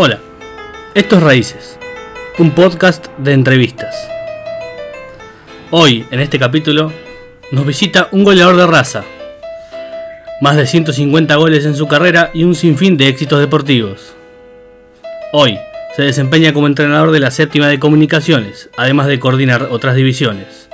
Hola, 0.00 0.20
esto 0.94 1.16
es 1.16 1.22
Raíces, 1.24 1.78
un 2.38 2.52
podcast 2.52 3.08
de 3.18 3.32
entrevistas. 3.32 3.96
Hoy, 5.72 6.06
en 6.12 6.20
este 6.20 6.38
capítulo, 6.38 6.92
nos 7.50 7.66
visita 7.66 8.06
un 8.12 8.22
goleador 8.22 8.56
de 8.58 8.68
raza. 8.68 9.02
Más 10.40 10.54
de 10.54 10.68
150 10.68 11.34
goles 11.34 11.64
en 11.64 11.74
su 11.74 11.88
carrera 11.88 12.30
y 12.32 12.44
un 12.44 12.54
sinfín 12.54 12.96
de 12.96 13.08
éxitos 13.08 13.40
deportivos. 13.40 14.14
Hoy, 15.32 15.58
se 15.96 16.02
desempeña 16.02 16.52
como 16.52 16.68
entrenador 16.68 17.10
de 17.10 17.18
la 17.18 17.32
séptima 17.32 17.66
de 17.66 17.80
comunicaciones, 17.80 18.70
además 18.76 19.08
de 19.08 19.18
coordinar 19.18 19.66
otras 19.72 19.96
divisiones. 19.96 20.68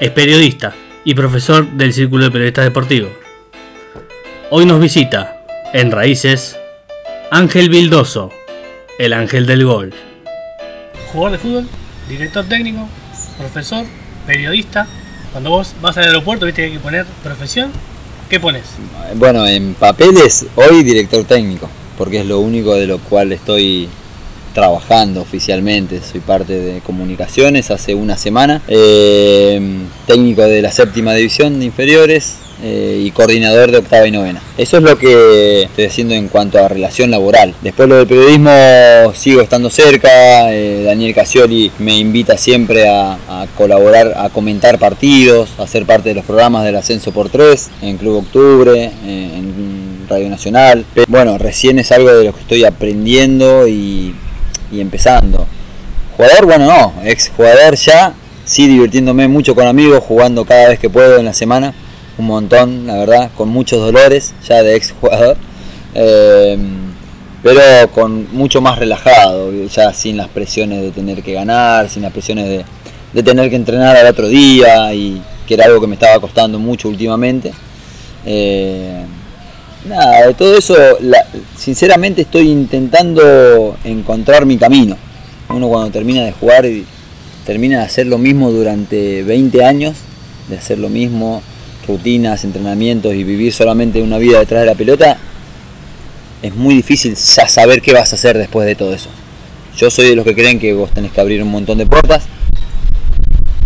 Es 0.00 0.10
periodista 0.10 0.74
y 1.04 1.14
profesor 1.14 1.64
del 1.64 1.92
Círculo 1.92 2.24
de 2.24 2.32
Periodistas 2.32 2.64
Deportivos. 2.64 3.12
Hoy 4.50 4.66
nos 4.66 4.80
visita, 4.80 5.44
en 5.72 5.92
Raíces, 5.92 6.58
Ángel 7.30 7.70
Vildoso, 7.70 8.30
el 9.00 9.12
ángel 9.12 9.46
del 9.46 9.64
gol. 9.64 9.92
Jugador 11.12 11.32
de 11.32 11.38
fútbol, 11.38 11.68
director 12.08 12.44
técnico, 12.44 12.88
profesor, 13.36 13.84
periodista. 14.26 14.86
Cuando 15.32 15.50
vos 15.50 15.74
vas 15.82 15.96
al 15.98 16.04
aeropuerto, 16.04 16.46
viste 16.46 16.62
que 16.62 16.66
hay 16.66 16.72
que 16.74 16.78
poner 16.78 17.04
profesión, 17.24 17.72
¿qué 18.30 18.38
pones? 18.38 18.62
Bueno, 19.16 19.44
en 19.44 19.74
papeles, 19.74 20.46
hoy 20.54 20.84
director 20.84 21.24
técnico, 21.24 21.68
porque 21.98 22.20
es 22.20 22.26
lo 22.26 22.38
único 22.38 22.74
de 22.74 22.86
lo 22.86 22.98
cual 22.98 23.32
estoy 23.32 23.88
trabajando 24.54 25.20
oficialmente. 25.20 26.00
Soy 26.02 26.20
parte 26.20 26.52
de 26.52 26.80
comunicaciones 26.80 27.72
hace 27.72 27.96
una 27.96 28.16
semana. 28.16 28.62
Eh, 28.68 29.60
técnico 30.06 30.42
de 30.42 30.62
la 30.62 30.70
séptima 30.70 31.12
división 31.12 31.58
de 31.58 31.64
inferiores, 31.64 32.38
eh, 32.62 33.02
y 33.04 33.10
coordinador 33.10 33.70
de 33.70 33.78
octava 33.78 34.06
y 34.06 34.10
novena. 34.10 34.40
Eso 34.56 34.78
es 34.78 34.82
lo 34.82 34.96
que 34.98 35.64
estoy 35.64 35.84
haciendo 35.84 36.14
en 36.14 36.28
cuanto 36.28 36.58
a 36.58 36.68
relación 36.68 37.10
laboral. 37.10 37.54
Después 37.60 37.88
lo 37.88 37.96
del 37.96 38.06
periodismo 38.06 38.50
sigo 39.14 39.42
estando 39.42 39.68
cerca, 39.68 40.52
eh, 40.52 40.84
Daniel 40.84 41.14
Casioli 41.14 41.70
me 41.78 41.98
invita 41.98 42.38
siempre 42.38 42.88
a, 42.88 43.18
colaborar, 43.56 44.14
a 44.16 44.30
comentar 44.30 44.78
partidos, 44.78 45.50
a 45.58 45.66
ser 45.66 45.84
parte 45.84 46.08
de 46.08 46.14
los 46.14 46.24
programas 46.24 46.64
del 46.64 46.76
Ascenso 46.76 47.12
por 47.12 47.28
Tres, 47.28 47.70
en 47.82 47.98
Club 47.98 48.16
Octubre, 48.18 48.84
eh, 48.84 48.90
en 49.04 50.06
Radio 50.08 50.30
Nacional. 50.30 50.86
Bueno, 51.08 51.36
recién 51.36 51.78
es 51.78 51.92
algo 51.92 52.10
de 52.10 52.24
lo 52.24 52.32
que 52.32 52.40
estoy 52.40 52.64
aprendiendo 52.64 53.68
y, 53.68 54.14
y 54.72 54.80
empezando. 54.80 55.46
Jugador, 56.16 56.46
bueno, 56.46 56.66
no, 56.66 56.94
ex 57.04 57.30
jugador 57.36 57.76
ya, 57.76 58.14
sí 58.46 58.66
divirtiéndome 58.66 59.28
mucho 59.28 59.54
con 59.54 59.66
amigos, 59.66 60.02
jugando 60.02 60.46
cada 60.46 60.70
vez 60.70 60.78
que 60.78 60.88
puedo 60.88 61.18
en 61.18 61.26
la 61.26 61.34
semana 61.34 61.74
un 62.18 62.26
montón, 62.26 62.86
la 62.86 62.96
verdad, 62.96 63.30
con 63.36 63.48
muchos 63.48 63.80
dolores 63.80 64.34
ya 64.46 64.62
de 64.62 64.76
ex 64.76 64.92
jugador, 64.98 65.36
eh, 65.94 66.58
pero 67.42 67.90
con 67.92 68.34
mucho 68.34 68.60
más 68.60 68.78
relajado, 68.78 69.52
ya 69.66 69.92
sin 69.92 70.16
las 70.16 70.28
presiones 70.28 70.82
de 70.82 70.90
tener 70.90 71.22
que 71.22 71.32
ganar, 71.32 71.88
sin 71.88 72.02
las 72.02 72.12
presiones 72.12 72.64
de, 73.12 73.22
tener 73.22 73.48
que 73.50 73.56
entrenar 73.56 73.96
al 73.96 74.06
otro 74.06 74.28
día, 74.28 74.92
y 74.92 75.22
que 75.46 75.54
era 75.54 75.66
algo 75.66 75.80
que 75.80 75.86
me 75.86 75.94
estaba 75.94 76.20
costando 76.20 76.58
mucho 76.58 76.88
últimamente. 76.88 77.52
Eh, 78.24 79.04
nada, 79.88 80.26
de 80.26 80.34
todo 80.34 80.58
eso, 80.58 80.74
sinceramente 81.56 82.22
estoy 82.22 82.50
intentando 82.50 83.76
encontrar 83.84 84.44
mi 84.44 84.58
camino. 84.58 84.96
Uno 85.48 85.68
cuando 85.68 85.90
termina 85.90 86.24
de 86.24 86.32
jugar 86.32 86.66
y 86.66 86.84
termina 87.46 87.78
de 87.78 87.84
hacer 87.84 88.06
lo 88.06 88.18
mismo 88.18 88.50
durante 88.50 89.22
20 89.22 89.64
años, 89.64 89.94
de 90.48 90.56
hacer 90.58 90.78
lo 90.78 90.88
mismo 90.88 91.42
rutinas, 91.86 92.44
entrenamientos 92.44 93.14
y 93.14 93.24
vivir 93.24 93.52
solamente 93.52 94.02
una 94.02 94.18
vida 94.18 94.38
detrás 94.38 94.60
de 94.60 94.66
la 94.66 94.74
pelota, 94.74 95.18
es 96.42 96.54
muy 96.54 96.74
difícil 96.74 97.16
saber 97.16 97.82
qué 97.82 97.92
vas 97.92 98.12
a 98.12 98.16
hacer 98.16 98.38
después 98.38 98.66
de 98.66 98.74
todo 98.74 98.94
eso. 98.94 99.08
Yo 99.76 99.90
soy 99.90 100.08
de 100.08 100.16
los 100.16 100.24
que 100.24 100.34
creen 100.34 100.58
que 100.58 100.72
vos 100.72 100.90
tenés 100.90 101.12
que 101.12 101.20
abrir 101.20 101.42
un 101.42 101.50
montón 101.50 101.78
de 101.78 101.86
puertas. 101.86 102.24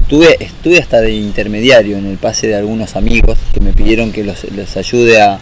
Estuve, 0.03 0.37
estuve 0.41 0.79
hasta 0.79 1.01
de 1.01 1.13
intermediario 1.13 1.97
en 1.97 2.07
el 2.07 2.17
pase 2.17 2.49
de 2.49 2.57
algunos 2.57 2.97
amigos 2.97 3.39
que 3.55 3.61
me 3.61 3.73
pidieron 3.73 4.11
que 4.11 4.25
los, 4.25 4.77
ayude 4.77 5.21
a, 5.21 5.39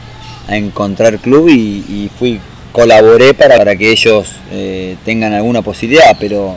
encontrar 0.48 1.18
club 1.18 1.48
y, 1.50 2.10
fui 2.18 2.40
colaboré 2.72 3.34
para, 3.34 3.76
que 3.76 3.90
ellos 3.90 4.28
eh, 4.52 4.96
tengan 5.04 5.34
alguna 5.34 5.62
posibilidad, 5.62 6.16
pero 6.18 6.56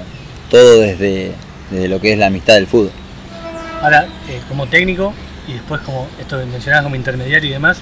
todo 0.50 0.82
desde, 0.82 1.32
desde 1.72 1.88
lo 1.88 2.00
que 2.00 2.14
es 2.14 2.18
la 2.18 2.28
amistad 2.28 2.56
del 2.56 2.68
fútbol. 2.68 2.92
Ahora, 3.82 4.08
eh, 4.30 4.40
como 4.48 4.68
técnico, 4.68 5.14
y 5.48 5.54
después 5.54 5.82
como 5.82 6.08
esto 6.20 6.40
que 6.40 6.46
mencionabas 6.46 6.84
como 6.84 6.96
intermediario 6.96 7.50
y 7.50 7.54
demás, 7.54 7.80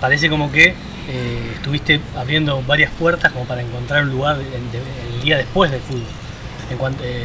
parece 0.00 0.28
como 0.28 0.50
que 0.50 0.74
eh, 1.10 1.52
estuviste 1.54 2.00
abriendo 2.16 2.62
varias 2.66 2.90
puertas 2.92 3.32
como 3.32 3.46
para 3.46 3.62
encontrar 3.62 4.02
un 4.02 4.10
lugar 4.10 4.36
el 4.38 5.22
día 5.22 5.38
después 5.38 5.70
del 5.70 5.80
fútbol. 5.80 6.02
En 6.70 6.76
cuanto, 6.76 7.02
eh, 7.04 7.24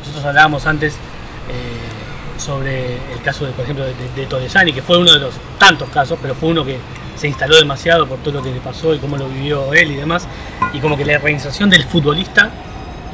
nosotros 0.00 0.24
hablábamos 0.26 0.66
antes 0.66 0.94
eh, 0.94 2.38
sobre 2.38 2.96
el 3.12 3.22
caso, 3.24 3.46
de, 3.46 3.52
por 3.52 3.64
ejemplo, 3.64 3.84
de, 3.84 3.94
de 3.94 4.72
que 4.72 4.82
fue 4.82 4.98
uno 4.98 5.12
de 5.12 5.20
los 5.20 5.34
tantos 5.58 5.88
casos, 5.88 6.18
pero 6.20 6.34
fue 6.34 6.50
uno 6.50 6.64
que 6.64 6.78
se 7.16 7.28
instaló 7.28 7.56
demasiado 7.56 8.06
por 8.06 8.18
todo 8.18 8.34
lo 8.34 8.42
que 8.42 8.50
le 8.50 8.60
pasó 8.60 8.94
y 8.94 8.98
cómo 8.98 9.16
lo 9.16 9.28
vivió 9.28 9.72
él 9.72 9.92
y 9.92 9.96
demás, 9.96 10.26
y 10.72 10.80
como 10.80 10.96
que 10.96 11.04
la 11.04 11.16
organización 11.16 11.70
del 11.70 11.84
futbolista 11.84 12.50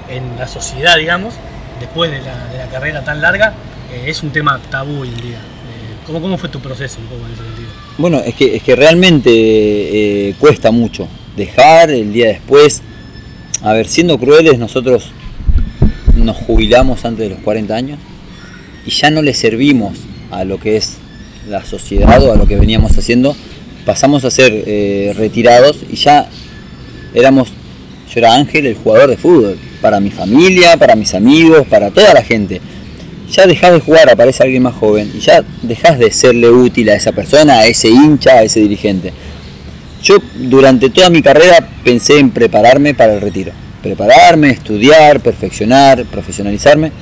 en 0.09 0.37
la 0.39 0.49
sociedad, 0.49 0.97
digamos, 0.97 1.35
después 1.79 2.11
de 2.11 2.23
la, 2.23 2.47
de 2.47 2.59
la 2.59 2.67
carrera 2.67 3.05
tan 3.05 3.21
larga, 3.21 3.55
es 3.93 4.23
un 4.23 4.31
tema 4.31 4.59
tabú 4.71 5.03
hoy 5.03 5.09
en 5.09 5.21
día. 5.21 5.39
¿Cómo, 6.09 6.39
fue 6.39 6.49
tu 6.49 6.59
proceso 6.61 6.99
un 7.01 7.07
poco 7.07 7.27
en 7.27 7.33
ese 7.35 7.43
sentido? 7.43 7.69
Bueno, 7.99 8.21
es 8.21 8.35
que, 8.35 8.57
es 8.57 8.63
que 8.63 8.75
realmente 8.75 9.31
eh, 9.31 10.35
cuesta 10.39 10.71
mucho 10.71 11.07
dejar 11.37 11.91
el 11.91 12.15
día 12.15 12.29
después. 12.29 12.81
A 13.63 13.75
ver, 13.75 13.87
siendo 13.87 14.19
crueles, 14.19 14.59
nosotros 14.59 15.11
nos 16.17 16.37
jubilamos 16.39 17.05
antes 17.05 17.29
de 17.29 17.35
los 17.35 17.45
40 17.45 17.75
años 17.75 17.99
y 18.87 18.91
ya 18.91 19.11
no 19.11 19.21
le 19.21 19.35
servimos 19.35 19.99
a 20.31 20.45
lo 20.45 20.59
que 20.59 20.79
es 20.79 20.97
la 21.47 21.63
sociedad 21.67 22.23
o 22.23 22.33
a 22.33 22.37
lo 22.37 22.47
que 22.47 22.57
veníamos 22.57 22.97
haciendo. 22.97 23.37
Pasamos 23.85 24.25
a 24.25 24.31
ser 24.31 24.65
eh, 24.67 25.13
retirados 25.15 25.85
y 25.91 25.97
ya 25.97 26.27
éramos, 27.13 27.49
yo 27.51 28.21
era 28.21 28.35
Ángel, 28.35 28.67
el 28.67 28.77
jugador 28.77 29.11
de 29.11 29.19
fútbol, 29.19 29.59
para 29.83 30.01
mi 30.01 30.11
familia, 30.11 30.79
para 30.79 30.97
mis 30.97 31.13
amigos, 31.13 31.67
para 31.67 31.91
toda 31.91 32.15
la 32.15 32.23
gente 32.23 32.63
ya 33.31 33.47
dejas 33.47 33.73
de 33.73 33.81
jugar, 33.81 34.11
aparece 34.11 34.43
alguien 34.43 34.63
más 34.63 34.75
joven 34.75 35.11
y 35.15 35.21
ya 35.21 35.45
dejas 35.63 35.99
de 35.99 36.11
serle 36.11 36.51
útil 36.51 36.89
a 36.91 36.95
esa 36.95 37.13
persona, 37.13 37.61
a 37.61 37.67
ese 37.67 37.89
hincha, 37.89 38.33
a 38.33 38.43
ese 38.43 38.61
dirigente. 38.61 39.13
Yo 40.03 40.17
durante 40.35 40.91
toda 40.91 41.11
mi 41.11 41.23
carrera 41.23 41.69
pensé 41.85 42.19
en 42.19 42.31
prepararme 42.31 42.95
para 42.95 43.15
el 43.15 43.21
retiro. 43.21 43.53
Prepararme, 43.83 44.51
estudiar, 44.51 45.21
perfeccionar, 45.21 46.05
profesionalizarme. 46.05 46.93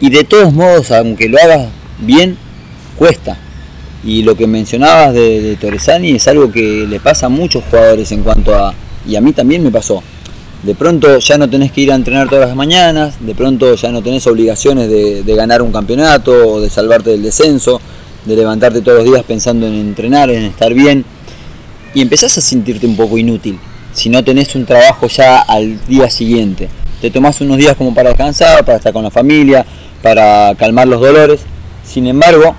Y 0.00 0.10
de 0.10 0.24
todos 0.24 0.52
modos, 0.52 0.90
aunque 0.90 1.28
lo 1.28 1.38
hagas 1.38 1.68
bien, 1.98 2.36
cuesta. 2.98 3.36
Y 4.04 4.22
lo 4.22 4.36
que 4.36 4.46
mencionabas 4.46 5.14
de, 5.14 5.40
de 5.40 5.56
Torresani 5.56 6.12
es 6.12 6.28
algo 6.28 6.52
que 6.52 6.86
le 6.88 7.00
pasa 7.00 7.26
a 7.26 7.30
muchos 7.30 7.64
jugadores 7.70 8.10
en 8.12 8.22
cuanto 8.22 8.54
a... 8.54 8.74
Y 9.06 9.16
a 9.16 9.20
mí 9.20 9.32
también 9.32 9.62
me 9.62 9.70
pasó 9.70 10.02
de 10.64 10.74
pronto 10.74 11.18
ya 11.18 11.36
no 11.36 11.48
tenés 11.48 11.72
que 11.72 11.82
ir 11.82 11.92
a 11.92 11.94
entrenar 11.94 12.28
todas 12.28 12.48
las 12.48 12.56
mañanas, 12.56 13.16
de 13.20 13.34
pronto 13.34 13.74
ya 13.74 13.92
no 13.92 14.02
tenés 14.02 14.26
obligaciones 14.26 14.88
de, 14.88 15.34
ganar 15.34 15.60
un 15.60 15.70
campeonato 15.70 16.32
o 16.32 16.60
de 16.60 16.70
salvarte 16.70 17.10
del 17.10 17.22
descenso, 17.22 17.80
de 18.24 18.34
levantarte 18.34 18.80
todos 18.80 18.98
los 18.98 19.06
días 19.06 19.24
pensando 19.24 19.66
en 19.66 19.74
entrenar, 19.74 20.30
en 20.30 20.44
estar 20.44 20.72
bien, 20.72 21.04
y 21.92 22.00
empezás 22.00 22.38
a 22.38 22.40
sentirte 22.40 22.86
un 22.86 22.96
poco 22.96 23.18
inútil 23.18 23.58
si 23.92 24.08
no 24.08 24.24
tenés 24.24 24.54
un 24.54 24.64
trabajo 24.64 25.06
ya 25.06 25.38
al 25.38 25.84
día 25.86 26.08
siguiente. 26.10 26.68
Te 27.00 27.10
tomás 27.10 27.40
unos 27.42 27.58
días 27.58 27.76
como 27.76 27.94
para 27.94 28.08
descansar, 28.08 28.64
para 28.64 28.78
estar 28.78 28.92
con 28.92 29.04
la 29.04 29.10
familia, 29.10 29.66
para 30.02 30.54
calmar 30.56 30.88
los 30.88 31.00
dolores. 31.00 31.40
Sin 31.84 32.06
embargo, 32.06 32.56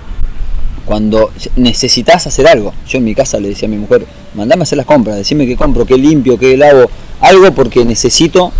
cuando 0.84 1.32
necesitas 1.56 2.26
hacer 2.26 2.46
algo, 2.46 2.72
yo 2.88 2.98
en 2.98 3.04
mi 3.04 3.14
casa 3.14 3.40
le 3.40 3.48
decía 3.48 3.66
a 3.66 3.70
mi 3.70 3.76
mujer, 3.76 4.06
mandame 4.34 4.62
a 4.62 4.64
hacer 4.64 4.78
las 4.78 4.86
compras, 4.86 5.16
decime 5.16 5.46
qué 5.46 5.56
compro, 5.56 5.84
qué 5.84 5.98
limpio, 5.98 6.38
qué 6.38 6.56
lavo, 6.56 6.88
algo 7.20 7.52
porque 7.52 7.84
necesito 7.84 8.52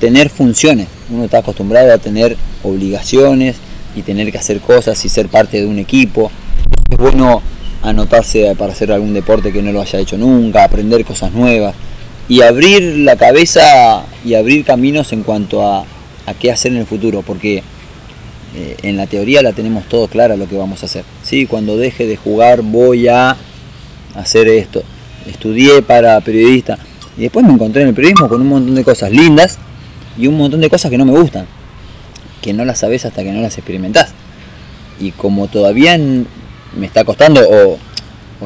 tener 0.00 0.28
funciones. 0.28 0.88
Uno 1.10 1.24
está 1.24 1.38
acostumbrado 1.38 1.92
a 1.92 1.98
tener 1.98 2.36
obligaciones 2.62 3.56
y 3.96 4.02
tener 4.02 4.30
que 4.32 4.38
hacer 4.38 4.60
cosas 4.60 5.04
y 5.04 5.08
ser 5.08 5.28
parte 5.28 5.60
de 5.60 5.66
un 5.66 5.78
equipo. 5.78 6.30
Es 6.90 6.98
bueno 6.98 7.42
anotarse 7.82 8.54
para 8.56 8.72
hacer 8.72 8.92
algún 8.92 9.14
deporte 9.14 9.52
que 9.52 9.62
no 9.62 9.72
lo 9.72 9.80
haya 9.80 9.98
hecho 9.98 10.16
nunca, 10.16 10.64
aprender 10.64 11.04
cosas 11.04 11.32
nuevas 11.32 11.74
y 12.28 12.40
abrir 12.40 12.82
la 12.98 13.16
cabeza 13.16 14.04
y 14.24 14.34
abrir 14.34 14.64
caminos 14.64 15.12
en 15.12 15.22
cuanto 15.22 15.66
a, 15.66 15.84
a 16.26 16.34
qué 16.34 16.50
hacer 16.50 16.72
en 16.72 16.78
el 16.78 16.86
futuro, 16.86 17.22
porque 17.22 17.62
eh, 18.56 18.76
en 18.82 18.96
la 18.96 19.06
teoría 19.06 19.42
la 19.42 19.52
tenemos 19.52 19.84
todo 19.88 20.08
clara 20.08 20.36
lo 20.36 20.48
que 20.48 20.56
vamos 20.56 20.82
a 20.82 20.86
hacer. 20.86 21.04
¿sí? 21.22 21.46
Cuando 21.46 21.76
deje 21.76 22.06
de 22.06 22.16
jugar 22.16 22.62
voy 22.62 23.08
a 23.08 23.36
hacer 24.14 24.48
esto. 24.48 24.82
Estudié 25.26 25.82
para 25.82 26.20
periodista 26.20 26.78
y 27.16 27.22
después 27.22 27.46
me 27.46 27.52
encontré 27.52 27.82
en 27.82 27.88
el 27.88 27.94
periodismo 27.94 28.28
con 28.28 28.40
un 28.40 28.48
montón 28.48 28.74
de 28.74 28.84
cosas 28.84 29.10
lindas 29.10 29.58
y 30.18 30.26
un 30.26 30.36
montón 30.36 30.60
de 30.60 30.68
cosas 30.68 30.90
que 30.90 30.98
no 30.98 31.04
me 31.04 31.12
gustan, 31.12 31.46
que 32.40 32.52
no 32.52 32.64
las 32.64 32.78
sabes 32.80 33.04
hasta 33.04 33.22
que 33.22 33.32
no 33.32 33.40
las 33.40 33.56
experimentás. 33.56 34.12
Y 35.00 35.12
como 35.12 35.48
todavía 35.48 35.98
me 35.98 36.86
está 36.86 37.04
costando 37.04 37.40
o, 37.40 37.78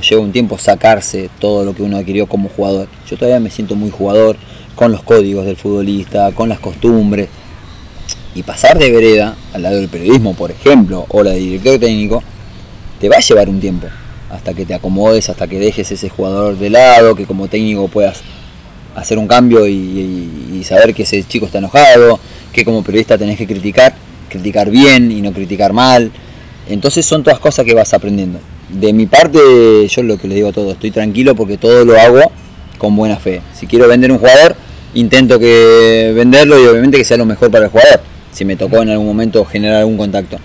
lleva 0.01 0.23
un 0.23 0.31
tiempo 0.31 0.59
sacarse 0.59 1.29
todo 1.41 1.65
lo 1.65 1.75
que 1.75 1.83
uno 1.83 1.97
adquirió 1.97 2.27
como 2.27 2.49
jugador, 2.49 2.89
yo 3.09 3.17
todavía 3.17 3.41
me 3.41 3.51
siento 3.51 3.75
muy 3.75 3.91
jugador, 3.91 4.37
con 4.77 4.93
los 4.93 5.03
códigos 5.03 5.45
del 5.45 5.57
futbolista, 5.57 6.31
con 6.33 6.49
las 6.49 6.61
costumbres. 6.61 7.29
Y 8.35 8.45
pasar 8.45 8.79
de 8.79 8.93
vereda 8.93 9.35
al 9.53 9.63
lado 9.63 9.77
del 9.77 9.89
periodismo, 9.89 10.35
por 10.35 10.53
ejemplo, 10.53 11.05
o 11.09 11.25
la 11.25 11.31
de 11.31 11.39
director 11.39 11.81
técnico, 11.81 12.23
te 13.01 13.09
va 13.09 13.17
a 13.17 13.21
llevar 13.21 13.49
un 13.49 13.59
tiempo 13.59 13.89
hasta 14.31 14.55
que 14.55 14.65
te 14.65 14.75
acomodes, 14.75 15.29
hasta 15.31 15.49
que 15.49 15.59
dejes 15.59 15.91
ese 15.91 16.09
jugador 16.09 16.57
de 16.57 16.71
lado, 16.71 17.17
que 17.17 17.27
como 17.27 17.49
técnico 17.49 17.89
puedas 17.89 18.23
hacer 18.95 19.19
un 19.19 19.27
cambio 19.27 19.67
y, 19.67 20.63
saber 20.65 20.93
que 20.93 21.05
ese 21.05 21.23
chico 21.23 21.47
está 21.47 21.59
enojado, 21.59 22.19
que 22.53 22.65
como 22.65 22.83
periodista 22.83 23.17
tenés 23.17 23.39
que 23.39 23.47
criticar, 23.47 23.95
criticar 24.29 24.71
bien 24.71 25.11
y 25.11 25.23
no 25.23 25.33
criticar 25.33 25.73
mal. 25.73 26.11
Entonces 26.69 27.07
son 27.07 27.23
todas 27.23 27.39
cosas 27.39 27.65
que 27.65 27.75
vas 27.75 27.95
aprendiendo. 27.95 28.41
De 28.69 28.93
mi 28.93 29.07
parte, 29.07 29.39
yo 29.89 30.03
lo 30.03 30.19
que 30.19 30.29
les 30.29 30.35
digo 30.35 30.49
a 30.49 30.53
todos, 30.53 30.75
estoy 30.75 30.91
tranquilo 30.91 31.35
porque 31.35 31.57
todo 31.57 31.85
lo 31.85 31.99
hago 31.99 32.21
con 32.77 32.95
buena 32.97 33.17
fe. 33.17 33.41
Si 33.55 33.67
quiero 33.67 33.89
vender 33.89 34.13
un 34.13 34.19
jugador, 34.19 34.57
intento 34.95 35.39
que 35.39 36.13
venderlo 36.15 36.63
y 36.63 36.67
obviamente 36.67 36.99
que 36.99 37.05
sea 37.05 37.17
lo 37.17 37.25
mejor 37.25 37.51
para 37.51 37.67
el 37.67 37.71
jugador. 37.71 38.01
Si 38.33 38.45
me 38.45 38.57
tocó 38.57 38.83
en 38.83 38.91
algún 38.91 39.07
momento 39.07 39.45
generar 39.45 39.79
algún 39.79 39.97
contacto. 39.97 40.39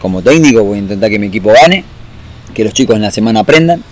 Como 0.00 0.22
técnico 0.22 0.64
voy 0.64 0.78
a 0.78 0.82
intentar 0.82 1.10
que 1.10 1.18
mi 1.18 1.26
equipo 1.26 1.52
gane, 1.52 1.84
que 2.54 2.64
los 2.64 2.72
chicos 2.72 2.96
en 2.96 3.02
la 3.02 3.10
semana 3.10 3.40
aprendan 3.40 3.82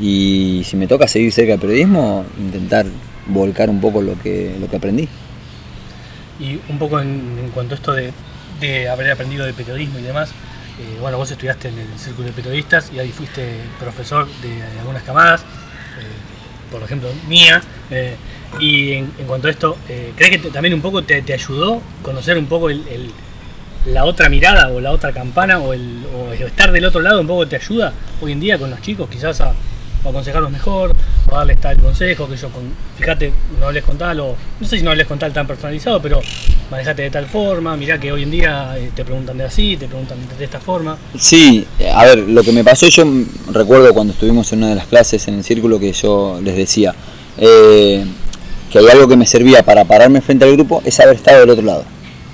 y 0.00 0.62
si 0.64 0.76
me 0.76 0.86
toca 0.86 1.06
seguir 1.06 1.32
cerca 1.32 1.52
del 1.52 1.60
periodismo, 1.60 2.24
intentar 2.40 2.86
volcar 3.26 3.70
un 3.70 3.80
poco 3.80 4.02
lo 4.02 4.18
que, 4.18 4.56
lo 4.60 4.68
que 4.68 4.76
aprendí. 4.76 5.08
Y 6.40 6.58
un 6.68 6.78
poco 6.78 7.00
en, 7.00 7.50
cuanto 7.54 7.74
a 7.74 7.76
esto 7.76 7.92
de, 7.92 8.12
haber 8.88 9.10
aprendido 9.10 9.44
de 9.44 9.52
periodismo 9.52 9.98
y 9.98 10.02
demás, 10.02 10.30
eh, 10.30 10.98
bueno, 11.00 11.18
vos 11.18 11.30
estudiaste 11.30 11.68
en 11.68 11.78
el 11.78 11.98
Círculo 11.98 12.28
de 12.28 12.32
Periodistas 12.32 12.90
y 12.94 12.98
ahí 12.98 13.10
fuiste 13.10 13.56
profesor 13.78 14.26
de, 14.40 14.62
algunas 14.80 15.02
camadas, 15.02 15.42
eh, 15.42 16.70
por 16.70 16.82
ejemplo, 16.82 17.08
mía. 17.28 17.62
Eh, 17.90 18.16
y 18.60 18.92
en, 18.92 19.06
cuanto 19.26 19.48
a 19.48 19.50
esto, 19.50 19.78
¿crees 20.16 20.42
que 20.42 20.50
también 20.50 20.74
un 20.74 20.82
poco 20.82 21.02
te, 21.02 21.22
ayudó 21.32 21.80
conocer 22.02 22.36
un 22.36 22.46
poco 22.46 22.70
el 22.70 23.12
la 23.86 24.04
otra 24.04 24.28
mirada 24.28 24.68
o 24.68 24.80
la 24.80 24.92
otra 24.92 25.12
campana 25.12 25.58
o, 25.58 25.72
el, 25.72 26.04
estar 26.40 26.72
del 26.72 26.84
otro 26.84 27.00
lado 27.00 27.20
un 27.20 27.26
poco 27.26 27.46
te 27.46 27.56
ayuda 27.56 27.92
hoy 28.20 28.32
en 28.32 28.40
día 28.40 28.58
con 28.58 28.70
los 28.70 28.80
chicos 28.80 29.08
quizás 29.10 29.40
a, 29.40 29.54
aconsejarlos 30.10 30.50
mejor 30.50 30.94
o 31.30 31.34
darles 31.34 31.60
tal 31.60 31.76
consejo 31.78 32.28
que 32.28 32.36
yo 32.36 32.48
con, 32.50 32.62
fíjate 32.98 33.32
no 33.60 33.66
hables 33.66 33.84
con 33.84 33.98
tal 33.98 34.20
o 34.20 34.36
no 34.60 34.66
sé 34.66 34.78
si 34.78 34.82
no 34.82 34.90
hables 34.90 35.06
con 35.06 35.18
tal 35.18 35.32
tan 35.32 35.46
personalizado 35.46 36.00
pero 36.02 36.20
manejate 36.70 37.02
de 37.02 37.10
tal 37.10 37.26
forma 37.26 37.76
mirá 37.76 37.98
que 37.98 38.12
hoy 38.12 38.24
en 38.24 38.30
día 38.30 38.76
eh, 38.76 38.90
te 38.94 39.04
preguntan 39.04 39.38
de 39.38 39.44
así 39.44 39.76
te 39.76 39.86
preguntan 39.86 40.18
de 40.38 40.44
esta 40.44 40.60
forma. 40.60 40.96
Sí 41.18 41.66
a 41.94 42.04
ver 42.04 42.18
lo 42.18 42.42
que 42.42 42.52
me 42.52 42.64
pasó 42.64 42.88
yo 42.88 43.04
recuerdo 43.52 43.92
cuando 43.94 44.12
estuvimos 44.12 44.52
en 44.52 44.58
una 44.58 44.70
de 44.70 44.74
las 44.76 44.86
clases 44.86 45.26
en 45.28 45.34
el 45.34 45.44
círculo 45.44 45.78
que 45.78 45.92
yo 45.92 46.40
les 46.42 46.56
decía 46.56 46.94
eh, 47.38 48.04
que 48.70 48.78
hay 48.78 48.88
algo 48.88 49.06
que 49.06 49.16
me 49.16 49.26
servía 49.26 49.62
para 49.62 49.84
pararme 49.84 50.20
frente 50.20 50.44
al 50.44 50.52
grupo 50.52 50.82
es 50.84 50.98
haber 51.00 51.16
estado 51.16 51.40
del 51.40 51.50
otro 51.50 51.64
lado. 51.64 51.84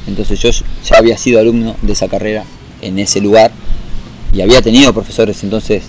Entonces 0.07 0.41
yo 0.41 0.51
ya 0.51 0.97
había 0.97 1.19
sido 1.19 1.41
alumno 1.41 1.77
de 1.83 1.93
esa 1.93 2.09
carrera 2.09 2.45
en 2.81 2.99
ese 2.99 3.21
lugar 3.21 3.51
y 4.33 4.41
había 4.41 4.63
tenido 4.63 4.93
profesores, 4.93 5.43
entonces 5.43 5.83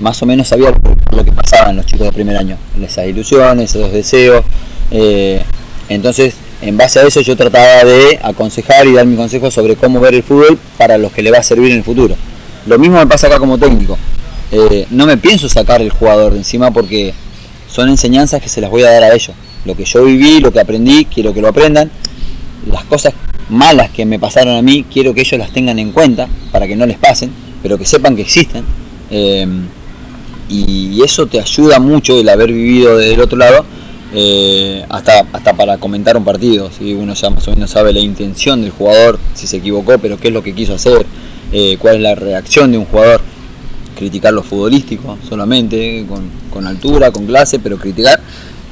más 0.00 0.22
o 0.22 0.26
menos 0.26 0.48
sabía 0.48 0.72
lo 1.10 1.24
que 1.24 1.32
pasaba 1.32 1.70
en 1.70 1.76
los 1.76 1.86
chicos 1.86 2.06
de 2.06 2.12
primer 2.12 2.36
año, 2.36 2.56
esas 2.82 3.06
ilusiones, 3.06 3.74
esos 3.74 3.92
deseos. 3.92 4.44
Eh, 4.90 5.42
entonces, 5.88 6.34
en 6.60 6.76
base 6.76 7.00
a 7.00 7.02
eso 7.06 7.20
yo 7.20 7.36
trataba 7.36 7.84
de 7.84 8.18
aconsejar 8.22 8.86
y 8.86 8.92
dar 8.92 9.06
mi 9.06 9.16
consejo 9.16 9.50
sobre 9.50 9.76
cómo 9.76 10.00
ver 10.00 10.14
el 10.14 10.22
fútbol 10.22 10.58
para 10.76 10.98
los 10.98 11.12
que 11.12 11.22
le 11.22 11.30
va 11.30 11.38
a 11.38 11.42
servir 11.42 11.72
en 11.72 11.78
el 11.78 11.84
futuro. 11.84 12.14
Lo 12.66 12.78
mismo 12.78 12.98
me 12.98 13.06
pasa 13.06 13.28
acá 13.28 13.38
como 13.38 13.58
técnico. 13.58 13.96
Eh, 14.50 14.86
no 14.90 15.06
me 15.06 15.16
pienso 15.16 15.48
sacar 15.48 15.80
el 15.82 15.90
jugador 15.90 16.32
de 16.32 16.38
encima 16.38 16.70
porque 16.70 17.14
son 17.68 17.88
enseñanzas 17.88 18.42
que 18.42 18.48
se 18.48 18.60
las 18.60 18.70
voy 18.70 18.82
a 18.82 18.90
dar 18.90 19.04
a 19.04 19.14
ellos. 19.14 19.34
Lo 19.64 19.76
que 19.76 19.84
yo 19.84 20.04
viví, 20.04 20.40
lo 20.40 20.52
que 20.52 20.60
aprendí, 20.60 21.04
quiero 21.04 21.32
que 21.34 21.40
lo 21.40 21.48
aprendan. 21.48 21.90
Las 22.70 22.84
cosas 22.84 23.14
malas 23.48 23.90
que 23.90 24.04
me 24.04 24.18
pasaron 24.18 24.56
a 24.56 24.62
mí, 24.62 24.84
quiero 24.90 25.14
que 25.14 25.20
ellos 25.20 25.38
las 25.38 25.52
tengan 25.52 25.78
en 25.78 25.92
cuenta 25.92 26.28
para 26.52 26.66
que 26.66 26.76
no 26.76 26.86
les 26.86 26.98
pasen, 26.98 27.30
pero 27.62 27.78
que 27.78 27.84
sepan 27.84 28.16
que 28.16 28.22
existen. 28.22 28.64
Em, 29.10 29.66
y 30.48 31.02
eso 31.02 31.26
te 31.26 31.40
ayuda 31.40 31.78
mucho 31.78 32.18
el 32.18 32.28
haber 32.28 32.52
vivido 32.52 32.96
del 32.96 33.20
otro 33.20 33.38
lado, 33.38 33.64
eh, 34.14 34.86
hasta, 34.88 35.26
hasta 35.32 35.52
para 35.54 35.78
comentar 35.78 36.16
un 36.16 36.24
partido. 36.24 36.70
Si 36.70 36.94
uno 36.94 37.14
ya 37.14 37.30
más 37.30 37.46
o 37.48 37.50
menos 37.50 37.70
sabe 37.70 37.92
la 37.92 38.00
intención 38.00 38.62
del 38.62 38.70
jugador, 38.70 39.18
si 39.34 39.46
se 39.46 39.58
equivocó, 39.58 39.98
pero 39.98 40.18
qué 40.18 40.28
es 40.28 40.34
lo 40.34 40.42
que 40.42 40.54
quiso 40.54 40.74
hacer, 40.74 41.04
eh, 41.52 41.76
cuál 41.78 41.96
es 41.96 42.02
la 42.02 42.14
reacción 42.14 42.72
de 42.72 42.78
un 42.78 42.86
jugador. 42.86 43.20
Criticar 43.96 44.32
lo 44.32 44.42
futbolístico 44.42 45.18
solamente, 45.28 46.06
con, 46.08 46.30
con 46.50 46.66
altura, 46.66 47.10
con 47.10 47.26
clase, 47.26 47.58
pero 47.58 47.76
criticar. 47.78 48.20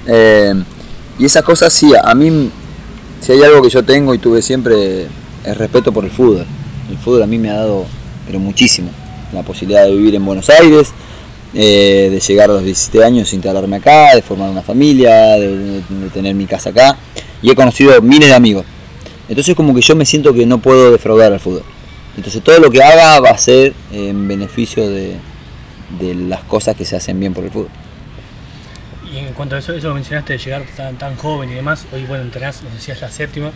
Em, 0.06 0.64
y 1.19 1.25
esas 1.25 1.43
cosas 1.43 1.73
sí, 1.73 1.93
a 2.00 2.14
mí 2.14 2.50
si 3.20 3.32
hay 3.32 3.43
algo 3.43 3.62
que 3.62 3.70
yo 3.70 3.82
tengo 3.84 4.14
y 4.14 4.19
tuve 4.19 4.40
siempre 4.40 5.06
es 5.44 5.58
respeto 5.58 5.93
por 5.93 6.05
el 6.05 6.11
fútbol. 6.11 6.46
El 6.90 6.96
fútbol 6.99 7.23
a 7.23 7.26
mí 7.26 7.38
me 7.38 7.50
ha 7.50 7.56
dado 7.56 7.87
pero 8.26 8.38
muchísimo. 8.38 8.90
La 9.32 9.43
posibilidad 9.43 9.84
de 9.84 9.93
vivir 9.93 10.14
en 10.14 10.25
Buenos 10.25 10.49
Aires, 10.49 10.93
eh, 11.54 12.08
de 12.10 12.20
llegar 12.20 12.50
a 12.50 12.54
los 12.54 12.64
17 12.64 13.04
años, 13.04 13.32
instalarme 13.32 13.76
acá, 13.76 14.14
de 14.14 14.22
formar 14.22 14.50
una 14.50 14.62
familia, 14.62 15.37
de, 15.37 15.82
tener 16.12 16.34
mi 16.34 16.46
casa 16.46 16.70
acá. 16.70 16.96
Y 17.43 17.50
he 17.50 17.54
conocido 17.54 18.00
miles 18.02 18.28
de 18.28 18.34
amigos. 18.34 18.64
Entonces 19.28 19.54
como 19.54 19.75
que 19.75 19.81
yo 19.81 19.96
me 19.96 20.04
siento 20.04 20.32
que 20.32 20.46
no 20.46 20.58
puedo 20.58 20.93
defraudar 20.93 21.32
al 21.32 21.40
fútbol. 21.40 21.64
Entonces 22.16 22.43
todo 22.43 22.58
lo 22.58 22.70
que 22.70 22.82
haga 22.82 23.20
va 23.20 23.31
a 23.31 23.38
ser 23.38 23.75
en 23.93 24.26
beneficio 24.26 24.88
de, 24.88 25.16
las 26.00 26.43
cosas 26.44 26.75
que 26.76 26.84
se 26.84 26.96
hacen 26.96 27.19
bien 27.20 27.34
por 27.34 27.44
el 27.44 27.50
fútbol. 27.50 27.70
Y 29.12 29.19
en 29.19 29.32
cuanto 29.34 29.54
a 29.54 29.58
eso, 29.58 29.72
eso 29.72 29.94
mencionaste 29.94 30.34
de 30.34 30.38
llegar 30.38 30.64
tan, 30.76 30.99
tan 30.99 31.16
joven 31.16 31.50
y 31.50 31.54
demás, 31.54 31.87
hoy 31.92 32.04
bueno, 32.04 32.25
entrenás, 32.25 32.62
decías 32.75 33.00
la 33.00 33.10
séptima 33.10 33.50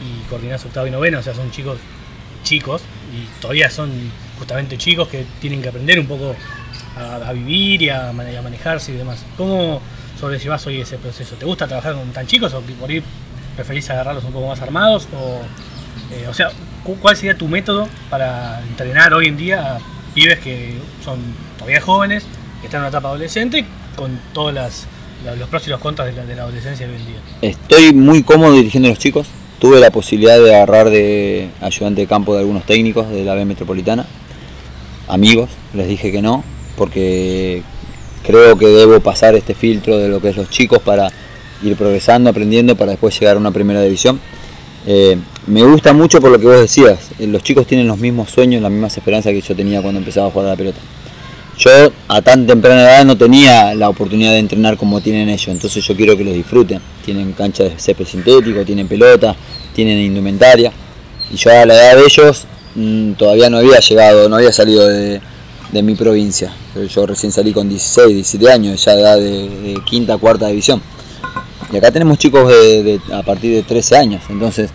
y 0.00 0.28
coordinás 0.28 0.64
octavo 0.64 0.86
y 0.86 0.90
novena, 0.90 1.18
o 1.18 1.22
sea, 1.22 1.34
son 1.34 1.50
chicos 1.50 1.78
chicos 2.42 2.82
y 3.14 3.40
todavía 3.40 3.70
son 3.70 3.90
justamente 4.38 4.78
chicos 4.78 5.08
que 5.08 5.24
tienen 5.40 5.62
que 5.62 5.68
aprender 5.68 6.00
un 6.00 6.06
poco 6.06 6.34
a, 7.00 7.32
vivir 7.32 7.82
y 7.82 7.90
a, 7.90 8.12
manejarse 8.12 8.92
y 8.92 8.96
demás. 8.96 9.24
¿Cómo 9.36 9.80
sobrellevas 10.18 10.66
hoy 10.66 10.80
ese 10.80 10.98
proceso? 10.98 11.34
¿Te 11.36 11.46
gusta 11.46 11.66
trabajar 11.66 11.94
con 11.94 12.10
tan 12.12 12.26
chicos 12.26 12.52
o 12.54 12.60
por 12.60 12.90
ahí 12.90 13.02
preferís 13.56 13.88
agarrarlos 13.90 14.24
un 14.24 14.32
poco 14.32 14.48
más 14.48 14.60
armados? 14.60 15.08
O, 15.14 15.40
eh, 16.14 16.26
o 16.28 16.34
sea, 16.34 16.50
¿cuál 17.00 17.16
sería 17.16 17.36
tu 17.36 17.48
método 17.48 17.88
para 18.08 18.60
entrenar 18.60 19.12
hoy 19.14 19.26
en 19.26 19.36
día 19.36 19.76
a 19.76 19.78
pibes 20.14 20.38
que 20.40 20.74
son 21.04 21.18
todavía 21.58 21.80
jóvenes, 21.80 22.24
que 22.60 22.66
están 22.66 22.78
en 22.78 22.82
una 22.82 22.88
etapa 22.88 23.08
adolescente 23.08 23.64
con 23.96 24.18
todos 24.32 24.54
los 24.54 25.48
pros 25.48 25.66
y 25.66 25.70
los 25.70 25.80
contras 25.80 26.14
de 26.14 26.34
la, 26.34 26.42
adolescencia 26.42 26.86
de 26.86 26.94
hoy 26.94 27.00
en 27.00 27.06
día. 27.06 27.20
Estoy 27.42 27.92
muy 27.92 28.22
cómodo 28.22 28.54
dirigiendo 28.54 28.88
a 28.88 28.90
los 28.90 28.98
chicos. 28.98 29.26
Tuve 29.58 29.78
la 29.78 29.90
posibilidad 29.90 30.38
de 30.38 30.54
agarrar 30.54 30.88
de 30.88 31.50
ayudante 31.60 32.00
de 32.00 32.06
campo 32.06 32.32
de 32.34 32.40
algunos 32.40 32.64
técnicos 32.64 33.10
de 33.10 33.24
la 33.24 33.34
B 33.34 33.44
Metropolitana, 33.44 34.06
amigos, 35.10 35.50
les 35.74 35.88
dije 35.88 36.10
que 36.12 36.22
no, 36.22 36.44
porque 36.80 37.62
creo 38.26 38.56
que 38.56 38.66
debo 38.66 39.00
pasar 39.00 39.34
este 39.34 39.52
filtro 39.52 39.98
de 39.98 40.08
lo 40.08 40.18
que 40.18 40.30
es 40.30 40.36
los 40.38 40.48
chicos 40.48 40.78
para 40.78 41.12
ir 41.62 41.76
progresando, 41.76 42.30
aprendiendo, 42.30 42.74
para 42.74 42.92
después 42.92 43.20
llegar 43.20 43.36
a 43.36 43.38
una 43.38 43.50
primera 43.50 43.82
división. 43.82 44.18
Eh, 44.86 45.18
me 45.46 45.62
gusta 45.62 45.92
mucho 45.92 46.22
por 46.22 46.30
lo 46.30 46.38
que 46.38 46.46
vos 46.46 46.58
decías, 46.58 47.10
los 47.18 47.42
chicos 47.42 47.66
tienen 47.66 47.86
los 47.86 47.98
mismos 47.98 48.30
sueños, 48.30 48.62
las 48.62 48.70
mismas 48.70 48.96
esperanzas 48.96 49.34
que 49.34 49.42
yo 49.42 49.54
tenía 49.54 49.82
cuando 49.82 49.98
empezaba 49.98 50.28
a 50.28 50.30
jugar 50.30 50.46
a 50.46 50.50
la 50.52 50.56
pelota. 50.56 50.78
Yo 51.58 51.70
a 52.08 52.22
tan 52.22 52.46
temprana 52.46 52.80
edad 52.80 53.04
no 53.04 53.18
tenía 53.18 53.74
la 53.74 53.90
oportunidad 53.90 54.32
de 54.32 54.38
entrenar 54.38 54.78
como 54.78 55.02
tienen 55.02 55.28
ellos, 55.28 55.48
entonces 55.48 55.84
yo 55.84 55.94
quiero 55.94 56.16
que 56.16 56.24
los 56.24 56.32
disfruten. 56.32 56.80
Tienen 57.04 57.34
cancha 57.34 57.64
de 57.64 57.78
césped 57.78 58.06
sintético, 58.06 58.64
tienen 58.64 58.88
pelota, 58.88 59.36
tienen 59.74 59.98
indumentaria. 59.98 60.72
Y 61.30 61.36
yo 61.36 61.50
a 61.50 61.66
la 61.66 61.74
edad 61.74 61.96
de 61.96 62.04
ellos 62.06 62.46
mm, 62.74 63.12
todavía 63.12 63.50
no 63.50 63.58
había 63.58 63.80
llegado, 63.80 64.30
no 64.30 64.36
había 64.36 64.50
salido 64.50 64.88
de, 64.88 65.20
mi 65.72 65.94
provincia. 65.94 66.52
Yo 66.88 67.06
recién 67.06 67.32
salí 67.32 67.52
con 67.52 67.68
16, 67.68 68.08
17 68.08 68.50
años, 68.50 68.84
ya 68.84 68.94
de 68.94 69.00
edad 69.00 69.18
de, 69.18 69.80
quinta, 69.84 70.18
cuarta 70.18 70.48
división. 70.48 70.82
Y 71.72 71.76
acá 71.76 71.90
tenemos 71.90 72.18
chicos 72.18 72.48
de, 72.48 73.00
a 73.12 73.22
partir 73.22 73.54
de 73.54 73.62
13 73.62 73.96
años, 73.96 74.22
entonces 74.28 74.70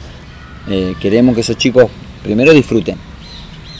eh, 0.69 0.95
queremos 1.01 1.35
que 1.35 1.41
esos 1.41 1.57
chicos 1.57 1.87
primero 2.23 2.53
disfruten, 2.53 2.97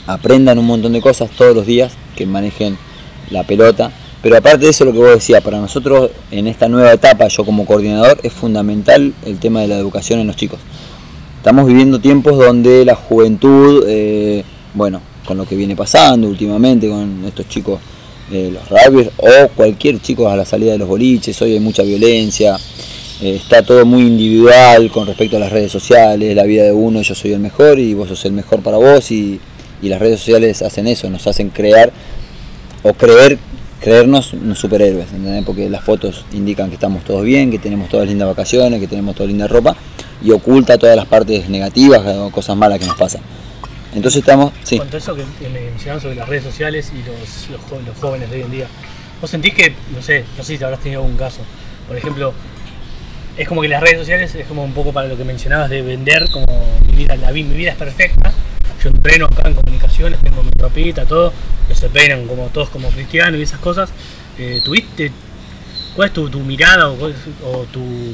aprendan 0.06 0.60
un 0.60 0.66
montón 0.66 0.92
de 0.94 1.02
cosas 1.02 1.30
todos 1.32 1.56
los 1.56 1.66
días, 1.66 1.94
que 2.16 2.26
manejen 2.26 2.78
la 3.30 3.44
pelota. 3.44 3.92
Pero 4.22 4.38
aparte 4.38 4.66
de 4.66 4.70
eso, 4.70 4.86
lo 4.86 4.92
que 4.92 4.98
vos 4.98 5.12
decías, 5.12 5.42
para 5.42 5.60
nosotros 5.60 6.12
en 6.32 6.48
esta 6.48 6.68
nueva 6.68 6.92
etapa, 6.92 7.28
yo 7.28 7.46
como 7.46 7.66
coordinador, 7.66 8.20
es 8.24 8.34
fundamental 8.34 9.14
el 9.26 9.40
tema 9.40 9.62
de 9.62 9.68
la 9.68 9.78
educación 9.78 10.20
en 10.20 10.28
los 10.28 10.36
chicos. 10.36 10.60
Estamos 11.38 11.68
viviendo 11.68 12.00
tiempos 12.00 12.38
donde 12.38 12.86
la 12.86 12.96
juventud, 12.96 13.86
eh, 13.88 14.44
bueno, 14.74 15.02
con 15.26 15.38
lo 15.38 15.46
que 15.46 15.56
viene 15.56 15.76
pasando 15.76 16.28
últimamente 16.28 16.88
con 16.88 17.24
estos 17.26 17.50
chicos, 17.50 17.80
eh, 18.32 18.52
los 18.52 18.70
rugbyers 18.70 19.12
o 19.18 19.48
cualquier 19.50 20.02
chico 20.02 20.30
a 20.30 20.36
la 20.36 20.46
salida 20.46 20.72
de 20.72 20.78
los 20.78 20.88
boliches, 20.88 21.42
hoy 21.42 21.54
hay 21.54 21.60
mucha 21.60 21.84
violencia, 21.84 22.58
eh, 23.22 23.36
está 23.36 23.64
todo 23.64 23.86
muy 23.86 24.04
individual 24.04 24.90
con 24.92 25.08
respecto 25.08 25.38
a 25.38 25.40
las 25.40 25.52
redes 25.52 25.72
sociales, 25.72 26.36
la 26.36 26.44
vida 26.44 26.64
de 26.64 26.72
uno, 26.72 27.02
yo 27.02 27.16
soy 27.16 27.34
el 27.34 27.40
mejor 27.40 27.80
y 27.80 27.94
vos 27.94 28.10
sos 28.10 28.26
el 28.26 28.34
mejor 28.34 28.62
para 28.62 28.78
vos 28.78 29.12
y, 29.12 29.40
y 29.82 29.90
las 29.90 30.00
redes 30.00 30.20
sociales 30.20 30.62
hacen 30.62 30.88
eso, 30.88 31.10
nos 31.10 31.26
hacen 31.28 31.50
crear 31.50 31.92
o 32.84 32.94
creer 32.94 33.38
creernos 33.86 34.34
unos 34.34 34.58
superhéroes, 34.58 35.14
¿entendés? 35.14 35.44
porque 35.46 35.70
las 35.70 35.84
fotos 35.84 36.26
indican 36.34 36.70
que 36.70 36.74
estamos 36.74 37.04
todos 37.04 37.24
bien, 37.24 37.52
que 37.52 37.60
tenemos 37.60 37.88
todas 37.88 38.08
lindas 38.08 38.28
vacaciones, 38.28 38.80
que 38.80 38.88
tenemos 38.88 39.16
toda 39.16 39.28
linda 39.28 39.48
ropa 39.48 39.76
y 40.24 40.32
oculta 40.32 40.80
todas 40.80 40.96
las 40.96 41.06
partes 41.06 41.50
negativas 41.50 42.02
o 42.18 42.32
cosas 42.32 42.58
malas 42.58 42.80
que 42.80 42.88
nos 42.88 42.96
pasan. 42.96 43.22
Entonces 43.96 44.20
estamos, 44.20 44.54
sí. 44.64 44.78
Cuanto 44.78 44.98
a 44.98 45.00
eso 45.00 45.16
que, 45.16 45.24
me 45.50 45.62
mencionaban 45.62 46.02
sobre 46.02 46.16
las 46.16 46.28
redes 46.28 46.44
sociales 46.44 46.92
y 46.94 46.98
los, 47.08 47.50
los, 47.50 47.98
jóvenes 47.98 48.30
de 48.30 48.36
hoy 48.36 48.42
en 48.44 48.52
día, 48.52 48.68
¿vos 49.22 49.30
sentís 49.30 49.54
que, 49.54 49.74
no 49.96 50.02
sé, 50.02 50.26
no 50.38 50.44
sé 50.44 50.54
si 50.54 50.58
te 50.60 50.66
habrás 50.66 50.82
tenido 50.82 51.02
algún 51.02 51.18
caso, 51.18 51.40
por 51.88 51.96
ejemplo, 51.96 52.34
es 53.38 53.48
como 53.48 53.62
que 53.62 53.70
las 53.70 53.82
redes 53.82 54.00
sociales 54.00 54.36
es 54.36 54.46
como 54.48 54.64
un 54.64 54.74
poco 54.74 54.92
para 54.92 55.08
lo 55.08 55.18
que 55.18 55.24
mencionabas 55.24 55.70
de 55.70 55.82
vender 55.82 56.30
como 56.32 56.46
mi 56.86 56.94
vida, 56.94 57.16
la, 57.16 57.32
mi 57.32 57.44
vida 57.44 57.72
es 57.72 57.78
perfecta, 57.78 58.34
yo 58.84 58.90
entreno 58.90 59.26
acá 59.26 59.48
en 59.48 59.56
comunicaciones, 59.56 60.20
tengo 60.22 60.44
mi 60.44 60.52
ropita, 60.58 61.06
todo, 61.06 61.34
que 61.68 61.76
se 61.76 61.90
peinan 61.90 62.28
como 62.28 62.48
todos 62.48 62.70
como 62.70 62.90
cristianos 62.90 63.40
y 63.40 63.44
esas 63.44 63.60
cosas. 63.60 63.90
Eh, 64.38 64.62
¿Tuviste, 64.64 65.12
cuál 65.96 66.10
es 66.10 66.14
tu, 66.14 66.30
mirada 66.42 66.90
o, 66.90 67.66
tu, 67.72 68.14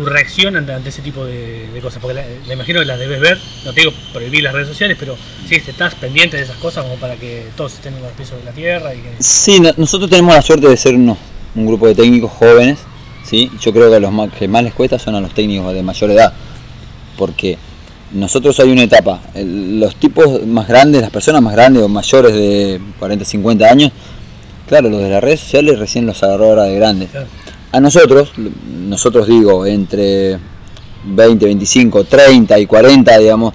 tu, 0.00 0.06
reacción 0.06 0.56
ante, 0.56 0.88
ese 0.88 1.02
tipo 1.02 1.24
de, 1.24 1.68
cosas? 1.82 2.00
Porque 2.00 2.22
me 2.46 2.54
imagino 2.54 2.80
que 2.80 2.86
las 2.86 2.98
debes 2.98 3.20
ver, 3.20 3.38
no 3.64 3.72
te 3.72 3.80
digo 3.80 3.92
prohibir 4.12 4.42
las 4.42 4.52
redes 4.52 4.68
sociales, 4.68 4.96
pero 4.98 5.16
sí, 5.48 5.56
estás 5.56 5.94
pendiente 5.94 6.36
de 6.36 6.44
esas 6.44 6.56
cosas 6.56 6.84
como 6.84 6.96
para 6.96 7.16
que 7.16 7.46
todos 7.56 7.74
estén 7.74 7.94
en 7.94 8.02
los 8.02 8.12
pisos 8.12 8.38
de 8.38 8.44
la 8.44 8.52
tierra. 8.52 8.94
Y 8.94 9.02
Sí, 9.18 9.60
nosotros 9.76 10.10
tenemos 10.10 10.34
la 10.34 10.42
suerte 10.42 10.68
de 10.68 10.76
ser 10.76 10.94
un 10.94 11.16
grupo 11.54 11.86
de 11.86 11.94
técnicos 11.94 12.30
jóvenes, 12.32 12.78
¿sí? 13.24 13.50
yo 13.60 13.72
creo 13.72 13.90
que 13.90 13.96
a 13.96 14.00
los 14.00 14.32
que 14.32 14.48
más 14.48 14.62
les 14.62 14.74
cuesta 14.74 14.98
son 14.98 15.14
a 15.14 15.20
los 15.20 15.34
técnicos 15.34 15.72
de 15.74 15.82
mayor 15.82 16.10
edad, 16.10 16.32
porque 17.16 17.58
nosotros 18.12 18.58
hay 18.60 18.70
una 18.70 18.82
etapa, 18.82 19.20
los 19.34 19.94
tipos 19.96 20.44
más 20.46 20.66
grandes, 20.66 21.02
las 21.02 21.10
personas 21.10 21.42
más 21.42 21.52
grandes 21.52 21.82
o 21.82 21.88
mayores 21.88 22.32
de 22.32 22.80
40, 22.98 23.24
50 23.24 23.66
años, 23.66 23.92
claro, 24.66 24.88
los 24.88 25.02
de 25.02 25.10
las 25.10 25.22
redes 25.22 25.40
sociales 25.40 25.78
recién 25.78 26.06
los 26.06 26.22
agarró 26.22 26.46
ahora 26.46 26.64
de 26.64 26.74
grandes. 26.76 27.08
A 27.72 27.78
nosotros, 27.78 28.32
nosotros 28.88 29.28
digo, 29.28 29.64
entre 29.64 30.38
20, 31.04 31.44
25, 31.44 32.04
30 32.04 32.58
y 32.58 32.66
40, 32.66 33.18
digamos, 33.18 33.54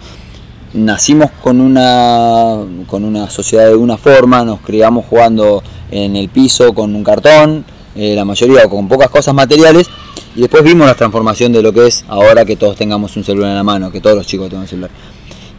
nacimos 0.73 1.31
con 1.43 1.59
una, 1.59 2.59
con 2.87 3.03
una 3.03 3.29
sociedad 3.29 3.67
de 3.67 3.75
una 3.75 3.97
forma, 3.97 4.45
nos 4.45 4.61
criamos 4.61 5.05
jugando 5.09 5.61
en 5.91 6.15
el 6.15 6.29
piso 6.29 6.73
con 6.73 6.95
un 6.95 7.03
cartón, 7.03 7.65
eh, 7.95 8.15
la 8.15 8.23
mayoría 8.23 8.69
con 8.69 8.87
pocas 8.87 9.09
cosas 9.09 9.33
materiales, 9.33 9.87
y 10.33 10.41
después 10.41 10.63
vimos 10.63 10.87
la 10.87 10.95
transformación 10.95 11.51
de 11.51 11.61
lo 11.61 11.73
que 11.73 11.87
es 11.87 12.05
ahora 12.07 12.45
que 12.45 12.55
todos 12.55 12.77
tengamos 12.77 13.17
un 13.17 13.25
celular 13.25 13.49
en 13.49 13.57
la 13.57 13.63
mano, 13.63 13.91
que 13.91 13.99
todos 13.99 14.15
los 14.15 14.27
chicos 14.27 14.47
tengan 14.47 14.63
un 14.63 14.67
celular. 14.69 14.91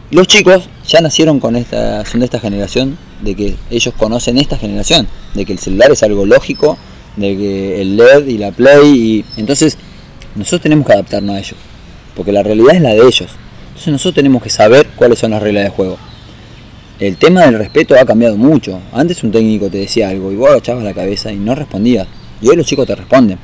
Los 0.09 0.25
chicos 0.25 0.67
ya 0.87 1.01
nacieron 1.01 1.39
con 1.39 1.55
esta, 1.55 2.05
son 2.05 2.21
de 2.21 2.25
esta 2.25 2.39
generación, 2.39 2.97
de 3.21 3.35
que 3.35 3.55
ellos 3.69 3.93
conocen 3.97 4.39
esta 4.39 4.57
generación, 4.57 5.07
de 5.35 5.45
que 5.45 5.53
el 5.53 5.59
celular 5.59 5.91
es 5.91 6.01
algo 6.01 6.25
lógico, 6.25 6.77
de 7.17 7.35
que 7.35 7.81
el 7.81 7.97
LED 7.97 8.27
y 8.27 8.37
la 8.37 8.51
Play, 8.51 8.85
y 8.87 9.25
entonces 9.39 9.77
nosotros 10.35 10.61
tenemos 10.61 10.85
que 10.85 10.93
adaptarnos 10.93 11.35
a 11.35 11.39
ellos, 11.39 11.55
porque 12.15 12.31
la 12.31 12.43
realidad 12.43 12.75
es 12.75 12.81
la 12.81 12.89
de 12.91 13.01
ellos. 13.01 13.27
Entonces 13.67 13.91
nosotros 13.91 14.15
tenemos 14.15 14.41
que 14.41 14.49
saber 14.49 14.87
cuáles 14.95 15.19
son 15.19 15.31
las 15.31 15.41
reglas 15.41 15.65
de 15.65 15.69
juego. 15.69 15.97
El 16.99 17.17
tema 17.17 17.41
del 17.41 17.59
respeto 17.59 17.95
ha 17.99 18.05
cambiado 18.05 18.37
mucho. 18.37 18.79
Antes 18.91 19.23
un 19.23 19.31
técnico 19.31 19.69
te 19.69 19.77
decía 19.77 20.09
algo 20.09 20.31
y 20.31 20.35
vos 20.35 20.49
agachabas 20.49 20.83
la 20.83 20.95
cabeza 20.95 21.31
y 21.31 21.37
no 21.37 21.53
respondías. 21.53 22.07
Y 22.41 22.49
hoy 22.49 22.55
los 22.55 22.65
chicos 22.65 22.87
te 22.87 22.95
responden. 22.95 23.37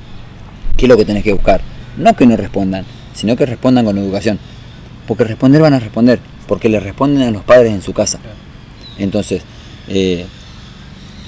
¿Qué 0.75 0.85
es 0.85 0.89
lo 0.89 0.97
que 0.97 1.05
tenés 1.05 1.23
que 1.23 1.33
buscar? 1.33 1.61
No 1.97 2.15
que 2.15 2.25
no 2.25 2.35
respondan, 2.35 2.83
sino 3.13 3.35
que 3.35 3.45
respondan 3.45 3.85
con 3.85 3.97
educación. 3.99 4.39
Porque 5.07 5.23
responder 5.23 5.61
van 5.61 5.75
a 5.75 5.79
responder, 5.79 6.19
porque 6.47 6.67
le 6.67 6.79
responden 6.79 7.27
a 7.27 7.31
los 7.31 7.43
padres 7.43 7.73
en 7.73 7.83
su 7.83 7.93
casa. 7.93 8.19
Entonces, 8.97 9.43
eh, 9.87 10.25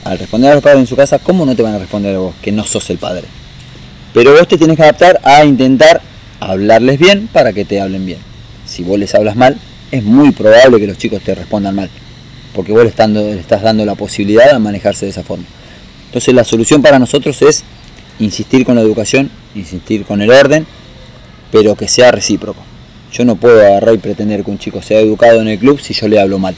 al 0.06 0.20
responder 0.20 0.52
a 0.52 0.54
los 0.54 0.64
padres 0.64 0.82
en 0.82 0.88
su 0.88 0.96
casa, 0.96 1.20
¿cómo 1.20 1.46
no 1.46 1.56
te 1.56 1.64
van 1.64 1.74
a 1.74 1.80
responder 1.80 2.16
a 2.16 2.20
vos 2.20 2.36
que 2.42 2.52
no 2.52 2.64
sos 2.64 2.90
el 2.92 2.98
padre? 3.00 3.24
Pero 4.14 4.34
vos 4.34 4.48
te 4.48 4.58
tienes 4.58 4.78
que 4.78 4.84
adaptar 4.84 5.20
a 5.24 5.44
intentar 5.44 6.02
hablarles 6.40 7.00
bien 7.00 7.28
para 7.28 7.52
que 7.52 7.66
te 7.66 7.82
hablen 7.82 8.06
bien. 8.06 8.20
Si 8.66 8.84
vos 8.84 9.00
les 9.00 9.14
hablas 9.16 9.36
mal, 9.36 9.58
es 9.92 10.04
muy 10.04 10.32
probable 10.32 10.80
que 10.80 10.88
los 10.88 10.98
chicos 10.98 11.22
te 11.24 11.34
respondan 11.34 11.76
mal, 11.76 11.90
porque 12.54 12.72
vos 12.72 12.84
le 12.84 12.90
estás 12.90 13.62
dando 13.62 13.84
la 13.84 13.96
posibilidad 13.96 14.54
de 14.54 14.60
manejarse 14.60 15.06
de 15.06 15.12
esa 15.12 15.24
forma. 15.24 15.46
Entonces 16.06 16.34
la 16.36 16.44
solución 16.44 16.84
para 16.84 17.00
nosotros 17.00 17.42
es 17.42 17.64
insistir 18.20 18.64
con 18.64 18.76
la 18.76 18.82
educación, 18.82 19.32
insistir 19.56 20.06
con 20.06 20.22
el 20.22 20.30
orden, 20.30 20.68
pero 21.52 21.76
que 21.76 21.88
sea 21.88 22.12
recíproco. 22.12 22.62
Yo 23.12 23.26
no 23.26 23.38
puedo 23.38 23.60
agarrar 23.60 23.96
y 23.96 23.98
pretender 23.98 24.44
que 24.44 24.52
un 24.52 24.60
chico 24.60 24.84
sea 24.84 25.00
educado 25.00 25.42
en 25.42 25.48
el 25.48 25.58
club 25.58 25.80
si 25.82 25.94
yo 25.96 26.08
le 26.08 26.20
hablo 26.20 26.38
mal. 26.38 26.54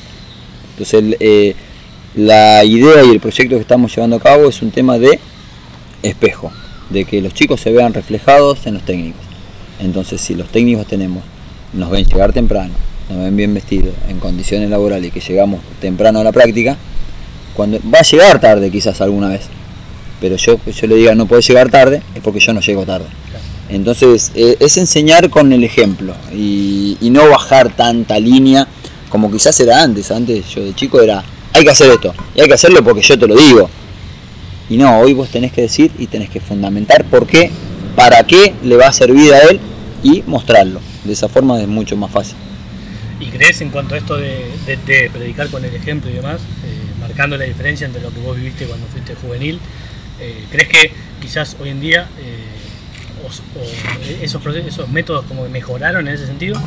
Entonces, 0.72 1.16
eh, 1.22 1.56
la 2.17 2.65
idea 2.65 3.03
y 3.05 3.12
el 3.12 3.19
proyecto 3.21 3.55
que 3.55 3.62
estamos 3.62 3.95
llevando 3.95 4.17
a 4.17 4.19
cabo 4.19 4.50
es 4.50 4.62
un 4.62 4.71
tema 4.71 4.97
de 4.97 5.19
espejo, 6.03 6.51
de 6.89 7.05
que 7.05 7.21
los 7.21 7.33
chicos 7.33 7.62
se 7.62 7.71
vean 7.71 7.93
reflejados 7.93 8.65
en 8.67 8.74
los 8.74 8.83
técnicos. 8.83 9.21
Entonces, 9.79 10.19
si 10.19 10.36
los 10.36 10.50
técnicos 10.50 10.88
tenemos, 10.88 11.24
nos 11.74 11.89
ven 11.89 12.05
llegar 12.05 12.33
temprano, 12.33 12.74
nos 13.09 13.19
ven 13.19 13.38
bien 13.38 13.53
vestidos, 13.53 13.93
en 14.09 14.19
condiciones 14.19 14.69
laborales 14.69 15.07
y 15.07 15.12
que 15.12 15.19
llegamos 15.19 15.62
temprano 15.79 16.19
a 16.19 16.24
la 16.24 16.31
práctica, 16.31 16.75
cuando 17.53 17.79
va 17.93 18.00
a 18.00 18.03
llegar 18.03 18.41
tarde 18.41 18.69
quizás 18.69 19.00
alguna 19.01 19.29
vez, 19.29 19.43
pero 20.19 20.36
yo, 20.36 20.59
yo 20.65 20.88
le 20.88 20.95
diga 20.95 21.15
no 21.15 21.27
puede 21.27 21.41
llegar 21.41 21.69
tarde, 21.69 22.01
es 22.15 22.21
porque 22.21 22.39
yo 22.39 22.53
no 22.53 22.62
llego 22.62 22.86
tarde. 22.86 23.05
Entonces 23.69 24.31
eh, 24.33 24.57
es 24.59 24.77
enseñar 24.77 25.29
con 25.29 25.51
el 25.51 25.63
ejemplo 25.63 26.13
y, 26.33 26.97
no 27.01 27.29
bajar 27.29 27.75
tanta 27.75 28.19
línea 28.19 28.67
como 29.09 29.31
quizás 29.31 29.59
era 29.59 29.81
antes. 29.81 30.12
Antes 30.12 30.50
yo 30.50 30.63
de 30.63 30.74
chico 30.75 31.01
era, 31.01 31.24
hay 31.58 31.64
que 31.64 31.72
hacer 31.72 31.92
esto, 31.92 32.14
y 32.36 32.42
hay 32.42 32.48
que 32.48 32.54
hacerlo 32.54 32.84
porque 32.84 33.02
yo 33.02 33.18
te 33.18 33.28
lo 33.28 33.36
digo. 33.36 33.70
Y 34.70 34.78
no, 34.78 35.00
hoy 35.00 35.14
vos 35.14 35.30
tenés 35.30 35.52
que 35.52 35.62
decir 35.62 35.92
y 35.98 36.08
tenés 36.08 36.30
que 36.30 36.40
fundamentar 36.40 37.06
por 37.06 37.26
qué, 37.26 37.52
para 37.96 38.24
qué 38.26 38.54
le 38.64 38.76
va 38.76 38.88
a 38.88 38.94
servir 38.94 39.34
a 39.34 39.40
él 39.50 39.60
y 40.04 40.24
mostrarlo. 40.28 40.82
De 41.04 41.14
esa 41.14 41.30
forma 41.30 41.60
es 41.62 41.68
mucho 41.68 41.96
más 41.96 42.12
fácil. 42.12 42.36
¿Y 43.20 43.28
crees 43.28 43.62
en 43.62 43.70
cuanto 43.70 43.96
a 43.96 43.98
esto 43.98 44.18
de, 44.18 44.52
predicar 45.12 45.50
con 45.50 45.64
el 45.64 45.74
ejemplo 45.74 46.10
y 46.10 46.14
demás, 46.14 46.42
eh, 46.42 47.00
marcando 47.00 47.38
la 47.38 47.46
diferencia 47.46 47.88
entre 47.88 48.02
lo 48.02 48.12
que 48.12 48.20
vos 48.20 48.36
viviste 48.36 48.66
cuando 48.66 48.86
fuiste 48.88 49.16
juvenil 49.16 49.60
eh, 50.20 50.46
¿Crees 50.52 50.68
que 50.68 50.92
quizás 51.22 51.56
hoy 51.60 51.70
en 51.70 51.80
día 51.80 52.10
eh, 52.20 52.44
esos, 54.22 54.42
métodos 54.90 55.26
como 55.26 55.48
mejoraron 55.50 56.08
en 56.08 56.16
ese 56.16 56.26
sentido? 56.26 56.60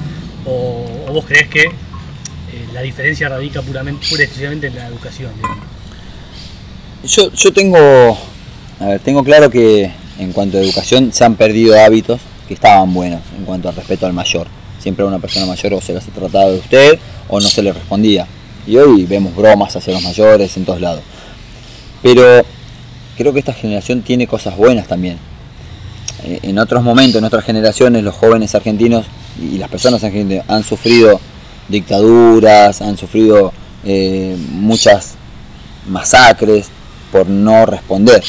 ¿O, 0.44 0.86
vos 1.12 1.24
crees 1.26 1.48
que 1.48 1.70
eh, 2.52 2.66
la 2.72 2.82
diferencia 2.82 3.28
radica 3.28 3.62
puramente, 3.62 4.06
pura 4.08 4.22
y 4.22 4.24
exclusivamente 4.24 4.66
en 4.68 4.76
la 4.76 4.86
educación? 4.86 5.30
Yo, 7.04 7.32
yo 7.32 7.52
tengo, 7.52 8.18
tengo 9.04 9.24
claro 9.24 9.48
que 9.48 9.90
en 10.18 10.32
cuanto 10.32 10.58
a 10.58 10.60
educación 10.60 11.12
se 11.12 11.24
han 11.24 11.34
perdido 11.36 11.78
hábitos 11.80 12.20
que 12.46 12.54
estaban 12.54 12.92
buenos 12.92 13.20
en 13.38 13.44
cuanto 13.44 13.68
al 13.68 13.76
respeto 13.76 14.06
al 14.06 14.12
mayor. 14.12 14.46
Siempre 14.80 15.04
a 15.04 15.08
una 15.08 15.18
persona 15.18 15.46
mayor 15.46 15.74
o 15.74 15.80
se 15.80 15.94
les 15.94 16.06
ha 16.06 16.10
tratado 16.10 16.52
de 16.52 16.58
usted 16.58 16.98
o 17.28 17.40
no 17.40 17.48
se 17.48 17.62
le 17.62 17.72
respondía. 17.72 18.26
Y 18.66 18.76
hoy 18.76 19.06
vemos 19.06 19.34
bromas 19.34 19.74
hacia 19.76 19.92
los 19.92 20.02
mayores 20.02 20.56
en 20.56 20.64
todos 20.64 20.80
lados. 20.80 21.02
Pero 22.02 22.44
creo 23.16 23.32
que 23.32 23.38
esta 23.38 23.52
generación 23.52 24.02
tiene 24.02 24.26
cosas 24.26 24.56
buenas 24.56 24.86
también. 24.88 25.18
Eh, 26.24 26.40
en 26.42 26.58
otros 26.58 26.82
momentos, 26.82 27.18
en 27.18 27.24
otras 27.24 27.44
generaciones, 27.44 28.02
los 28.02 28.14
jóvenes 28.14 28.54
argentinos 28.54 29.06
y 29.40 29.58
las 29.58 29.68
personas 29.70 30.02
argentinas 30.04 30.44
han 30.48 30.64
sufrido 30.64 31.20
dictaduras, 31.70 32.82
han 32.82 32.96
sufrido 32.96 33.52
eh, 33.84 34.36
muchas 34.52 35.14
masacres 35.86 36.68
por 37.12 37.28
no 37.28 37.66
responder, 37.66 38.22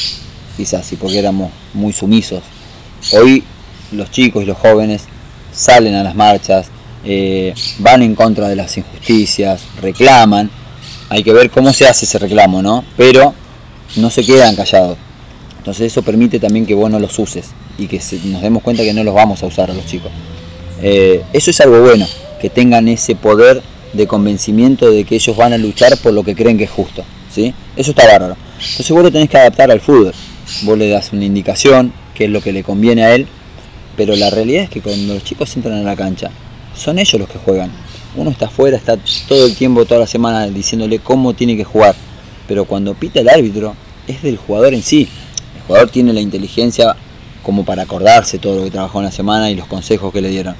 quizás, 0.56 0.92
y 0.92 0.96
porque 0.96 1.18
éramos 1.18 1.50
muy 1.74 1.92
sumisos. 1.92 2.42
Hoy 3.12 3.44
los 3.92 4.10
chicos 4.10 4.42
y 4.42 4.46
los 4.46 4.58
jóvenes 4.58 5.02
salen 5.52 5.94
a 5.94 6.02
las 6.02 6.14
marchas, 6.14 6.68
eh, 7.04 7.54
van 7.78 8.02
en 8.02 8.14
contra 8.14 8.48
de 8.48 8.56
las 8.56 8.76
injusticias, 8.76 9.62
reclaman. 9.80 10.50
Hay 11.08 11.22
que 11.22 11.32
ver 11.32 11.50
cómo 11.50 11.72
se 11.72 11.86
hace 11.86 12.06
ese 12.06 12.18
reclamo, 12.18 12.62
¿no? 12.62 12.84
Pero 12.96 13.34
no 13.96 14.08
se 14.08 14.24
quedan 14.24 14.56
callados. 14.56 14.96
Entonces 15.58 15.92
eso 15.92 16.02
permite 16.02 16.40
también 16.40 16.66
que 16.66 16.74
vos 16.74 16.90
no 16.90 16.98
los 16.98 17.18
uses 17.18 17.50
y 17.78 17.86
que 17.86 18.00
nos 18.24 18.42
demos 18.42 18.62
cuenta 18.62 18.82
que 18.82 18.94
no 18.94 19.04
los 19.04 19.14
vamos 19.14 19.42
a 19.42 19.46
usar 19.46 19.70
a 19.70 19.74
los 19.74 19.86
chicos. 19.86 20.10
Eh, 20.80 21.22
eso 21.32 21.50
es 21.50 21.60
algo 21.60 21.80
bueno, 21.80 22.06
que 22.42 22.50
tengan 22.50 22.88
ese 22.88 23.16
poder 23.16 23.62
de 23.94 24.06
convencimiento 24.06 24.90
de 24.90 25.04
que 25.04 25.14
ellos 25.14 25.34
van 25.34 25.54
a 25.54 25.58
luchar 25.58 25.96
por 25.96 26.12
lo 26.12 26.22
que 26.24 26.34
creen 26.34 26.58
que 26.58 26.64
es 26.64 26.70
justo. 26.70 27.04
¿sí? 27.30 27.54
Eso 27.76 27.92
está 27.92 28.06
bárbaro. 28.06 28.36
Entonces 28.56 28.90
vos 28.90 29.02
lo 29.02 29.10
tenés 29.10 29.30
que 29.30 29.38
adaptar 29.38 29.70
al 29.70 29.80
fútbol. 29.80 30.12
Vos 30.64 30.76
le 30.76 30.88
das 30.88 31.12
una 31.14 31.24
indicación, 31.24 31.94
que 32.14 32.24
es 32.24 32.30
lo 32.30 32.42
que 32.42 32.52
le 32.52 32.62
conviene 32.62 33.04
a 33.04 33.14
él, 33.14 33.26
pero 33.96 34.14
la 34.16 34.28
realidad 34.28 34.64
es 34.64 34.70
que 34.70 34.82
cuando 34.82 35.14
los 35.14 35.24
chicos 35.24 35.56
entran 35.56 35.78
a 35.78 35.82
la 35.82 35.96
cancha, 35.96 36.30
son 36.76 36.98
ellos 36.98 37.18
los 37.18 37.30
que 37.30 37.38
juegan. 37.38 37.70
Uno 38.14 38.30
está 38.30 38.46
afuera, 38.46 38.76
está 38.76 38.98
todo 39.26 39.46
el 39.46 39.56
tiempo, 39.56 39.86
toda 39.86 40.00
la 40.00 40.06
semana 40.06 40.46
diciéndole 40.48 40.98
cómo 40.98 41.32
tiene 41.32 41.56
que 41.56 41.64
jugar 41.64 41.94
pero 42.52 42.64
cuando 42.64 42.94
pita 42.94 43.20
el 43.20 43.28
árbitro 43.28 43.74
es 44.06 44.22
del 44.22 44.36
jugador 44.36 44.74
en 44.74 44.82
sí. 44.82 45.08
El 45.56 45.62
jugador 45.62 45.88
tiene 45.88 46.12
la 46.12 46.20
inteligencia 46.20 46.94
como 47.42 47.64
para 47.64 47.82
acordarse 47.84 48.38
todo 48.38 48.56
lo 48.56 48.64
que 48.64 48.70
trabajó 48.70 48.98
en 48.98 49.06
la 49.06 49.10
semana 49.10 49.50
y 49.50 49.54
los 49.54 49.66
consejos 49.66 50.12
que 50.12 50.20
le 50.20 50.28
dieron. 50.28 50.54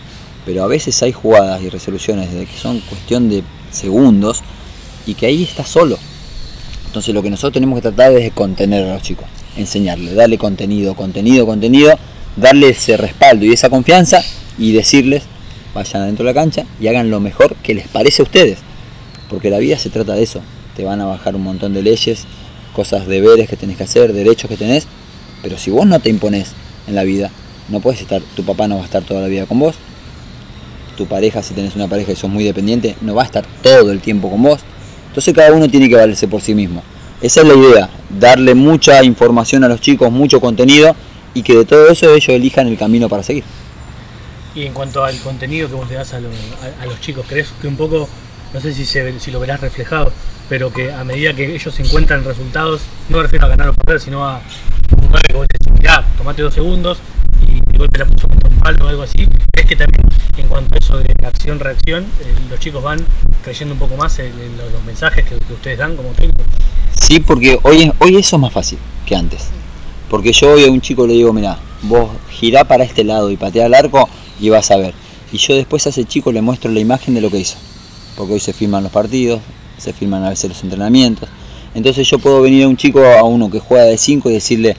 Pero 0.44 0.64
a 0.64 0.66
veces 0.66 1.02
hay 1.02 1.12
jugadas 1.12 1.62
y 1.62 1.68
resoluciones 1.68 2.32
de 2.32 2.46
que 2.46 2.56
son 2.56 2.80
cuestión 2.80 3.28
de 3.28 3.42
segundos 3.70 4.42
y 5.06 5.14
que 5.14 5.26
ahí 5.26 5.42
está 5.42 5.64
solo. 5.64 5.98
Entonces 6.86 7.14
lo 7.14 7.22
que 7.22 7.30
nosotros 7.30 7.54
tenemos 7.54 7.78
que 7.78 7.82
tratar 7.82 8.12
es 8.12 8.24
de 8.24 8.30
contener 8.32 8.84
a 8.86 8.94
los 8.94 9.02
chicos, 9.02 9.26
enseñarles, 9.56 10.14
darle 10.14 10.38
contenido, 10.38 10.94
contenido, 10.94 11.46
contenido, 11.46 11.98
darle 12.36 12.70
ese 12.70 12.96
respaldo 12.96 13.44
y 13.44 13.52
esa 13.52 13.70
confianza 13.70 14.22
y 14.58 14.72
decirles, 14.72 15.22
vayan 15.74 16.02
adentro 16.02 16.24
de 16.24 16.32
la 16.32 16.40
cancha 16.40 16.64
y 16.80 16.88
hagan 16.88 17.10
lo 17.10 17.20
mejor 17.20 17.54
que 17.62 17.74
les 17.74 17.88
parece 17.88 18.22
a 18.22 18.24
ustedes. 18.24 18.58
Porque 19.30 19.48
la 19.48 19.58
vida 19.58 19.78
se 19.78 19.88
trata 19.88 20.14
de 20.14 20.22
eso. 20.22 20.42
Te 20.76 20.84
van 20.84 21.00
a 21.00 21.06
bajar 21.06 21.34
un 21.34 21.42
montón 21.42 21.72
de 21.72 21.82
leyes, 21.82 22.26
cosas, 22.74 23.06
deberes 23.06 23.48
que 23.48 23.56
tenés 23.56 23.76
que 23.76 23.84
hacer, 23.84 24.12
derechos 24.12 24.48
que 24.50 24.56
tenés. 24.56 24.86
Pero 25.42 25.56
si 25.58 25.70
vos 25.70 25.86
no 25.86 25.98
te 26.00 26.10
imponés 26.10 26.52
en 26.86 26.94
la 26.94 27.04
vida, 27.04 27.30
no 27.68 27.80
puedes 27.80 28.00
estar, 28.00 28.20
tu 28.36 28.44
papá 28.44 28.68
no 28.68 28.76
va 28.76 28.82
a 28.82 28.84
estar 28.84 29.02
toda 29.02 29.22
la 29.22 29.28
vida 29.28 29.46
con 29.46 29.58
vos. 29.58 29.76
Tu 30.96 31.06
pareja, 31.06 31.42
si 31.42 31.54
tenés 31.54 31.74
una 31.74 31.88
pareja 31.88 32.12
y 32.12 32.16
sos 32.16 32.30
muy 32.30 32.44
dependiente, 32.44 32.96
no 33.00 33.14
va 33.14 33.22
a 33.22 33.26
estar 33.26 33.44
todo 33.62 33.90
el 33.90 34.00
tiempo 34.00 34.30
con 34.30 34.42
vos. 34.42 34.60
Entonces 35.08 35.34
cada 35.34 35.52
uno 35.52 35.68
tiene 35.68 35.88
que 35.88 35.96
valerse 35.96 36.28
por 36.28 36.40
sí 36.40 36.54
mismo. 36.54 36.82
Esa 37.20 37.42
es 37.42 37.46
la 37.46 37.54
idea, 37.54 37.90
darle 38.10 38.54
mucha 38.54 39.02
información 39.04 39.62
a 39.64 39.68
los 39.68 39.80
chicos, 39.80 40.10
mucho 40.10 40.40
contenido 40.40 40.96
y 41.34 41.42
que 41.42 41.54
de 41.54 41.64
todo 41.64 41.88
eso 41.88 42.12
ellos 42.12 42.28
elijan 42.28 42.66
el 42.66 42.76
camino 42.76 43.08
para 43.08 43.22
seguir. 43.22 43.44
Y 44.54 44.66
en 44.66 44.72
cuanto 44.72 45.04
al 45.04 45.18
contenido 45.20 45.68
que 45.68 45.74
vos 45.74 45.88
le 45.88 45.94
das 45.94 46.12
a, 46.14 46.20
los 46.20 47.00
chicos, 47.00 47.24
¿crees 47.28 47.48
que 47.60 47.68
un 47.68 47.76
poco, 47.76 48.08
no 48.52 48.60
sé 48.60 48.74
si, 48.74 48.84
se, 48.84 49.18
si 49.18 49.30
lo 49.30 49.40
verás 49.40 49.60
reflejado, 49.60 50.12
pero 50.48 50.72
que 50.72 50.92
a 50.92 51.04
medida 51.04 51.32
que 51.32 51.54
ellos 51.54 51.78
encuentran 51.80 52.24
resultados, 52.24 52.82
no 53.08 53.18
me 53.18 53.22
refiero 53.22 53.46
a 53.46 53.48
ganar 53.48 53.68
o 53.68 53.74
perder, 53.74 54.00
sino 54.00 54.26
a 54.26 54.42
un 54.90 55.12
que 55.12 55.32
vos 55.32 55.46
decís, 55.50 55.72
mirá, 55.78 56.04
tomate 56.18 56.42
dos 56.42 56.52
segundos 56.52 56.98
y 57.40 57.60
de 57.78 57.88
te 57.88 57.98
la 57.98 58.04
puso 58.04 58.28
con 58.28 58.38
un 58.44 58.58
palo 58.58 58.84
o 58.84 58.88
algo 58.88 59.02
así, 59.02 59.26
¿crees 59.52 59.61
que 59.72 59.76
también 59.76 60.06
en 60.36 60.48
cuanto 60.48 60.74
a 60.74 60.78
eso 60.78 60.98
de 60.98 61.14
acción-reacción, 61.26 62.04
eh, 62.04 62.34
los 62.50 62.60
chicos 62.60 62.82
van 62.82 63.04
creyendo 63.42 63.72
un 63.72 63.78
poco 63.78 63.96
más 63.96 64.18
en, 64.18 64.32
los, 64.56 64.84
mensajes 64.84 65.24
que, 65.24 65.36
ustedes 65.52 65.78
dan 65.78 65.96
como 65.96 66.10
técnicos? 66.10 66.44
Sí, 66.92 67.20
porque 67.20 67.58
hoy, 67.62 67.90
hoy 67.98 68.16
eso 68.16 68.36
es 68.36 68.42
más 68.42 68.52
fácil 68.52 68.78
que 69.06 69.16
antes. 69.16 69.48
Porque 70.10 70.32
yo 70.32 70.52
hoy 70.52 70.64
a 70.64 70.70
un 70.70 70.82
chico 70.82 71.06
le 71.06 71.14
digo, 71.14 71.32
mira, 71.32 71.58
vos 71.82 72.10
girá 72.30 72.64
para 72.64 72.84
este 72.84 73.02
lado 73.02 73.30
y 73.30 73.36
patea 73.38 73.64
al 73.64 73.72
arco 73.72 74.08
y 74.38 74.50
vas 74.50 74.70
a 74.70 74.76
ver. 74.76 74.92
Y 75.32 75.38
yo 75.38 75.54
después 75.54 75.86
a 75.86 75.90
ese 75.90 76.04
chico 76.04 76.32
le 76.32 76.42
muestro 76.42 76.70
la 76.70 76.80
imagen 76.80 77.14
de 77.14 77.22
lo 77.22 77.30
que 77.30 77.38
hizo. 77.38 77.56
Porque 78.14 78.34
hoy 78.34 78.40
se 78.40 78.52
filman 78.52 78.82
los 78.82 78.92
partidos, 78.92 79.40
se 79.78 79.94
filman 79.94 80.22
a 80.24 80.28
veces 80.28 80.50
los 80.50 80.62
entrenamientos. 80.62 81.30
Entonces 81.74 82.06
yo 82.06 82.18
puedo 82.18 82.42
venir 82.42 82.64
a 82.64 82.68
un 82.68 82.76
chico, 82.76 83.02
a 83.02 83.22
uno 83.22 83.50
que 83.50 83.58
juega 83.58 83.84
de 83.84 83.96
5 83.96 84.28
y 84.28 84.34
decirle, 84.34 84.76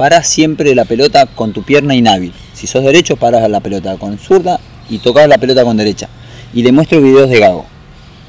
para 0.00 0.22
siempre 0.22 0.74
la 0.74 0.86
pelota 0.86 1.26
con 1.26 1.52
tu 1.52 1.62
pierna 1.62 1.94
inhábil. 1.94 2.32
Si 2.54 2.66
sos 2.66 2.82
derecho, 2.82 3.16
paras 3.16 3.46
la 3.50 3.60
pelota 3.60 3.98
con 3.98 4.16
zurda 4.16 4.58
y 4.88 4.96
tocas 4.96 5.28
la 5.28 5.36
pelota 5.36 5.62
con 5.62 5.76
derecha. 5.76 6.08
Y 6.54 6.62
le 6.62 6.72
muestro 6.72 7.02
videos 7.02 7.28
de 7.28 7.38
Gago. 7.38 7.66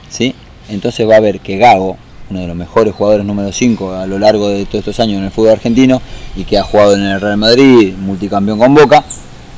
¿sí? 0.10 0.36
Entonces 0.68 1.10
va 1.10 1.16
a 1.16 1.22
ver 1.22 1.40
que 1.40 1.56
Gago, 1.56 1.96
uno 2.30 2.42
de 2.42 2.48
los 2.48 2.58
mejores 2.58 2.94
jugadores 2.94 3.26
número 3.26 3.54
5 3.54 3.94
a 3.94 4.06
lo 4.06 4.20
largo 4.20 4.50
de 4.50 4.66
todos 4.66 4.80
estos 4.80 5.00
años 5.00 5.20
en 5.20 5.24
el 5.24 5.32
fútbol 5.32 5.52
argentino 5.52 6.02
y 6.36 6.44
que 6.44 6.58
ha 6.58 6.64
jugado 6.64 6.94
en 6.96 7.04
el 7.04 7.22
Real 7.22 7.38
Madrid, 7.38 7.94
multicampeón 7.96 8.60
con 8.60 8.74
Boca, 8.74 9.06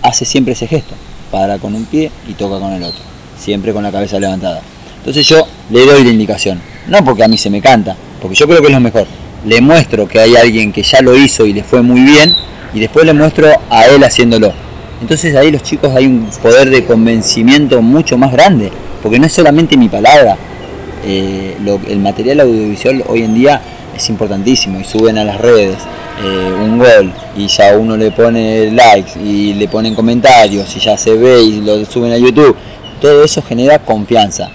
hace 0.03 0.23
siempre 0.23 0.53
ese 0.53 0.67
gesto 0.67 0.93
para 1.31 1.57
con 1.57 1.73
un 1.73 1.85
pie 1.85 2.11
y 2.29 2.33
toca 2.33 2.59
con 2.59 2.73
el 2.73 2.83
otro, 2.83 3.01
siempre 3.39 3.73
con 3.73 3.81
la 3.81 3.91
cabeza 3.91 4.19
levantada. 4.19 4.61
Entonces 4.99 5.27
yo 5.27 5.47
le 5.71 5.83
doy 5.83 6.03
la 6.03 6.11
indicación, 6.11 6.61
no 6.89 7.03
porque 7.03 7.23
a 7.23 7.27
mí 7.27 7.39
se 7.39 7.49
me 7.49 7.59
canta, 7.59 7.97
porque 8.21 8.35
yo 8.35 8.45
creo 8.45 8.61
que 8.61 8.67
es 8.67 8.73
lo 8.73 8.79
mejor. 8.79 9.07
Le 9.45 9.61
muestro 9.61 10.07
que 10.07 10.19
hay 10.19 10.35
alguien 10.35 10.71
que 10.71 10.83
ya 10.83 11.01
lo 11.01 11.15
hizo 11.15 11.45
y 11.45 11.53
le 11.53 11.63
fue 11.63 11.81
muy 11.81 12.01
bien 12.01 12.33
y 12.73 12.79
después 12.79 13.05
le 13.05 13.13
muestro 13.13 13.47
a 13.69 13.85
él 13.87 14.03
haciéndolo. 14.03 14.53
Entonces 15.01 15.35
ahí 15.35 15.51
los 15.51 15.63
chicos 15.63 15.93
hay 15.95 16.05
un 16.05 16.29
poder 16.41 16.69
de 16.69 16.85
convencimiento 16.85 17.81
mucho 17.81 18.17
más 18.17 18.31
grande, 18.31 18.71
porque 19.01 19.19
no 19.19 19.25
es 19.25 19.33
solamente 19.33 19.75
mi 19.75 19.89
palabra, 19.89 20.37
eh, 21.05 21.57
el 21.89 21.99
material 21.99 22.39
audiovisual 22.39 23.03
hoy 23.07 23.23
en 23.23 23.35
día 23.35 23.61
es 23.95 24.09
importantísimo 24.09 24.79
y 24.79 24.85
suben 24.85 25.17
a 25.17 25.25
las 25.25 25.39
redes 25.39 25.77
eh, 26.23 26.53
un 26.63 26.77
gol 26.77 27.11
y 27.35 27.47
ya 27.47 27.75
uno 27.77 27.97
le 27.97 28.11
pone 28.11 28.71
likes 28.71 29.19
y 29.19 29.53
le 29.55 29.67
ponen 29.67 29.93
comentarios 29.93 30.73
y 30.75 30.79
ya 30.79 30.97
se 30.97 31.13
ve 31.15 31.41
y 31.41 31.61
lo 31.61 31.83
suben 31.85 32.13
a 32.13 32.17
YouTube, 32.17 32.55
todo 33.01 33.23
eso 33.23 33.41
genera 33.41 33.79
confianza. 33.79 34.49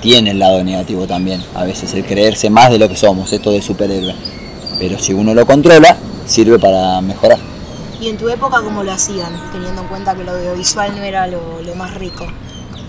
Tiene 0.00 0.30
el 0.30 0.38
lado 0.38 0.62
negativo 0.62 1.06
también, 1.06 1.42
a 1.54 1.64
veces 1.64 1.92
el 1.94 2.04
creerse 2.04 2.50
más 2.50 2.70
de 2.70 2.78
lo 2.78 2.88
que 2.88 2.96
somos, 2.96 3.32
esto 3.32 3.50
de 3.50 3.62
superhéroe. 3.62 4.14
Pero 4.78 4.98
si 4.98 5.12
uno 5.12 5.34
lo 5.34 5.46
controla, 5.46 5.96
sirve 6.26 6.58
para 6.58 7.00
mejorar. 7.00 7.38
¿Y 8.00 8.08
en 8.08 8.18
tu 8.18 8.28
época 8.28 8.60
cómo 8.62 8.82
lo 8.82 8.92
hacían, 8.92 9.32
teniendo 9.52 9.82
en 9.82 9.88
cuenta 9.88 10.14
que 10.14 10.22
lo 10.22 10.32
audiovisual 10.32 10.94
no 10.96 11.02
era 11.02 11.26
lo, 11.26 11.40
más 11.76 11.94
rico? 11.94 12.26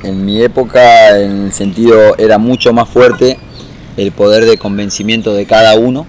En 0.04 0.26
mi 0.26 0.42
época, 0.42 1.18
en 1.18 1.46
el 1.46 1.54
sentido, 1.54 2.18
era 2.18 2.38
mucho 2.38 2.74
más 2.74 2.90
fuerte 2.90 3.40
el 3.96 4.12
poder 4.12 4.46
de 4.46 4.58
convencimiento 4.58 5.34
de 5.34 5.46
cada 5.46 5.76
uno 5.76 6.06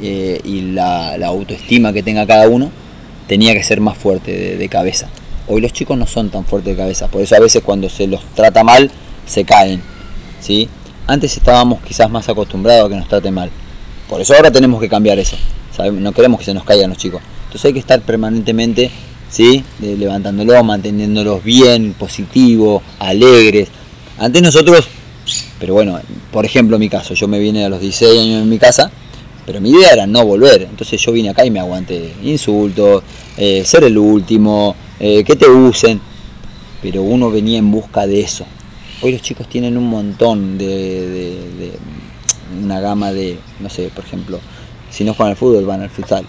eh, 0.00 0.40
y 0.44 0.72
la, 0.72 1.14
autoestima 1.24 1.92
que 1.92 2.02
tenga 2.02 2.26
cada 2.26 2.48
uno 2.48 2.70
tenía 3.28 3.54
que 3.54 3.62
ser 3.62 3.80
más 3.80 3.96
fuerte 3.96 4.56
de, 4.56 4.68
cabeza. 4.68 5.08
Hoy 5.46 5.60
los 5.60 5.72
chicos 5.72 5.96
no 5.96 6.06
son 6.06 6.30
tan 6.30 6.44
fuertes 6.44 6.76
de 6.76 6.82
cabeza, 6.82 7.06
por 7.08 7.22
eso 7.22 7.36
a 7.36 7.40
veces 7.40 7.62
cuando 7.62 7.88
se 7.88 8.08
los 8.08 8.20
trata 8.34 8.64
mal 8.64 8.90
se 9.26 9.44
caen. 9.44 9.80
¿Sí? 10.42 10.68
Antes 11.06 11.34
estábamos 11.36 11.80
quizás 11.82 12.10
más 12.10 12.28
acostumbrados 12.28 12.86
a 12.86 12.88
que 12.90 12.96
nos 12.96 13.08
traten 13.08 13.32
mal. 13.32 13.50
Por 14.08 14.20
eso 14.20 14.34
ahora 14.34 14.50
tenemos 14.50 14.78
que 14.80 14.88
cambiar 14.90 15.18
eso. 15.18 15.36
No 15.94 16.12
queremos 16.12 16.38
que 16.38 16.44
se 16.44 16.52
nos 16.52 16.64
caigan 16.64 16.90
los 16.90 16.98
chicos. 16.98 17.22
Entonces 17.44 17.64
hay 17.64 17.72
que 17.72 17.78
estar 17.78 18.02
permanentemente 18.02 18.90
¿sí? 19.30 19.64
levantándolos, 19.80 20.62
manteniéndolos 20.62 21.42
bien, 21.42 21.94
positivos, 21.94 22.82
alegres. 22.98 23.68
Antes 24.18 24.42
nosotros, 24.42 24.86
pero 25.58 25.72
bueno, 25.72 25.98
por 26.30 26.44
ejemplo 26.44 26.78
mi 26.78 26.90
caso, 26.90 27.14
yo 27.14 27.26
me 27.26 27.38
vine 27.38 27.64
a 27.64 27.70
los 27.70 27.80
16 27.80 28.20
años 28.20 28.42
en 28.42 28.48
mi 28.50 28.58
casa 28.58 28.90
pero 29.44 29.60
mi 29.60 29.70
idea 29.70 29.90
era 29.90 30.06
no 30.06 30.24
volver. 30.24 30.62
Entonces 30.62 31.00
yo 31.00 31.12
vine 31.12 31.30
acá 31.30 31.44
y 31.44 31.50
me 31.50 31.60
aguanté 31.60 32.12
insultos, 32.22 33.02
eh, 33.36 33.62
ser 33.64 33.84
el 33.84 33.98
último, 33.98 34.74
eh, 35.00 35.24
que 35.24 35.36
te 35.36 35.48
usen. 35.48 36.00
Pero 36.80 37.02
uno 37.02 37.30
venía 37.30 37.58
en 37.58 37.70
busca 37.70 38.06
de 38.06 38.20
eso. 38.20 38.44
Hoy 39.02 39.12
los 39.12 39.22
chicos 39.22 39.48
tienen 39.48 39.76
un 39.76 39.88
montón 39.88 40.58
de, 40.58 41.72
una 42.62 42.80
gama 42.80 43.12
de, 43.12 43.36
no 43.58 43.68
sé, 43.68 43.90
por 43.92 44.04
ejemplo, 44.04 44.38
si 44.90 45.02
no 45.02 45.12
juegan 45.12 45.32
al 45.32 45.36
fútbol 45.36 45.66
van 45.66 45.82
al 45.82 45.90
futsal. 45.90 46.24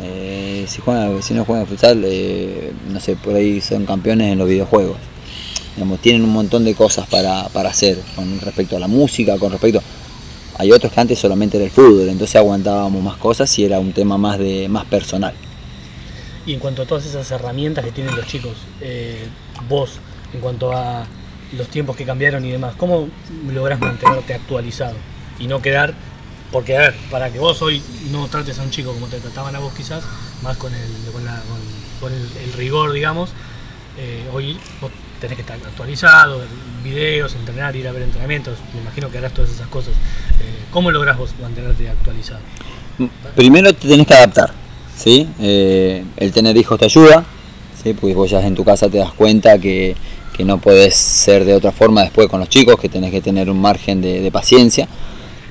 Eh, 0.00 0.64
si, 0.66 0.80
juegan, 0.80 1.22
si 1.22 1.34
no 1.34 1.44
juegan 1.44 1.62
al 1.64 1.68
futsal, 1.68 2.00
no 2.00 2.98
sé, 2.98 3.16
por 3.16 3.34
ahí 3.34 3.60
son 3.60 3.84
campeones 3.84 4.32
en 4.32 4.38
los 4.38 4.48
videojuegos. 4.48 4.96
Digamos, 5.76 6.00
tienen 6.00 6.24
un 6.24 6.30
montón 6.30 6.64
de 6.64 6.74
cosas 6.74 7.06
para, 7.08 7.48
para 7.50 7.68
hacer 7.68 7.98
con 8.16 8.40
respecto 8.40 8.76
a 8.76 8.80
la 8.80 8.88
música, 8.88 9.36
con 9.38 9.52
respecto 9.52 9.82
hay 10.58 10.70
otros 10.70 10.92
que 10.92 11.00
antes 11.00 11.18
solamente 11.18 11.56
era 11.56 11.64
el 11.64 11.70
fútbol, 11.70 12.08
entonces 12.08 12.36
aguantábamos 12.36 13.02
más 13.02 13.16
cosas 13.16 13.58
y 13.58 13.64
era 13.64 13.80
un 13.80 13.92
tema 13.92 14.16
más 14.16 14.38
de 14.38 14.68
más 14.68 14.84
personal. 14.84 15.34
Y 16.46 16.54
en 16.54 16.60
cuanto 16.60 16.82
a 16.82 16.86
todas 16.86 17.04
esas 17.06 17.30
herramientas 17.30 17.84
que 17.84 17.90
tienen 17.90 18.14
los 18.14 18.26
chicos, 18.26 18.52
eh, 18.80 19.26
vos, 19.68 19.98
en 20.32 20.40
cuanto 20.40 20.72
a 20.72 21.06
los 21.52 21.68
tiempos 21.68 21.96
que 21.96 22.04
cambiaron 22.04 22.44
y 22.44 22.50
demás, 22.50 22.74
¿cómo 22.76 23.08
logras 23.50 23.80
mantenerte 23.80 24.34
actualizado 24.34 24.96
y 25.38 25.46
no 25.46 25.60
quedar 25.60 25.94
porque 26.52 26.76
a 26.76 26.80
ver, 26.80 26.94
para 27.10 27.32
que 27.32 27.38
vos 27.38 27.62
hoy 27.62 27.82
no 28.12 28.28
trates 28.28 28.58
a 28.58 28.62
un 28.62 28.70
chico 28.70 28.92
como 28.92 29.06
te 29.06 29.18
trataban 29.18 29.56
a 29.56 29.58
vos 29.58 29.72
quizás, 29.72 30.04
más 30.42 30.58
con 30.58 30.72
el, 30.74 30.80
con, 31.98 32.12
el, 32.12 32.52
rigor, 32.52 32.92
digamos, 32.92 33.30
eh, 33.98 34.22
hoy 34.32 34.58
vos 34.80 34.90
tenés 35.18 35.36
que 35.36 35.40
estar 35.40 35.56
actualizado, 35.56 36.38
ver 36.38 36.48
videos, 36.84 37.34
entrenar, 37.34 37.74
ir 37.74 37.88
a 37.88 37.92
ver 37.92 38.02
entrenamientos, 38.02 38.58
me 38.74 38.82
imagino 38.82 39.10
que 39.10 39.18
harás 39.18 39.32
todas 39.32 39.50
esas 39.50 39.66
cosas. 39.68 39.94
Eh, 40.40 40.64
¿Cómo 40.70 40.90
lográs 40.90 41.16
vos 41.16 41.30
mantenerte 41.40 41.88
actualizado? 41.88 42.40
Primero 43.34 43.72
te 43.72 43.88
tenés 43.88 44.06
que 44.06 44.14
adaptar, 44.14 44.52
¿sí? 44.94 45.28
Eh, 45.40 46.04
el 46.18 46.32
tener 46.32 46.54
hijos 46.58 46.78
te 46.78 46.84
ayuda, 46.84 47.24
¿sí? 47.82 47.94
Porque 47.94 48.14
vos 48.14 48.30
ya 48.30 48.46
en 48.46 48.54
tu 48.54 48.64
casa 48.64 48.90
te 48.90 48.98
das 48.98 49.12
cuenta 49.12 49.58
que, 49.58 49.96
no 50.40 50.58
puedes 50.58 50.94
ser 50.94 51.44
de 51.44 51.54
otra 51.54 51.72
forma 51.72 52.02
después 52.02 52.28
con 52.28 52.40
los 52.40 52.48
chicos, 52.48 52.80
que 52.80 52.88
tenés 52.88 53.10
que 53.10 53.20
tener 53.20 53.50
un 53.50 53.60
margen 53.60 54.00
de, 54.00 54.30
paciencia. 54.32 54.88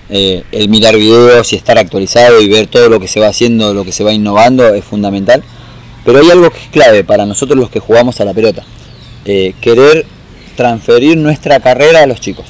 Eh, 0.10 0.44
el 0.52 0.68
mirar 0.68 0.98
videos 0.98 1.54
y 1.54 1.56
estar 1.56 1.78
actualizado 1.78 2.42
y 2.42 2.50
ver 2.50 2.68
todo 2.68 2.90
lo 2.90 3.00
que 3.00 3.08
se 3.08 3.20
va 3.20 3.28
haciendo, 3.28 3.74
lo 3.74 3.86
que 3.86 3.92
se 3.94 4.04
va 4.04 4.12
innovando 4.12 4.74
es 4.74 4.84
fundamental. 4.84 5.44
Pero 6.04 6.20
hay 6.20 6.30
algo 6.30 6.50
que 6.50 6.58
es 6.58 6.68
clave 6.68 7.04
para 7.04 7.26
nosotros 7.26 7.58
los 7.58 7.70
que 7.70 7.80
jugamos 7.80 8.20
a 8.20 8.26
la 8.26 8.34
pelota. 8.34 8.64
querer 9.24 10.06
transferir 10.56 11.18
nuestra 11.18 11.60
carrera 11.60 12.04
a 12.04 12.08
los 12.08 12.20
chicos. 12.20 12.46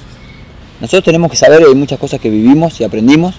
Nosotros 0.80 1.04
tenemos 1.04 1.30
que 1.30 1.38
saber 1.38 1.60
que 1.60 1.67
hay 1.67 1.76
muchas 1.76 2.00
cosas 2.00 2.20
que 2.20 2.30
vivimos 2.30 2.80
y 2.82 2.84
aprendimos 2.84 3.36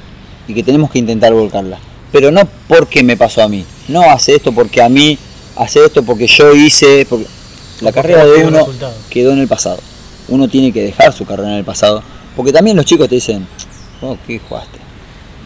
y 0.47 0.55
que 0.55 0.63
tenemos 0.63 0.91
que 0.91 0.99
intentar 0.99 1.33
volcarlas. 1.35 1.81
Pero 2.13 2.31
no 2.31 2.49
porque 2.69 3.03
me 3.03 3.17
pasó 3.17 3.43
a 3.43 3.49
mí. 3.49 3.65
No 3.89 4.03
hace 4.03 4.37
esto 4.37 4.53
porque 4.53 4.81
a 4.83 4.89
mí, 4.89 5.19
hace 5.57 5.85
esto 5.85 6.03
porque 6.03 6.27
yo 6.27 6.55
hice. 6.55 7.07
La 7.83 7.93
carrera 7.93 8.25
de 8.25 8.45
uno 8.45 8.67
quedó 9.11 9.33
en 9.33 9.39
el 9.39 9.49
pasado. 9.49 9.79
Uno 10.29 10.49
tiene 10.49 10.73
que 10.73 10.83
dejar 10.83 11.13
su 11.13 11.25
carrera 11.25 11.51
en 11.51 11.59
el 11.59 11.65
pasado. 11.65 12.03
Porque 12.37 12.53
también 12.53 12.77
los 12.77 12.87
chicos 12.87 13.09
te 13.09 13.17
dicen, 13.17 13.47
oh, 14.01 14.17
¿qué 14.27 14.39
jugaste? 14.39 14.79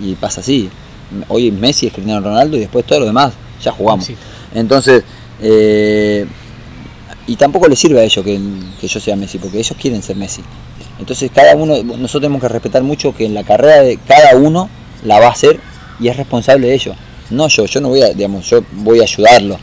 Y 0.00 0.14
pasa 0.14 0.40
así. 0.40 0.70
Hoy 1.28 1.50
Messi 1.50 1.86
es 1.86 1.92
Cristiano 1.92 2.20
Ronaldo 2.20 2.56
y 2.56 2.60
después 2.60 2.84
todo 2.84 3.00
lo 3.00 3.06
demás 3.06 3.32
ya 3.62 3.72
jugamos. 3.72 4.10
Entonces, 4.54 5.02
eh, 5.40 6.26
y 7.26 7.36
tampoco 7.36 7.68
les 7.68 7.78
sirve 7.78 8.00
a 8.00 8.04
ellos 8.04 8.24
que, 8.24 8.40
que 8.80 8.88
yo 8.88 9.00
sea 9.00 9.16
Messi, 9.16 9.38
porque 9.38 9.58
ellos 9.58 9.76
quieren 9.80 10.02
ser 10.02 10.16
Messi. 10.16 10.42
Entonces 10.98 11.30
cada 11.34 11.54
uno, 11.56 11.82
nosotros 11.82 12.22
tenemos 12.22 12.40
que 12.40 12.48
respetar 12.48 12.82
mucho 12.82 13.14
que 13.14 13.26
en 13.26 13.34
la 13.34 13.44
carrera 13.44 13.82
de 13.82 13.98
cada 13.98 14.36
uno 14.36 14.68
la 15.04 15.20
va 15.20 15.26
a 15.26 15.30
hacer 15.30 15.60
y 16.00 16.08
es 16.08 16.16
responsable 16.16 16.68
de 16.68 16.74
ello. 16.74 16.94
No 17.30 17.48
yo, 17.48 17.66
yo 17.66 17.80
no 17.80 17.88
voy 17.88 18.02
a, 18.02 18.10
digamos, 18.10 18.48
yo 18.48 18.62
voy 18.72 19.00
a 19.00 19.02
ayudarlo. 19.02 19.58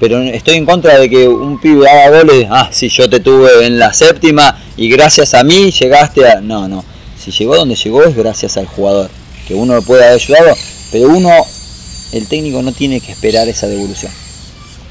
Pero 0.00 0.22
estoy 0.22 0.54
en 0.54 0.64
contra 0.64 0.98
de 0.98 1.10
que 1.10 1.28
un 1.28 1.60
pibe 1.60 1.86
haga 1.86 2.22
goles, 2.22 2.46
ah, 2.50 2.70
sí, 2.72 2.88
yo 2.88 3.08
te 3.08 3.20
tuve 3.20 3.66
en 3.66 3.78
la 3.78 3.92
séptima 3.92 4.58
y 4.78 4.88
gracias 4.88 5.34
a 5.34 5.44
mí 5.44 5.70
llegaste 5.70 6.26
a... 6.26 6.40
No, 6.40 6.66
no, 6.66 6.82
si 7.22 7.30
llegó 7.30 7.54
donde 7.54 7.74
llegó 7.74 8.02
es 8.04 8.16
gracias 8.16 8.56
al 8.56 8.66
jugador, 8.66 9.10
que 9.46 9.54
uno 9.54 9.74
lo 9.74 9.82
puede 9.82 10.02
haber 10.02 10.14
ayudado, 10.14 10.56
pero 10.90 11.10
uno, 11.10 11.30
el 12.12 12.26
técnico 12.26 12.62
no 12.62 12.72
tiene 12.72 13.00
que 13.00 13.12
esperar 13.12 13.46
esa 13.46 13.68
devolución. 13.68 14.10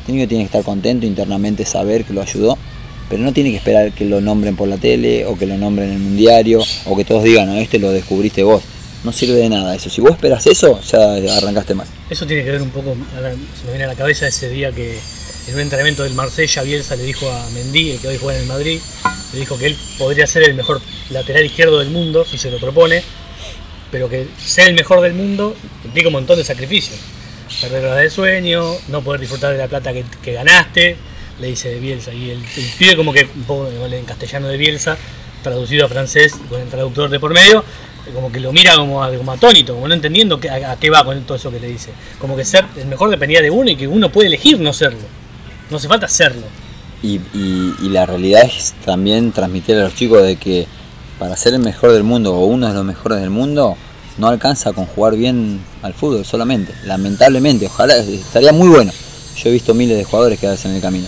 El 0.02 0.06
técnico 0.06 0.30
tiene 0.30 0.44
que 0.44 0.46
estar 0.46 0.64
contento 0.64 1.08
internamente, 1.08 1.66
saber 1.66 2.06
que 2.06 2.14
lo 2.14 2.22
ayudó, 2.22 2.56
pero 3.10 3.24
no 3.24 3.34
tiene 3.34 3.50
que 3.50 3.58
esperar 3.58 3.92
que 3.94 4.06
lo 4.06 4.22
nombren 4.22 4.56
por 4.56 4.68
la 4.68 4.78
tele 4.78 5.26
o 5.26 5.36
que 5.36 5.48
lo 5.48 5.58
nombren 5.58 5.90
en 5.92 6.06
un 6.06 6.18
diario 6.18 6.62
o 6.86 6.96
que 6.96 7.04
todos 7.04 7.24
digan, 7.24 7.48
no, 7.48 7.56
este 7.56 7.80
lo 7.80 7.92
descubriste 7.92 8.44
vos 8.44 8.62
no 9.04 9.12
sirve 9.12 9.36
de 9.36 9.50
nada 9.50 9.76
eso. 9.76 9.90
Si 9.90 10.02
vos 10.02 10.12
esperas 10.12 10.46
eso, 10.48 10.80
ya 10.82 11.38
arrancaste 11.38 11.76
mal. 11.76 11.88
Eso 12.10 12.26
tiene 12.26 12.44
que 12.44 12.52
ver 12.52 12.62
un 12.62 12.70
poco, 12.70 12.96
se 13.16 13.66
me 13.66 13.72
viene 13.72 13.86
a 13.86 13.88
la 13.88 13.96
cabeza 13.96 14.28
ese 14.28 14.50
día 14.50 14.72
que 14.72 15.00
en 15.48 15.56
un 15.56 15.62
entrenamiento 15.62 16.04
del 16.04 16.14
Marsella, 16.14 16.62
Bielsa 16.62 16.96
le 16.96 17.04
dijo 17.04 17.30
a 17.30 17.50
Mendy, 17.52 17.92
el 17.92 18.00
que 18.00 18.08
hoy 18.08 18.18
juega 18.18 18.38
en 18.38 18.44
el 18.44 18.50
Madrid, 18.50 18.80
le 19.34 19.40
dijo 19.40 19.58
que 19.58 19.68
él 19.68 19.78
podría 19.98 20.28
ser 20.28 20.44
el 20.44 20.54
mejor 20.54 20.82
lateral 21.10 21.46
izquierdo 21.46 21.80
del 21.80 21.90
mundo, 21.90 22.26
si 22.26 22.38
se 22.38 22.52
lo 22.52 22.60
propone, 22.60 23.04
pero 23.92 24.10
que 24.10 24.28
ser 24.38 24.68
el 24.68 24.76
mejor 24.76 25.02
del 25.02 25.14
mundo 25.14 25.56
implica 25.84 26.10
un 26.10 26.14
montón 26.14 26.38
de 26.38 26.44
sacrificios. 26.44 27.00
Perder 27.62 27.86
horas 27.86 28.04
de 28.04 28.10
sueño, 28.12 28.64
no 28.90 29.02
poder 29.02 29.22
disfrutar 29.22 29.52
de 29.52 29.58
la 29.58 29.68
plata 29.68 29.92
que, 29.92 30.34
ganaste, 30.34 30.98
le 31.40 31.48
dice 31.48 31.70
de 31.70 31.80
Bielsa. 31.80 32.14
Y 32.14 32.30
el, 32.30 32.44
pide 32.78 32.96
como 32.96 33.12
que, 33.12 33.24
un 33.24 33.44
poco 33.44 33.68
en 33.68 34.06
castellano 34.06 34.50
de 34.50 34.58
Bielsa, 34.58 34.98
traducido 35.42 35.86
a 35.86 35.90
francés 35.90 36.34
con 36.48 36.62
el 36.62 36.68
traductor 36.68 37.10
de 37.10 37.20
por 37.20 37.34
medio, 37.34 37.64
como 38.14 38.32
que 38.32 38.40
lo 38.40 38.52
mira 38.52 38.76
como, 38.76 39.02
como 39.18 39.32
atónito, 39.32 39.76
como 39.76 39.88
no 39.88 39.94
entendiendo 39.94 40.40
a, 40.68 40.76
qué 40.78 40.90
va 40.90 41.04
con 41.04 41.22
todo 41.24 41.38
eso 41.38 41.52
que 41.52 41.60
le 41.60 41.68
dice. 41.68 41.92
Como 42.20 42.36
que 42.36 42.46
ser 42.46 42.66
el 42.78 42.88
mejor 42.88 43.10
dependía 43.10 43.42
de 43.42 43.50
uno 43.50 43.70
y 43.70 43.76
que 43.76 43.88
uno 43.88 44.12
puede 44.12 44.28
elegir 44.28 44.60
no 44.60 44.74
serlo. 44.74 45.00
No 45.70 45.78
hace 45.78 45.88
falta 45.88 46.08
serlo. 46.08 46.44
Y, 47.02 47.20
la 47.90 48.06
realidad 48.06 48.44
es 48.44 48.74
también 48.86 49.32
transmitir 49.32 49.76
a 49.78 49.84
los 49.84 49.96
chicos 49.96 50.22
de 50.24 50.36
que 50.36 50.68
para 51.18 51.36
ser 51.36 51.54
el 51.54 51.60
mejor 51.60 51.92
del 51.92 52.04
mundo 52.04 52.36
o 52.36 52.46
uno 52.46 52.68
de 52.68 52.74
los 52.74 52.86
mejores 52.86 53.20
del 53.20 53.30
mundo, 53.30 53.76
no 54.18 54.28
alcanza 54.28 54.74
con 54.74 54.86
jugar 54.86 55.16
bien 55.16 55.60
al 55.82 55.94
fútbol 55.94 56.26
solamente. 56.26 56.74
Lamentablemente, 56.86 57.68
ojalá, 57.68 57.98
estaría 57.98 58.52
muy 58.52 58.68
bueno. 58.68 58.92
Yo 59.36 59.50
he 59.50 59.54
visto 59.54 59.74
miles 59.74 59.98
de 59.98 60.04
jugadores 60.04 60.40
quedarse 60.40 60.68
en 60.68 60.76
el 60.76 60.82
camino. 60.82 61.08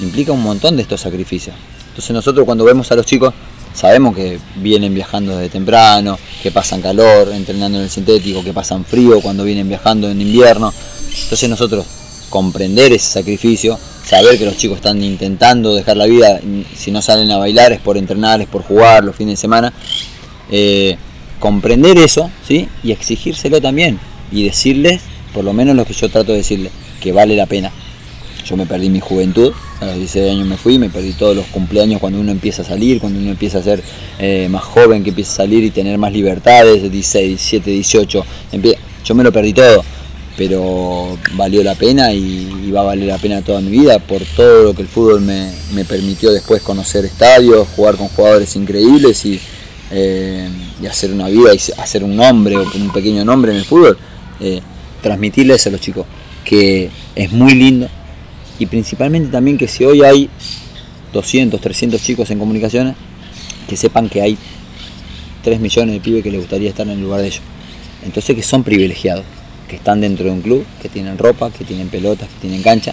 Implica 0.00 0.32
un 0.32 0.42
montón 0.42 0.76
de 0.76 0.82
estos 0.82 1.00
sacrificios. 1.00 1.56
Entonces 1.88 2.10
nosotros 2.10 2.44
cuando 2.44 2.64
vemos 2.64 2.90
a 2.90 2.96
los 2.96 3.06
chicos 3.06 3.32
sabemos 3.74 4.14
que 4.14 4.38
vienen 4.56 4.94
viajando 4.94 5.36
desde 5.36 5.50
temprano, 5.50 6.18
que 6.42 6.50
pasan 6.50 6.80
calor 6.80 7.30
entrenando 7.32 7.78
en 7.78 7.84
el 7.84 7.90
sintético, 7.90 8.42
que 8.42 8.52
pasan 8.52 8.84
frío 8.84 9.20
cuando 9.20 9.44
vienen 9.44 9.68
viajando 9.68 10.08
en 10.08 10.20
invierno. 10.20 10.72
Entonces 11.22 11.48
nosotros 11.50 11.84
comprender 12.30 12.92
ese 12.92 13.10
sacrificio, 13.10 13.78
saber 14.04 14.38
que 14.38 14.44
los 14.44 14.56
chicos 14.56 14.76
están 14.76 15.02
intentando 15.02 15.74
dejar 15.74 15.96
la 15.96 16.06
vida, 16.06 16.40
si 16.74 16.90
no 16.90 17.02
salen 17.02 17.30
a 17.30 17.38
bailar 17.38 17.72
es 17.72 17.80
por 17.80 17.96
entrenar, 17.96 18.40
es 18.40 18.48
por 18.48 18.62
jugar 18.62 19.04
los 19.04 19.14
fines 19.14 19.34
de 19.34 19.40
semana, 19.40 19.72
eh, 20.50 20.96
comprender 21.38 21.98
eso 21.98 22.30
¿sí? 22.46 22.68
y 22.82 22.92
exigírselo 22.92 23.60
también 23.60 23.98
y 24.32 24.44
decirles, 24.44 25.02
por 25.32 25.44
lo 25.44 25.52
menos 25.52 25.76
lo 25.76 25.84
que 25.84 25.94
yo 25.94 26.08
trato 26.08 26.32
de 26.32 26.38
decirles, 26.38 26.72
que 27.00 27.12
vale 27.12 27.36
la 27.36 27.46
pena. 27.46 27.70
Yo 28.44 28.56
me 28.56 28.66
perdí 28.66 28.90
mi 28.90 29.00
juventud, 29.00 29.52
a 29.80 29.86
los 29.86 29.96
16 29.96 30.30
años 30.30 30.46
me 30.46 30.56
fui, 30.56 30.78
me 30.78 30.90
perdí 30.90 31.12
todos 31.12 31.34
los 31.34 31.46
cumpleaños 31.46 32.00
cuando 32.00 32.20
uno 32.20 32.30
empieza 32.30 32.62
a 32.62 32.64
salir, 32.64 33.00
cuando 33.00 33.18
uno 33.18 33.30
empieza 33.30 33.58
a 33.58 33.62
ser 33.62 33.82
eh, 34.18 34.48
más 34.50 34.62
joven, 34.62 35.02
que 35.02 35.10
empieza 35.10 35.32
a 35.32 35.36
salir 35.36 35.64
y 35.64 35.70
tener 35.70 35.96
más 35.96 36.12
libertades, 36.12 36.82
16, 36.90 37.28
17, 37.28 37.70
18, 37.70 38.24
yo 39.04 39.14
me 39.14 39.24
lo 39.24 39.32
perdí 39.32 39.54
todo, 39.54 39.82
pero 40.36 41.16
valió 41.36 41.62
la 41.62 41.74
pena 41.74 42.12
y, 42.12 42.70
va 42.70 42.80
a 42.80 42.84
valer 42.84 43.06
la 43.06 43.18
pena 43.18 43.40
toda 43.40 43.60
mi 43.60 43.70
vida 43.70 44.00
por 44.00 44.20
todo 44.36 44.64
lo 44.64 44.74
que 44.74 44.82
el 44.82 44.88
fútbol 44.88 45.20
me, 45.20 45.84
permitió 45.84 46.32
después 46.32 46.60
conocer 46.60 47.04
estadios, 47.04 47.68
jugar 47.76 47.96
con 47.96 48.08
jugadores 48.08 48.56
increíbles 48.56 49.24
y, 49.24 49.40
eh, 49.90 50.48
hacer 50.90 51.12
una 51.12 51.28
vida 51.28 51.54
y 51.54 51.58
hacer 51.78 52.02
un 52.02 52.16
nombre 52.16 52.56
un 52.58 52.92
pequeño 52.92 53.24
nombre 53.24 53.52
en 53.52 53.58
el 53.58 53.64
fútbol, 53.64 53.96
eh, 54.40 54.60
transmitirles 55.02 55.66
a 55.66 55.70
los 55.70 55.80
chicos 55.80 56.04
que 56.44 56.90
es 57.14 57.32
muy 57.32 57.54
lindo, 57.54 57.88
y 58.58 58.66
principalmente 58.66 59.30
también 59.30 59.58
que 59.58 59.68
si 59.68 59.84
hoy 59.84 60.02
hay 60.02 60.28
200, 61.12 61.60
300 61.60 62.02
chicos 62.02 62.30
en 62.30 62.38
comunicaciones, 62.38 62.94
que 63.68 63.76
sepan 63.76 64.08
que 64.08 64.22
hay 64.22 64.38
3 65.42 65.60
millones 65.60 65.94
de 65.94 66.00
pibes 66.00 66.22
que 66.22 66.30
les 66.30 66.40
gustaría 66.40 66.70
estar 66.70 66.86
en 66.86 66.92
el 66.92 67.00
lugar 67.00 67.20
de 67.20 67.28
ellos. 67.28 67.42
Entonces 68.04 68.36
que 68.36 68.42
son 68.42 68.62
privilegiados, 68.62 69.24
que 69.68 69.76
están 69.76 70.00
dentro 70.00 70.26
de 70.26 70.32
un 70.32 70.42
club, 70.42 70.64
que 70.82 70.88
tienen 70.88 71.18
ropa, 71.18 71.50
que 71.50 71.64
tienen 71.64 71.88
pelotas, 71.88 72.28
que 72.28 72.40
tienen 72.40 72.62
cancha, 72.62 72.92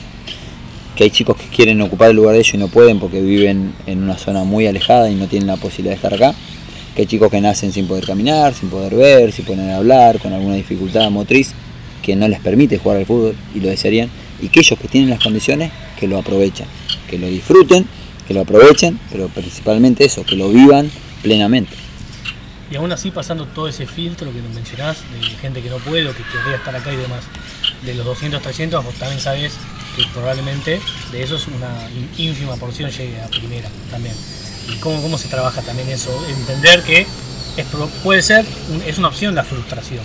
que 0.95 1.05
hay 1.05 1.09
chicos 1.09 1.37
que 1.37 1.47
quieren 1.55 1.81
ocupar 1.81 2.09
el 2.09 2.15
lugar 2.15 2.33
de 2.33 2.39
ellos 2.39 2.53
y 2.53 2.57
no 2.57 2.67
pueden 2.67 2.99
porque 2.99 3.21
viven 3.21 3.73
en 3.85 4.03
una 4.03 4.17
zona 4.17 4.43
muy 4.43 4.67
alejada 4.67 5.09
y 5.09 5.15
no 5.15 5.27
tienen 5.27 5.47
la 5.47 5.57
posibilidad 5.57 5.91
de 5.91 5.95
estar 5.95 6.13
acá, 6.13 6.33
que 6.95 7.03
hay 7.03 7.07
chicos 7.07 7.29
que 7.29 7.41
nacen 7.41 7.71
sin 7.71 7.87
poder 7.87 8.05
caminar, 8.05 8.53
sin 8.53 8.69
poder 8.69 8.95
ver, 8.95 9.31
sin 9.31 9.45
poder 9.45 9.71
hablar, 9.71 10.19
con 10.19 10.33
alguna 10.33 10.55
dificultad 10.55 11.09
motriz 11.09 11.53
que 12.01 12.15
no 12.15 12.27
les 12.27 12.39
permite 12.39 12.77
jugar 12.77 12.97
al 12.97 13.05
fútbol 13.05 13.35
y 13.53 13.59
lo 13.59 13.69
desearían 13.69 14.09
y 14.41 14.49
que 14.49 14.61
ellos 14.61 14.77
que 14.79 14.87
tienen 14.87 15.09
las 15.09 15.23
condiciones 15.23 15.71
que 15.99 16.07
lo 16.07 16.17
aprovechen, 16.17 16.65
que 17.09 17.17
lo 17.17 17.27
disfruten, 17.27 17.85
que 18.27 18.33
lo 18.33 18.41
aprovechen, 18.41 18.99
pero 19.11 19.27
principalmente 19.29 20.05
eso, 20.05 20.25
que 20.25 20.35
lo 20.35 20.49
vivan 20.49 20.89
plenamente. 21.21 21.75
Y 22.71 22.75
aún 22.77 22.91
así 22.91 23.11
pasando 23.11 23.45
todo 23.47 23.67
ese 23.67 23.85
filtro 23.85 24.31
que 24.31 24.41
mencionás, 24.41 24.99
de 25.11 25.27
gente 25.37 25.61
que 25.61 25.69
no 25.69 25.77
puede 25.77 26.07
o 26.07 26.15
que 26.15 26.23
querría 26.23 26.55
estar 26.55 26.75
acá 26.75 26.91
y 26.93 26.95
demás, 26.95 27.25
de 27.85 27.93
los 27.95 28.05
200, 28.05 28.41
300, 28.41 28.83
vos 28.83 28.95
también 28.95 29.19
sabés 29.19 29.53
que 29.95 30.03
probablemente 30.13 30.79
de 31.11 31.23
esos 31.23 31.47
una 31.47 31.89
ínfima 32.17 32.55
porción 32.55 32.89
llegue 32.89 33.21
a 33.21 33.27
primera 33.27 33.69
también. 33.91 34.15
¿Y 34.73 34.79
cómo, 34.79 35.01
cómo 35.01 35.17
se 35.17 35.27
trabaja 35.27 35.61
también 35.61 35.89
eso? 35.89 36.11
Entender 36.29 36.81
que 36.83 37.05
puede 38.03 38.21
ser, 38.21 38.45
es 38.87 38.97
una 38.97 39.09
opción 39.09 39.35
la 39.35 39.43
frustración 39.43 40.03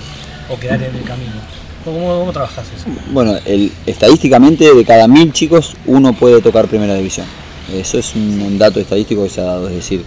o 0.48 0.58
quedar 0.58 0.82
en 0.82 0.94
el 0.94 1.04
camino 1.04 1.65
¿Cómo, 1.86 2.32
trabajas 2.32 2.66
eso? 2.76 2.86
Bueno, 3.12 3.36
el, 3.44 3.70
estadísticamente 3.86 4.74
de 4.74 4.84
cada 4.84 5.06
mil 5.06 5.32
chicos 5.32 5.76
uno 5.86 6.14
puede 6.14 6.42
tocar 6.42 6.66
primera 6.66 6.96
división. 6.96 7.26
Eso 7.72 8.00
es 8.00 8.16
un, 8.16 8.58
dato 8.58 8.80
estadístico 8.80 9.22
que 9.22 9.30
se 9.30 9.40
ha 9.40 9.44
dado, 9.44 9.68
es 9.68 9.76
decir, 9.76 10.02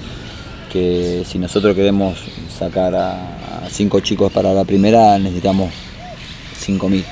que 0.74 1.24
si 1.26 1.40
nosotros 1.40 1.74
queremos 1.78 2.20
sacar 2.58 2.94
a, 2.96 3.68
cinco 3.72 4.02
chicos 4.02 4.30
para 4.30 4.54
la 4.54 4.66
primera 4.66 5.18
necesitamos 5.20 5.72
cinco 6.60 6.90
mil. 6.90 7.06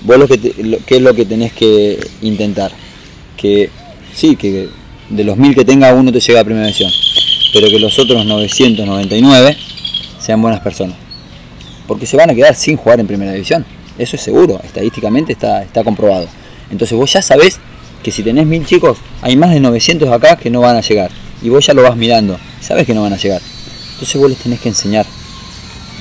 Vos 0.00 0.16
lo 0.16 0.26
que 0.26 0.38
¿qué 0.86 0.96
es 0.96 1.02
lo 1.02 1.14
que 1.14 1.26
tenés 1.26 1.52
que 1.52 2.00
intentar? 2.22 2.72
Que 3.36 3.68
sí, 4.14 4.36
que 4.36 4.70
de 5.10 5.24
los 5.24 5.36
mil 5.36 5.54
que 5.54 5.66
tenga 5.66 5.92
uno 5.92 6.10
te 6.10 6.20
llega 6.20 6.40
a 6.40 6.44
primera 6.44 6.66
división, 6.66 6.90
pero 7.52 7.68
que 7.68 7.78
los 7.78 7.98
otros 7.98 8.24
999 8.24 9.54
sean 10.18 10.40
buenas 10.40 10.60
personas. 10.60 10.96
Porque 11.86 12.06
se 12.06 12.16
van 12.16 12.30
a 12.30 12.34
quedar 12.34 12.54
sin 12.54 12.78
jugar 12.78 13.00
en 13.00 13.06
primera 13.06 13.32
división. 13.32 13.66
Eso 13.98 14.16
es 14.16 14.22
seguro, 14.22 14.60
estadísticamente 14.64 15.32
está, 15.32 15.62
está 15.62 15.84
comprobado. 15.84 16.26
Entonces 16.70 16.96
vos 16.96 17.12
ya 17.12 17.22
sabés 17.22 17.58
que 18.02 18.10
si 18.10 18.22
tenés 18.22 18.46
mil 18.46 18.64
chicos, 18.64 18.98
hay 19.20 19.36
más 19.36 19.50
de 19.50 19.60
900 19.60 20.08
acá 20.10 20.36
que 20.36 20.50
no 20.50 20.60
van 20.60 20.76
a 20.76 20.80
llegar. 20.80 21.10
Y 21.42 21.48
vos 21.48 21.66
ya 21.66 21.74
lo 21.74 21.82
vas 21.82 21.96
mirando, 21.96 22.38
sabes 22.60 22.86
que 22.86 22.94
no 22.94 23.02
van 23.02 23.12
a 23.12 23.16
llegar. 23.16 23.42
Entonces 24.02 24.20
vos 24.20 24.30
les 24.30 24.38
tenés 24.40 24.60
que 24.60 24.68
enseñar. 24.68 25.06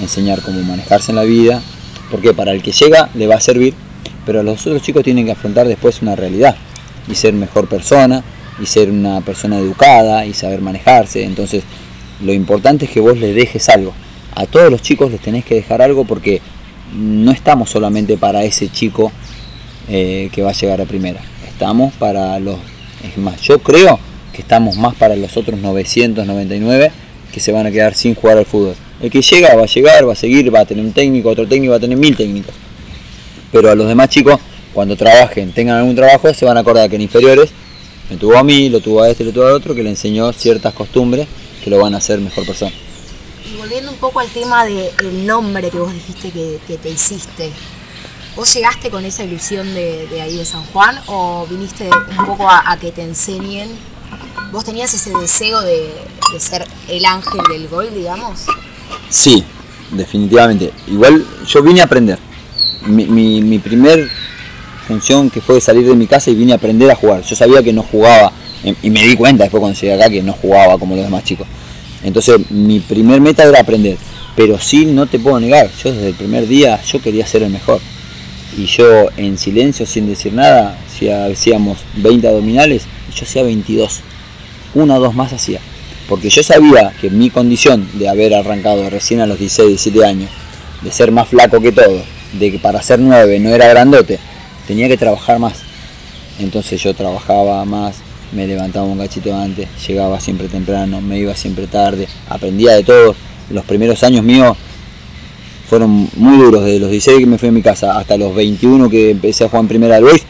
Enseñar 0.01 0.41
cómo 0.41 0.59
manejarse 0.63 1.11
en 1.11 1.17
la 1.17 1.23
vida. 1.23 1.61
Porque 2.09 2.33
para 2.33 2.51
el 2.51 2.63
que 2.63 2.71
llega 2.71 3.11
le 3.13 3.27
va 3.27 3.35
a 3.35 3.39
servir. 3.39 3.75
Pero 4.25 4.41
los 4.41 4.65
otros 4.65 4.81
chicos 4.81 5.03
tienen 5.03 5.25
que 5.25 5.33
afrontar 5.33 5.67
después 5.67 6.01
una 6.01 6.15
realidad. 6.15 6.55
Y 7.07 7.13
ser 7.13 7.35
mejor 7.35 7.67
persona. 7.67 8.23
Y 8.59 8.65
ser 8.65 8.89
una 8.89 9.21
persona 9.21 9.59
educada. 9.59 10.25
Y 10.25 10.33
saber 10.33 10.61
manejarse. 10.61 11.23
Entonces 11.23 11.63
lo 12.23 12.33
importante 12.33 12.85
es 12.85 12.91
que 12.91 13.01
vos 13.01 13.19
les 13.19 13.35
dejes 13.35 13.69
algo. 13.69 13.93
A 14.33 14.47
todos 14.47 14.71
los 14.71 14.81
chicos 14.81 15.11
les 15.11 15.21
tenés 15.21 15.45
que 15.45 15.53
dejar 15.53 15.83
algo 15.83 16.03
porque 16.03 16.41
no 16.93 17.31
estamos 17.31 17.69
solamente 17.69 18.17
para 18.17 18.43
ese 18.43 18.69
chico 18.69 19.11
eh, 19.87 20.29
que 20.31 20.41
va 20.41 20.49
a 20.49 20.53
llegar 20.53 20.81
a 20.81 20.85
primera, 20.85 21.21
estamos 21.47 21.93
para 21.93 22.39
los, 22.39 22.57
es 23.03 23.17
más, 23.17 23.41
yo 23.41 23.59
creo 23.59 23.99
que 24.33 24.41
estamos 24.41 24.77
más 24.77 24.95
para 24.95 25.15
los 25.15 25.35
otros 25.37 25.59
999 25.59 26.91
que 27.33 27.39
se 27.39 27.51
van 27.51 27.65
a 27.65 27.71
quedar 27.71 27.95
sin 27.95 28.15
jugar 28.15 28.37
al 28.37 28.45
fútbol. 28.45 28.75
El 29.01 29.09
que 29.09 29.21
llega 29.21 29.55
va 29.55 29.63
a 29.63 29.67
llegar, 29.67 30.07
va 30.07 30.13
a 30.13 30.15
seguir, 30.15 30.53
va 30.53 30.61
a 30.61 30.65
tener 30.65 30.83
un 30.83 30.91
técnico, 30.91 31.29
otro 31.29 31.47
técnico, 31.47 31.71
va 31.71 31.77
a 31.77 31.79
tener 31.79 31.97
mil 31.97 32.15
técnicos. 32.15 32.53
Pero 33.51 33.71
a 33.71 33.75
los 33.75 33.87
demás 33.87 34.09
chicos, 34.09 34.39
cuando 34.73 34.95
trabajen, 34.95 35.51
tengan 35.51 35.77
algún 35.77 35.95
trabajo, 35.95 36.33
se 36.33 36.45
van 36.45 36.57
a 36.57 36.59
acordar 36.59 36.89
que 36.89 36.97
en 36.97 37.01
inferiores 37.01 37.51
me 38.09 38.17
tuvo 38.17 38.37
a 38.37 38.43
mí, 38.43 38.69
lo 38.69 38.79
tuvo 38.81 39.01
a 39.01 39.09
este, 39.09 39.23
lo 39.23 39.31
tuvo 39.31 39.47
a 39.47 39.53
otro, 39.53 39.73
que 39.73 39.83
le 39.83 39.89
enseñó 39.89 40.31
ciertas 40.33 40.73
costumbres 40.73 41.27
que 41.63 41.69
lo 41.69 41.79
van 41.79 41.93
a 41.93 41.97
hacer 41.97 42.19
mejor 42.19 42.45
persona 42.45 42.71
volviendo 43.61 43.91
un 43.91 43.97
poco 43.97 44.19
al 44.19 44.27
tema 44.29 44.65
del 44.65 45.27
nombre 45.27 45.69
que 45.69 45.77
vos 45.77 45.93
dijiste 45.93 46.31
que, 46.31 46.77
te 46.77 46.89
hiciste, 46.89 47.51
¿vos 48.35 48.51
llegaste 48.55 48.89
con 48.89 49.05
esa 49.05 49.23
ilusión 49.23 49.71
de, 49.75 50.07
ahí 50.19 50.35
de 50.35 50.45
San 50.45 50.65
Juan 50.65 50.99
o 51.05 51.45
viniste 51.47 51.87
un 52.17 52.25
poco 52.25 52.49
a, 52.49 52.75
que 52.81 52.91
te 52.91 53.03
enseñen? 53.03 53.69
¿Vos 54.51 54.65
tenías 54.65 54.91
ese 54.95 55.11
deseo 55.15 55.61
de, 55.61 55.91
ser 56.39 56.67
el 56.89 57.05
ángel 57.05 57.39
del 57.51 57.67
gol, 57.67 57.93
digamos? 57.93 58.47
Sí, 59.09 59.43
definitivamente. 59.91 60.73
Igual 60.87 61.23
yo 61.45 61.61
vine 61.61 61.81
a 61.81 61.83
aprender. 61.83 62.17
Mi, 62.87 63.05
mi, 63.05 63.43
mi 63.43 63.59
primer 63.59 64.09
función 64.87 65.29
que 65.29 65.39
fue 65.39 65.61
salir 65.61 65.87
de 65.87 65.95
mi 65.95 66.07
casa 66.07 66.31
y 66.31 66.35
vine 66.35 66.53
a 66.53 66.55
aprender 66.55 66.89
a 66.89 66.95
jugar. 66.95 67.21
Yo 67.21 67.35
sabía 67.35 67.61
que 67.61 67.73
no 67.73 67.83
jugaba, 67.83 68.33
y 68.81 68.89
me 68.89 69.03
di 69.03 69.15
cuenta 69.15 69.43
después 69.43 69.61
cuando 69.61 69.79
llegué 69.79 69.93
acá 69.93 70.09
que 70.09 70.23
no 70.23 70.33
jugaba 70.33 70.79
como 70.79 70.95
los 70.95 71.05
demás 71.05 71.23
chicos. 71.23 71.45
Entonces 72.03 72.49
mi 72.49 72.79
primer 72.79 73.21
meta 73.21 73.43
era 73.43 73.61
aprender. 73.61 73.97
Pero 74.35 74.59
sí, 74.59 74.85
no 74.85 75.07
te 75.07 75.19
puedo 75.19 75.39
negar, 75.39 75.69
yo 75.83 75.91
desde 75.91 76.09
el 76.09 76.13
primer 76.13 76.47
día 76.47 76.81
yo 76.83 77.01
quería 77.01 77.27
ser 77.27 77.43
el 77.43 77.49
mejor. 77.51 77.81
Y 78.57 78.65
yo 78.65 79.09
en 79.17 79.37
silencio, 79.37 79.85
sin 79.85 80.07
decir 80.07 80.33
nada, 80.33 80.77
si 80.97 81.09
hacíamos 81.09 81.79
20 81.95 82.27
abdominales, 82.27 82.83
yo 83.15 83.23
hacía 83.23 83.43
22. 83.43 84.01
Una 84.73 84.97
o 84.97 84.99
dos 84.99 85.15
más 85.15 85.33
hacía. 85.33 85.59
Porque 86.07 86.29
yo 86.29 86.43
sabía 86.43 86.93
que 86.99 87.09
mi 87.09 87.29
condición 87.29 87.87
de 87.93 88.09
haber 88.09 88.33
arrancado 88.33 88.89
recién 88.89 89.21
a 89.21 89.25
los 89.25 89.39
16, 89.39 89.69
17 89.69 90.05
años, 90.05 90.29
de 90.81 90.91
ser 90.91 91.11
más 91.11 91.27
flaco 91.27 91.61
que 91.61 91.71
todos, 91.71 92.03
de 92.33 92.51
que 92.51 92.59
para 92.59 92.81
ser 92.81 92.99
9 92.99 93.39
no 93.39 93.49
era 93.49 93.67
grandote, 93.67 94.19
tenía 94.67 94.87
que 94.87 94.97
trabajar 94.97 95.39
más. 95.39 95.59
Entonces 96.39 96.81
yo 96.81 96.93
trabajaba 96.93 97.63
más, 97.65 97.97
me 98.31 98.47
levantaba 98.47 98.85
un 98.85 98.97
cachito 98.97 99.35
antes, 99.35 99.67
llegaba 99.87 100.19
siempre 100.19 100.47
temprano, 100.47 101.01
me 101.01 101.17
iba 101.19 101.35
siempre 101.35 101.67
tarde, 101.67 102.07
aprendía 102.29 102.73
de 102.73 102.83
todo. 102.83 103.15
Los 103.49 103.65
primeros 103.65 104.03
años 104.03 104.23
míos 104.23 104.57
fueron 105.69 106.09
muy 106.15 106.37
duros, 106.37 106.63
desde 106.63 106.79
los 106.79 106.89
16 106.91 107.19
que 107.19 107.25
me 107.25 107.37
fui 107.37 107.49
a 107.49 107.51
mi 107.51 107.61
casa 107.61 107.97
hasta 107.97 108.17
los 108.17 108.33
21 108.35 108.89
que 108.89 109.11
empecé 109.11 109.43
a 109.43 109.47
jugar 109.49 109.63
en 109.63 109.67
primera 109.67 109.95
del 109.95 110.05
Boys, 110.05 110.23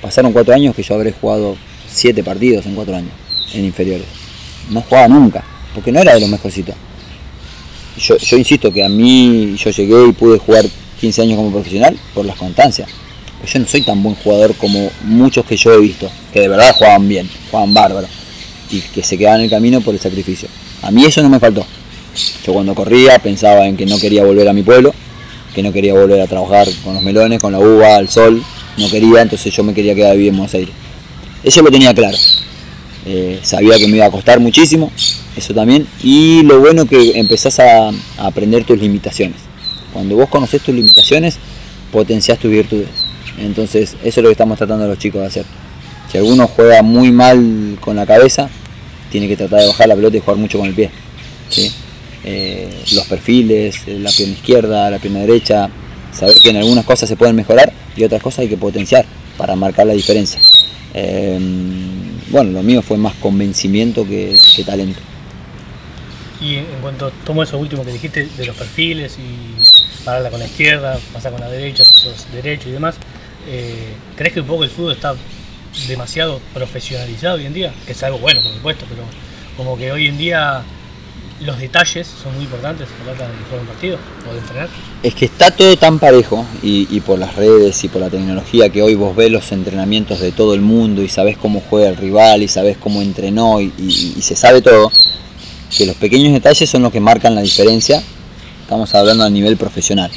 pasaron 0.00 0.32
4 0.32 0.54
años 0.54 0.74
que 0.74 0.82
yo 0.82 0.94
habré 0.94 1.12
jugado 1.12 1.56
7 1.88 2.22
partidos 2.22 2.66
en 2.66 2.74
4 2.74 2.96
años, 2.96 3.12
en 3.54 3.64
inferiores 3.64 4.26
no 4.70 4.82
jugaba 4.82 5.08
nunca, 5.08 5.44
porque 5.74 5.92
no 5.92 6.00
era 6.00 6.14
de 6.14 6.20
los 6.20 6.28
mejorcitos. 6.28 6.74
Yo 7.98 8.36
insisto 8.36 8.72
que 8.72 8.84
a 8.84 8.88
mí 8.88 9.56
yo 9.56 9.70
llegué 9.70 10.08
y 10.08 10.12
pude 10.12 10.38
jugar 10.38 10.64
15 11.00 11.22
años 11.22 11.36
como 11.36 11.50
profesional 11.50 11.96
por 12.14 12.26
las 12.26 12.36
constancias. 12.36 12.88
Yo 13.44 13.58
no 13.60 13.66
soy 13.66 13.82
tan 13.82 14.02
buen 14.02 14.16
jugador 14.16 14.54
como 14.54 14.90
muchos 15.02 15.44
que 15.44 15.56
yo 15.56 15.72
he 15.72 15.80
visto, 15.80 16.10
que 16.32 16.40
de 16.40 16.48
verdad 16.48 16.74
jugaban 16.74 17.08
bien, 17.08 17.28
jugaban 17.50 17.74
bárbaro, 17.74 18.08
y 18.70 18.80
que 18.80 19.02
se 19.02 19.16
quedaban 19.16 19.40
en 19.40 19.44
el 19.44 19.50
camino 19.50 19.80
por 19.80 19.94
el 19.94 20.00
sacrificio. 20.00 20.48
A 20.82 20.90
mí 20.90 21.04
eso 21.04 21.22
no 21.22 21.28
me 21.28 21.38
faltó. 21.38 21.64
Yo 22.44 22.52
cuando 22.52 22.74
corría 22.74 23.18
pensaba 23.18 23.66
en 23.66 23.76
que 23.76 23.86
no 23.86 23.98
quería 23.98 24.24
volver 24.24 24.48
a 24.48 24.52
mi 24.52 24.62
pueblo, 24.62 24.94
que 25.54 25.62
no 25.62 25.72
quería 25.72 25.94
volver 25.94 26.20
a 26.20 26.26
trabajar 26.26 26.68
con 26.84 26.94
los 26.94 27.02
melones, 27.02 27.40
con 27.40 27.52
la 27.52 27.58
uva, 27.58 27.96
al 27.96 28.08
sol, 28.08 28.42
no 28.76 28.90
quería, 28.90 29.22
entonces 29.22 29.54
yo 29.54 29.62
me 29.62 29.74
quería 29.74 29.94
quedar 29.94 30.16
vivir 30.16 30.28
en 30.28 30.36
Buenos 30.36 30.54
Aires. 30.54 30.74
Eso 31.42 31.62
lo 31.62 31.70
tenía 31.70 31.94
claro. 31.94 32.16
Eh, 33.06 33.38
sabía 33.42 33.78
que 33.78 33.86
me 33.86 33.98
iba 33.98 34.06
a 34.06 34.10
costar 34.10 34.40
muchísimo, 34.40 34.90
eso 35.36 35.54
también. 35.54 35.86
Y 36.02 36.42
lo 36.42 36.60
bueno 36.60 36.86
que 36.86 37.18
empezás 37.18 37.60
a, 37.60 37.88
a, 37.88 37.92
aprender 38.18 38.64
tus 38.64 38.78
limitaciones. 38.80 39.36
Cuando 39.92 40.16
vos 40.16 40.28
conoces 40.28 40.60
tus 40.62 40.74
limitaciones, 40.74 41.38
potenciás 41.92 42.38
tus 42.38 42.50
virtudes. 42.50 43.05
Entonces, 43.38 43.96
eso 44.02 44.20
es 44.20 44.22
lo 44.22 44.28
que 44.28 44.32
estamos 44.32 44.58
tratando 44.58 44.86
los 44.86 44.98
chicos 44.98 45.20
de 45.20 45.26
hacer. 45.26 45.44
Si 46.10 46.18
alguno 46.18 46.46
juega 46.46 46.82
muy 46.82 47.10
mal 47.10 47.78
con 47.80 47.96
la 47.96 48.06
cabeza, 48.06 48.48
tiene 49.10 49.28
que 49.28 49.36
tratar 49.36 49.60
de 49.60 49.66
bajar 49.66 49.88
la 49.88 49.96
pelota 49.96 50.16
y 50.16 50.20
jugar 50.20 50.36
mucho 50.36 50.58
con 50.58 50.68
el 50.68 50.74
pie. 50.74 50.90
Eh, 52.24 52.68
los 52.92 53.06
perfiles, 53.06 53.86
la 53.86 54.10
pierna 54.10 54.34
izquierda, 54.34 54.90
la 54.90 54.98
pierna 54.98 55.20
derecha, 55.20 55.70
saber 56.12 56.34
que 56.42 56.50
en 56.50 56.56
algunas 56.56 56.84
cosas 56.84 57.08
se 57.08 57.16
pueden 57.16 57.36
mejorar 57.36 57.72
y 57.96 58.04
otras 58.04 58.22
cosas 58.22 58.40
hay 58.40 58.48
que 58.48 58.56
potenciar 58.56 59.04
para 59.36 59.54
marcar 59.54 59.86
la 59.86 59.92
diferencia. 59.92 60.40
Eh, 60.94 61.38
bueno, 62.30 62.50
lo 62.50 62.62
mío 62.62 62.82
fue 62.82 62.96
más 62.96 63.14
convencimiento 63.14 64.04
que, 64.06 64.36
talento. 64.64 65.00
Y 66.40 66.56
en 66.56 66.80
cuanto 66.80 67.10
tomo 67.24 67.42
eso 67.42 67.58
último 67.58 67.84
que 67.84 67.92
dijiste 67.92 68.26
de 68.36 68.46
los 68.46 68.56
perfiles 68.56 69.16
y 69.18 70.04
pararla 70.04 70.30
con 70.30 70.40
la 70.40 70.46
izquierda, 70.46 70.98
pasar 71.12 71.32
con 71.32 71.40
la 71.40 71.48
derecha, 71.48 71.84
sos 71.84 72.26
derecho 72.32 72.68
y 72.68 72.72
demás, 72.72 72.96
eh, 73.46 73.94
¿crees 74.16 74.34
que 74.34 74.40
un 74.40 74.46
poco 74.46 74.64
el 74.64 74.70
fútbol 74.70 74.92
está 74.92 75.14
demasiado 75.88 76.40
profesionalizado 76.54 77.36
hoy 77.36 77.46
en 77.46 77.54
día? 77.54 77.74
Que 77.86 77.92
es 77.92 78.02
algo 78.02 78.18
bueno, 78.18 78.40
por 78.42 78.52
supuesto, 78.52 78.84
pero 78.88 79.02
como 79.56 79.76
que 79.76 79.92
hoy 79.92 80.06
en 80.06 80.18
día 80.18 80.62
los 81.40 81.58
detalles 81.58 82.06
son 82.22 82.34
muy 82.34 82.44
importantes 82.44 82.88
a 82.88 83.06
la 83.06 83.12
hora 83.12 83.28
de 83.28 83.34
jugar 83.44 83.60
un 83.60 83.66
partido 83.66 83.98
o 84.28 84.32
de 84.32 84.38
entrenar. 84.38 84.68
Es 85.02 85.14
que 85.14 85.26
está 85.26 85.50
todo 85.50 85.76
tan 85.76 85.98
parejo 85.98 86.46
y, 86.62 87.00
por 87.00 87.18
las 87.18 87.36
redes 87.36 87.84
y 87.84 87.88
por 87.88 88.00
la 88.00 88.08
tecnología 88.08 88.70
que 88.70 88.82
hoy 88.82 88.94
vos 88.94 89.14
ves 89.14 89.30
los 89.30 89.52
entrenamientos 89.52 90.20
de 90.20 90.32
todo 90.32 90.54
el 90.54 90.62
mundo 90.62 91.02
y 91.02 91.08
sabés 91.08 91.36
cómo 91.36 91.62
juega 91.68 91.88
el 91.88 91.96
rival 91.96 92.42
y 92.42 92.48
sabés 92.48 92.78
cómo 92.78 93.02
entrenó 93.02 93.60
y 93.60 93.70
se 94.20 94.34
sabe 94.34 94.62
todo, 94.62 94.90
que 95.76 95.86
los 95.86 95.96
pequeños 95.96 96.32
detalles 96.32 96.68
son 96.68 96.82
los 96.82 96.92
que 96.92 97.00
marcan 97.00 97.34
la 97.34 97.42
diferencia. 97.42 98.02
Estamos 98.62 98.94
hablando 98.94 99.24
a 99.24 99.30
nivel 99.30 99.56
profesional. 99.56 100.10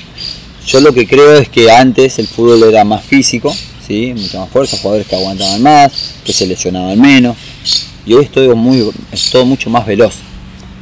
Yo 0.69 0.79
lo 0.81 0.93
que 0.93 1.07
creo 1.07 1.33
es 1.33 1.49
que 1.49 1.71
antes 1.71 2.19
el 2.19 2.27
fútbol 2.27 2.61
era 2.63 2.83
más 2.83 3.03
físico, 3.03 3.51
¿sí? 3.87 4.13
mucha 4.15 4.39
más 4.41 4.49
fuerza, 4.49 4.77
jugadores 4.77 5.07
que 5.07 5.15
aguantaban 5.15 5.63
más, 5.63 5.91
que 6.23 6.31
se 6.31 6.45
lesionaban 6.45 7.01
menos. 7.01 7.35
Y 8.05 8.13
hoy 8.13 8.25
es 8.25 8.31
todo, 8.31 8.55
muy, 8.55 8.87
es 9.11 9.31
todo 9.31 9.45
mucho 9.45 9.69
más 9.69 9.85
veloz 9.85 10.13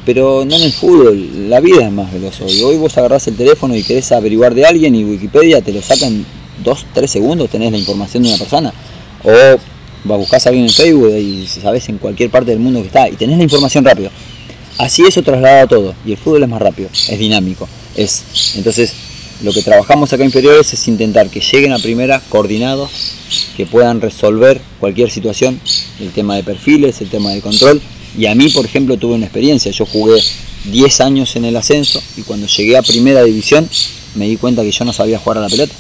pero 0.06 0.46
no 0.46 0.56
en 0.56 0.64
el 0.64 0.72
fútbol, 0.72 1.50
la 1.50 1.60
vida 1.60 1.86
es 1.86 1.92
más 1.92 2.14
veloz 2.14 2.40
hoy. 2.40 2.62
Hoy 2.62 2.78
vos 2.78 2.98
agarrás 2.98 3.28
el 3.28 3.36
teléfono 3.36 3.76
y 3.76 3.84
querés 3.84 4.10
averiguar 4.14 4.56
de 4.56 4.66
alguien 4.66 4.96
y 4.96 5.04
Wikipedia 5.04 5.62
te 5.62 5.74
lo 5.74 5.82
saca 5.82 6.08
en 6.08 6.26
2, 6.64 6.86
3 6.94 7.12
segundos, 7.12 7.50
tenés 7.50 7.74
la 7.74 7.78
información 7.78 8.24
de 8.24 8.30
una 8.30 8.38
persona. 8.38 8.74
O 9.26 10.16
buscás 10.16 10.46
a 10.46 10.50
alguien 10.50 10.68
en 10.68 10.72
Facebook 10.72 11.14
y 11.14 11.46
sabés 11.48 11.90
en 11.90 11.98
cualquier 11.98 12.30
parte 12.30 12.52
del 12.52 12.60
mundo 12.60 12.80
que 12.80 12.88
está 12.88 13.10
y 13.10 13.18
tenés 13.18 13.38
la 13.38 13.44
información 13.44 13.84
rápido. 13.84 14.10
Así 14.78 15.04
eso 15.06 15.22
traslada 15.24 15.68
todo 15.68 15.94
y 16.06 16.12
el 16.14 16.18
fútbol 16.18 16.44
es 16.44 16.50
más 16.50 16.62
rápido, 16.62 16.88
es 16.94 17.20
dinámico. 17.20 17.68
Es, 17.94 18.54
entonces, 18.56 18.94
lo 19.44 19.54
que 19.54 19.62
trabajamos 19.62 20.12
acá 20.14 20.24
inferiores 20.24 20.74
es 20.74 20.88
intentar 20.88 21.30
que 21.30 21.42
lleguen 21.42 21.72
a 21.72 21.80
primera 21.80 22.22
coordinados, 22.30 22.90
que 23.56 23.66
puedan 23.66 24.02
resolver 24.02 24.62
cualquier 24.80 25.12
situación, 25.12 25.60
el 26.00 26.12
tema 26.12 26.36
de 26.36 26.44
perfiles, 26.44 27.02
el 27.02 27.10
tema 27.10 27.32
de 27.32 27.42
control 27.42 27.82
y 28.18 28.26
a 28.26 28.34
mí, 28.34 28.50
por 28.50 28.66
ejemplo, 28.66 28.98
tuve 28.98 29.14
una 29.14 29.26
experiencia. 29.26 29.72
Yo 29.72 29.86
jugué 29.86 30.20
10 30.66 31.02
años 31.02 31.36
en 31.36 31.46
el 31.46 31.56
ascenso 31.56 32.02
y 32.16 32.24
cuando 32.24 32.48
llegué 32.48 32.76
a 32.78 32.82
primera 32.82 33.24
división 33.24 33.70
me 34.16 34.26
di 34.28 34.38
cuenta 34.38 34.64
que 34.64 34.72
yo 34.72 34.86
no 34.86 34.94
sabía 34.94 35.20
jugar 35.20 35.38
a 35.38 35.42
la 35.42 35.50
pelota. 35.50 35.74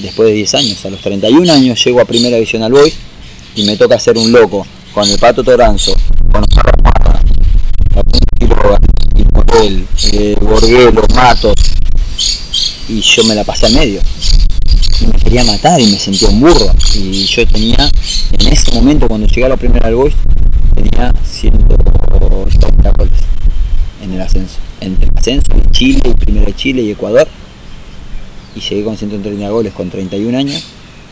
Después 0.00 0.28
de 0.28 0.34
10 0.34 0.54
años, 0.54 0.84
a 0.84 0.90
los 0.90 1.00
31 1.00 1.50
años 1.50 1.82
llego 1.82 2.00
a 2.00 2.04
primera 2.04 2.36
división 2.36 2.62
al 2.62 2.72
Boys 2.72 2.94
y 3.56 3.64
me 3.64 3.76
toca 3.76 3.98
ser 3.98 4.18
un 4.18 4.30
loco 4.30 4.66
con 4.92 5.08
el 5.08 5.18
Pato 5.18 5.42
Toranzo, 5.42 5.94
con 6.30 6.44
Oscar 6.44 6.72
Morel, 9.32 9.86
eh, 10.12 10.36
Borguelo, 10.40 11.02
Matos 11.14 11.54
y 12.92 13.00
yo 13.00 13.24
me 13.24 13.34
la 13.34 13.42
pasé 13.44 13.66
al 13.66 13.72
medio. 13.72 14.00
Y 15.00 15.06
me 15.06 15.12
quería 15.14 15.44
matar 15.44 15.80
y 15.80 15.86
me 15.86 15.98
sentía 15.98 16.28
un 16.28 16.40
burro. 16.40 16.70
Y 16.94 17.24
yo 17.24 17.46
tenía, 17.46 17.90
en 18.32 18.52
ese 18.52 18.72
momento 18.72 19.08
cuando 19.08 19.26
llegué 19.26 19.46
a 19.46 19.48
la 19.48 19.56
primera 19.56 19.88
al 19.88 19.94
Boys, 19.94 20.14
tenía 20.74 21.12
130 21.24 22.90
goles 22.92 23.20
en 24.02 24.12
el 24.12 24.20
ascenso. 24.20 24.56
Entre 24.80 25.08
el 25.08 25.16
ascenso 25.16 25.52
de 25.54 25.70
Chile, 25.70 26.14
primero 26.18 26.46
de 26.46 26.54
Chile 26.54 26.82
y 26.82 26.90
Ecuador. 26.90 27.26
Y 28.54 28.60
llegué 28.60 28.84
con 28.84 28.96
130 28.96 29.48
goles 29.48 29.72
con 29.72 29.88
31 29.88 30.36
años 30.36 30.62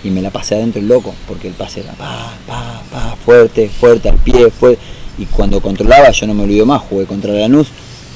y 0.04 0.10
me 0.10 0.20
la 0.20 0.30
pasé 0.30 0.54
adentro 0.54 0.80
el 0.80 0.88
loco, 0.88 1.14
porque 1.26 1.48
el 1.48 1.54
pase 1.54 1.80
era 1.80 1.92
pa, 1.92 2.34
pa, 2.46 2.82
pa, 2.90 3.16
fuerte, 3.24 3.68
fuerte 3.68 4.08
al 4.08 4.16
pie, 4.16 4.50
fue 4.50 4.78
y 5.18 5.26
cuando 5.26 5.60
controlaba 5.60 6.10
yo 6.10 6.26
no 6.26 6.32
me 6.32 6.44
olvido 6.44 6.64
más, 6.64 6.80
jugué 6.80 7.04
contra 7.04 7.32
Lanús, 7.32 7.68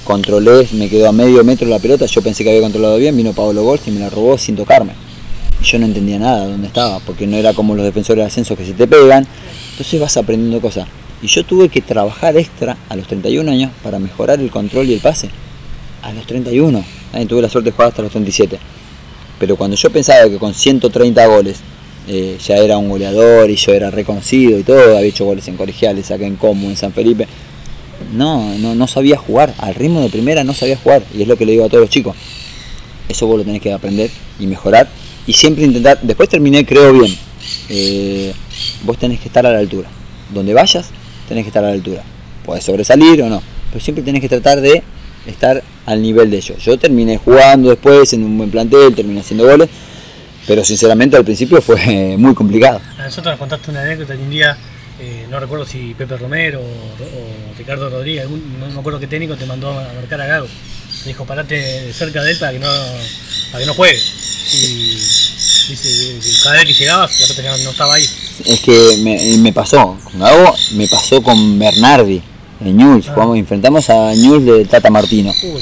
controlé, 0.05 0.69
me 0.73 0.89
quedó 0.89 1.09
a 1.09 1.13
medio 1.13 1.43
metro 1.43 1.67
la 1.69 1.79
pelota, 1.79 2.07
yo 2.07 2.23
pensé 2.23 2.45
que 2.45 2.51
había 2.51 2.63
controlado 2.63 2.97
bien, 2.99 3.17
vino 3.17 3.33
Pablo 3.33 3.65
Gols 3.65 3.87
y 3.89 3.91
me 3.91 4.01
la 4.01 4.11
robó 4.11 4.39
sin 4.39 4.55
tocarme. 4.57 4.93
Yo 5.63 5.79
no 5.79 5.87
entendía 5.87 6.19
nada 6.19 6.47
dónde 6.47 6.67
estaba, 6.67 7.01
porque 7.01 7.27
no 7.27 7.37
era 7.37 7.55
como 7.55 7.75
los 7.75 7.85
defensores 7.85 8.23
de 8.23 8.27
ascenso 8.27 8.57
que 8.57 8.67
se 8.67 8.75
te 8.75 8.87
pegan, 8.87 9.27
entonces 9.71 10.01
vas 10.01 10.17
aprendiendo 10.17 10.61
cosas. 10.61 10.87
Y 11.23 11.27
yo 11.27 11.43
tuve 11.45 11.71
que 11.71 11.81
trabajar 11.81 12.37
extra 12.37 12.77
a 12.89 12.97
los 12.97 13.07
31 13.07 13.51
años 13.51 13.73
para 13.83 13.99
mejorar 13.99 14.41
el 14.41 14.51
control 14.51 14.91
y 14.91 14.95
el 14.95 15.01
pase. 15.01 15.31
A 16.03 16.13
los 16.13 16.27
31. 16.27 16.85
También 17.11 17.29
tuve 17.29 17.41
la 17.41 17.49
suerte 17.49 17.71
de 17.71 17.73
jugar 17.73 17.89
hasta 17.89 18.03
los 18.03 18.11
37. 18.11 18.59
Pero 19.39 19.57
cuando 19.57 19.75
yo 19.75 19.89
pensaba 19.91 20.29
que 20.29 20.37
con 20.37 20.53
130 20.53 21.27
goles 21.27 21.61
eh, 22.07 22.37
ya 22.47 22.57
era 22.57 22.77
un 22.77 22.91
goleador 22.91 23.49
y 23.49 23.57
yo 23.57 23.73
era 23.73 23.91
reconocido 23.91 24.59
y 24.59 24.63
todo, 24.65 24.99
había 24.99 25.09
hecho 25.09 25.25
goles 25.25 25.49
en 25.49 25.57
colegiales, 25.57 26.11
acá 26.11 26.27
en 26.27 26.37
Como, 26.37 26.69
en 26.69 26.77
San 26.77 26.93
Felipe, 26.93 27.27
no, 28.13 28.57
no, 28.59 28.75
no 28.75 28.87
sabía 28.87 29.17
jugar. 29.17 29.55
Al 29.59 29.75
ritmo 29.75 30.01
de 30.01 30.09
primera 30.09 30.45
no 30.45 30.55
sabía 30.55 30.77
jugar. 30.77 31.03
Y 31.15 31.23
es 31.23 31.29
lo 31.29 31.37
que 31.37 31.47
le 31.47 31.53
digo 31.53 31.65
a 31.65 31.69
todos 31.69 31.81
los 31.81 31.91
chicos. 31.91 32.17
Eso 33.09 33.27
vos 33.27 33.39
lo 33.39 33.45
tenés 33.45 33.61
que 33.61 33.73
aprender 33.73 34.11
y 34.39 34.47
mejorar. 34.47 34.89
Y 35.27 35.33
siempre 35.33 35.65
intentar. 35.65 36.01
Después 36.03 36.29
terminé, 36.29 36.65
creo 36.65 36.93
bien. 36.93 37.17
Eh, 37.69 38.33
vos 38.85 38.99
tenés 38.99 39.21
que 39.21 39.29
estar 39.29 39.47
a 39.47 39.53
la 39.53 39.59
altura. 39.59 39.89
Donde 40.33 40.55
vayas, 40.55 40.91
tenés 41.29 41.45
que 41.45 41.49
estar 41.49 41.65
a 41.65 41.69
la 41.69 41.75
altura. 41.75 42.03
Puedes 42.45 42.65
sobresalir 42.65 43.23
o 43.23 43.29
no, 43.29 43.43
pero 43.73 43.83
siempre 43.83 44.05
tenés 44.05 44.21
que 44.21 44.29
tratar 44.29 44.61
de 44.61 44.83
estar 45.27 45.63
al 45.87 46.03
nivel 46.03 46.31
de 46.31 46.39
ellos. 46.39 46.63
Yo 46.63 46.79
terminé 46.79 47.19
jugando 47.19 47.71
después 47.71 48.13
en 48.13 48.25
un 48.25 48.37
buen 48.37 48.51
plantel, 48.51 48.95
terminé 48.95 49.21
haciendo 49.21 49.45
goles, 49.45 49.69
pero 50.47 50.65
sinceramente 50.65 51.17
al 51.17 51.25
principio 51.25 51.61
fue 51.63 52.17
muy 52.19 52.35
complicado. 52.35 52.81
A 52.99 53.05
nosotros 53.05 53.33
nos 53.33 53.39
contaste 53.39 53.71
una 53.71 53.83
anécdota 53.83 54.17
que 54.17 54.23
un 54.23 54.31
día, 54.31 54.57
eh, 55.05 55.27
no 55.31 55.39
recuerdo 55.41 55.67
si 55.67 55.95
Pepe 55.95 56.17
Romero 56.17 56.61
o, 56.61 56.65
o 56.65 57.59
Ricardo 57.59 57.91
Rodríguez, 57.91 58.23
algún, 58.23 58.59
no 58.59 58.67
me 58.69 58.81
acuerdo 58.81 58.99
qué 59.01 59.07
técnico 59.07 59.37
te 59.37 59.47
mandó 59.47 59.71
a 59.71 59.93
marcar 59.93 60.21
a 60.21 60.27
Gago. 60.27 60.47
Le 61.03 61.09
dijo, 61.09 61.25
parate 61.27 61.93
cerca 61.93 62.23
de 62.23 62.31
él 62.33 62.39
para 62.39 62.53
que 62.53 62.59
no, 62.59 62.69
para 63.53 63.61
que 63.61 63.67
no 63.67 63.75
juegue. 63.75 63.99
Y 64.53 64.97
dice 65.69 66.19
cada 66.43 66.57
vez 66.57 66.65
que 66.67 66.73
llegaba, 66.75 67.07
de 67.07 67.27
repente 67.27 67.65
no 67.65 67.71
estaba 67.71 67.95
ahí. 67.95 68.09
Es 68.45 68.61
que 68.61 68.97
me, 69.03 69.37
me 69.39 69.53
pasó 69.53 69.99
con 70.05 70.19
Gago, 70.21 70.55
me 70.73 70.89
pasó 70.89 71.23
con 71.23 71.59
Bernardi 71.59 72.23
en 72.65 72.77
News. 72.77 73.07
Ah. 73.09 73.13
Jugamos- 73.15 73.39
enfrentamos 73.39 73.91
a 73.91 74.15
News 74.15 74.45
de 74.45 74.65
Tata 74.65 74.91
Martino. 74.91 75.31
Uh. 75.43 75.59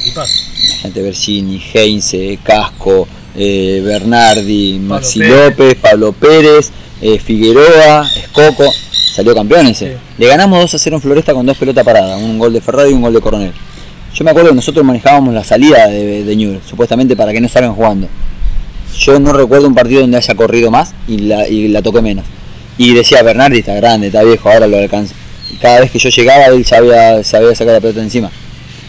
Gente 0.83 1.03
Bersini, 1.03 1.63
Heinze, 1.73 2.39
Casco, 2.43 3.07
eh, 3.37 3.81
Bernardi, 3.85 4.79
Maxi. 4.81 5.21
López, 5.21 5.77
Pablo 5.77 6.13
Pérez, 6.13 6.71
eh, 7.01 7.19
Figueroa, 7.19 8.09
Escoco. 8.17 8.73
Salió 9.13 9.35
campeón 9.35 9.67
ese. 9.67 9.93
Sí. 9.93 9.99
Le 10.17 10.27
ganamos 10.27 10.59
2 10.59 10.75
a 10.75 10.79
0 10.79 10.97
en 10.97 11.03
Floresta 11.03 11.35
con 11.35 11.45
dos 11.45 11.59
pelotas 11.59 11.85
paradas, 11.85 12.19
un 12.19 12.39
gol 12.39 12.51
de 12.51 12.63
Ferrari 12.63 12.93
y 12.93 12.95
un 12.95 13.03
gol 13.03 13.13
de 13.13 13.21
Coronel. 13.21 13.53
Yo 14.15 14.25
me 14.25 14.31
acuerdo 14.31 14.49
que 14.51 14.57
nosotros 14.57 14.85
manejábamos 14.87 15.35
la 15.35 15.45
salida 15.45 15.87
de, 15.87 16.25
de 16.25 16.37
Newell's, 16.37 16.65
supuestamente 16.67 17.15
para 17.15 17.31
que 17.33 17.41
no 17.41 17.49
salgan 17.49 17.75
jugando. 17.75 18.09
Yo 18.99 19.21
no 19.21 19.35
recuerdo 19.35 19.69
un 19.69 19.75
partido 19.75 20.01
donde 20.01 20.17
haya 20.17 20.35
corrido 20.35 20.71
más 20.71 20.95
y 21.07 21.19
la, 21.19 21.47
y 21.47 21.69
la 21.69 21.83
toqué 21.83 22.01
menos. 22.01 22.25
Y 22.79 22.95
decía, 22.95 23.23
Bernardi 23.23 23.59
está 23.59 23.75
grande, 23.75 24.07
está 24.07 24.23
viejo, 24.23 24.49
ahora 24.49 24.67
lo 24.67 24.79
alcanza. 24.79 25.15
Y 25.51 25.57
cada 25.57 25.81
vez 25.81 25.91
que 25.91 25.99
yo 25.99 26.09
llegaba, 26.09 26.47
él 26.47 26.65
ya 26.65 26.79
había, 26.79 27.23
sabía 27.23 27.55
sacar 27.55 27.75
la 27.75 27.81
pelota 27.81 28.03
encima. 28.03 28.31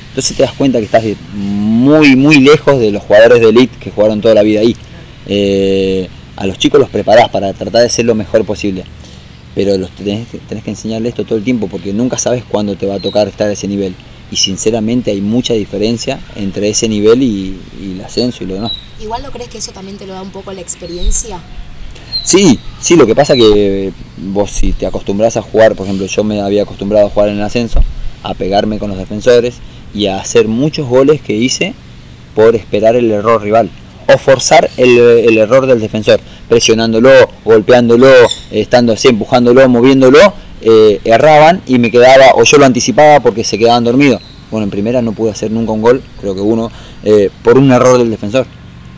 Entonces 0.09 0.37
te 0.37 0.43
das 0.43 0.53
cuenta 0.53 0.79
que 0.79 0.85
estás 0.85 1.03
muy, 1.33 2.15
muy 2.15 2.39
lejos 2.39 2.79
de 2.79 2.91
los 2.91 3.03
jugadores 3.03 3.41
de 3.41 3.49
elite 3.49 3.75
que 3.77 3.91
jugaron 3.91 4.21
toda 4.21 4.35
la 4.35 4.43
vida 4.43 4.61
ahí. 4.61 4.75
Eh, 5.27 6.07
a 6.37 6.45
los 6.45 6.57
chicos 6.57 6.79
los 6.79 6.89
preparás 6.89 7.29
para 7.29 7.51
tratar 7.51 7.81
de 7.81 7.89
ser 7.89 8.05
lo 8.05 8.15
mejor 8.15 8.45
posible. 8.45 8.85
Pero 9.55 9.77
los 9.77 9.91
tenés, 9.91 10.27
que- 10.27 10.39
tenés 10.39 10.63
que 10.63 10.71
enseñarle 10.71 11.09
esto 11.09 11.23
todo 11.25 11.37
el 11.37 11.43
tiempo 11.43 11.67
porque 11.67 11.93
nunca 11.93 12.17
sabes 12.17 12.43
cuándo 12.43 12.75
te 12.75 12.85
va 12.87 12.95
a 12.95 12.99
tocar 12.99 13.27
estar 13.27 13.47
a 13.47 13.53
ese 13.53 13.67
nivel. 13.67 13.93
Y 14.31 14.35
sinceramente 14.35 15.11
hay 15.11 15.21
mucha 15.21 15.53
diferencia 15.53 16.19
entre 16.35 16.69
ese 16.69 16.89
nivel 16.89 17.21
y, 17.21 17.57
y 17.79 17.91
el 17.93 18.01
ascenso 18.01 18.43
y 18.43 18.47
lo 18.47 18.55
demás. 18.55 18.71
Igual 19.01 19.21
no 19.21 19.31
crees 19.31 19.49
que 19.49 19.59
eso 19.59 19.71
también 19.71 19.97
te 19.97 20.07
lo 20.07 20.13
da 20.13 20.21
un 20.21 20.31
poco 20.31 20.51
la 20.53 20.61
experiencia. 20.61 21.39
Sí, 22.23 22.57
sí, 22.79 22.95
lo 22.95 23.05
que 23.05 23.15
pasa 23.15 23.35
que 23.35 23.91
vos 24.17 24.49
si 24.49 24.71
te 24.71 24.85
acostumbras 24.87 25.35
a 25.37 25.41
jugar, 25.41 25.75
por 25.75 25.85
ejemplo, 25.85 26.05
yo 26.07 26.23
me 26.23 26.39
había 26.41 26.63
acostumbrado 26.63 27.07
a 27.07 27.09
jugar 27.09 27.29
en 27.29 27.35
el 27.35 27.43
ascenso, 27.43 27.81
a 28.23 28.33
pegarme 28.33 28.79
con 28.79 28.89
los 28.89 28.97
defensores 28.97 29.55
y 29.93 30.07
a 30.07 30.19
hacer 30.19 30.47
muchos 30.47 30.87
goles 30.87 31.21
que 31.21 31.35
hice 31.35 31.73
por 32.33 32.55
esperar 32.55 32.95
el 32.95 33.11
error 33.11 33.41
rival 33.43 33.69
o 34.07 34.17
forzar 34.17 34.69
el, 34.77 35.37
error 35.37 35.65
del 35.67 35.79
defensor, 35.79 36.19
presionándolo, 36.49 37.09
golpeándolo, 37.45 38.07
estando 38.51 38.93
así, 38.93 39.09
empujándolo, 39.09 39.67
moviéndolo, 39.69 40.19
eh, 40.61 40.99
erraban 41.03 41.61
y 41.67 41.79
me 41.79 41.91
quedaba, 41.91 42.33
o 42.35 42.43
yo 42.43 42.57
lo 42.57 42.65
anticipaba 42.65 43.19
porque 43.19 43.43
se 43.43 43.57
quedaban 43.57 43.83
dormidos. 43.83 44.21
Bueno, 44.51 44.65
en 44.65 44.69
primera 44.69 45.01
no 45.01 45.13
pude 45.13 45.31
hacer 45.31 45.51
nunca 45.51 45.71
un 45.71 45.81
gol, 45.81 46.03
creo 46.19 46.35
que 46.35 46.41
uno, 46.41 46.71
eh, 47.03 47.29
por 47.43 47.57
un 47.57 47.71
error 47.71 47.97
del 47.97 48.09
defensor. 48.09 48.45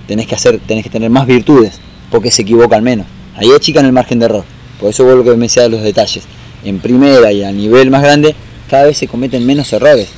Tenés 0.07 0.27
que 0.27 0.35
hacer, 0.35 0.59
tenés 0.67 0.83
que 0.83 0.89
tener 0.89 1.09
más 1.09 1.25
virtudes, 1.25 1.79
porque 2.11 2.29
se 2.29 2.43
equivocan 2.43 2.83
menos. 2.83 3.07
Ahí 3.35 3.51
achican 3.51 3.85
el 3.85 3.91
margen 3.91 4.19
de 4.19 4.25
error. 4.25 4.43
Por 4.79 4.89
eso 4.89 5.03
vuelvo 5.03 5.23
que 5.23 5.35
me 5.35 5.47
de 5.47 5.69
los 5.69 5.81
detalles. 5.81 6.23
En 6.63 6.79
primera 6.79 7.31
y 7.31 7.43
a 7.43 7.51
nivel 7.51 7.89
más 7.89 8.03
grande, 8.03 8.35
cada 8.69 8.85
vez 8.85 8.97
se 8.97 9.07
cometen 9.07 9.45
menos 9.45 9.71
errores. 9.73 10.09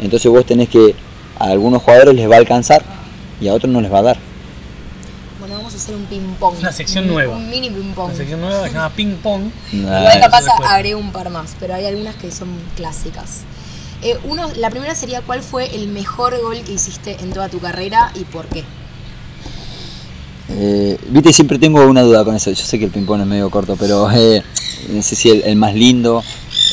Entonces 0.00 0.30
vos 0.30 0.44
tenés 0.44 0.68
que, 0.68 0.94
a 1.38 1.46
algunos 1.46 1.82
jugadores 1.82 2.14
les 2.14 2.30
va 2.30 2.36
a 2.36 2.38
alcanzar 2.38 2.82
y 3.40 3.48
a 3.48 3.54
otros 3.54 3.72
no 3.72 3.80
les 3.80 3.92
va 3.92 3.98
a 3.98 4.02
dar. 4.02 4.18
Hacer 5.76 5.94
un 5.94 6.04
ping-pong. 6.06 6.58
Una 6.58 6.72
sección 6.72 7.04
Un- 7.04 7.10
nueva. 7.12 7.36
Un 7.36 7.50
mini 7.50 7.70
ping-pong. 7.70 8.06
Una 8.08 8.16
sección 8.16 8.40
nueva 8.40 8.62
que 8.62 8.68
se 8.70 8.74
llama 8.74 8.90
Ping 8.94 9.14
Pong. 9.22 9.42
Igual 9.72 10.20
capaz 10.20 10.44
agrego 10.66 10.98
un 10.98 11.12
par 11.12 11.28
más, 11.30 11.54
pero 11.60 11.74
hay 11.74 11.84
algunas 11.86 12.14
que 12.16 12.30
son 12.32 12.48
clásicas. 12.76 13.42
Eh, 14.02 14.18
uno, 14.24 14.48
la 14.56 14.70
primera 14.70 14.94
sería 14.94 15.20
¿cuál 15.22 15.42
fue 15.42 15.74
el 15.74 15.88
mejor 15.88 16.38
gol 16.40 16.58
que 16.62 16.72
hiciste 16.72 17.16
en 17.20 17.32
toda 17.32 17.48
tu 17.48 17.58
carrera 17.60 18.10
y 18.14 18.24
por 18.24 18.46
qué? 18.46 18.64
Eh, 20.48 20.98
Viste, 21.08 21.32
siempre 21.32 21.58
tengo 21.58 21.84
una 21.86 22.02
duda 22.02 22.24
con 22.24 22.34
eso. 22.34 22.50
Yo 22.50 22.64
sé 22.64 22.78
que 22.78 22.84
el 22.86 22.90
ping-pong 22.90 23.20
es 23.22 23.26
medio 23.26 23.50
corto, 23.50 23.76
pero 23.76 24.10
eh, 24.12 24.42
no 24.90 25.02
sé 25.02 25.16
si 25.16 25.30
el, 25.30 25.42
el 25.42 25.56
más 25.56 25.74
lindo, 25.74 26.22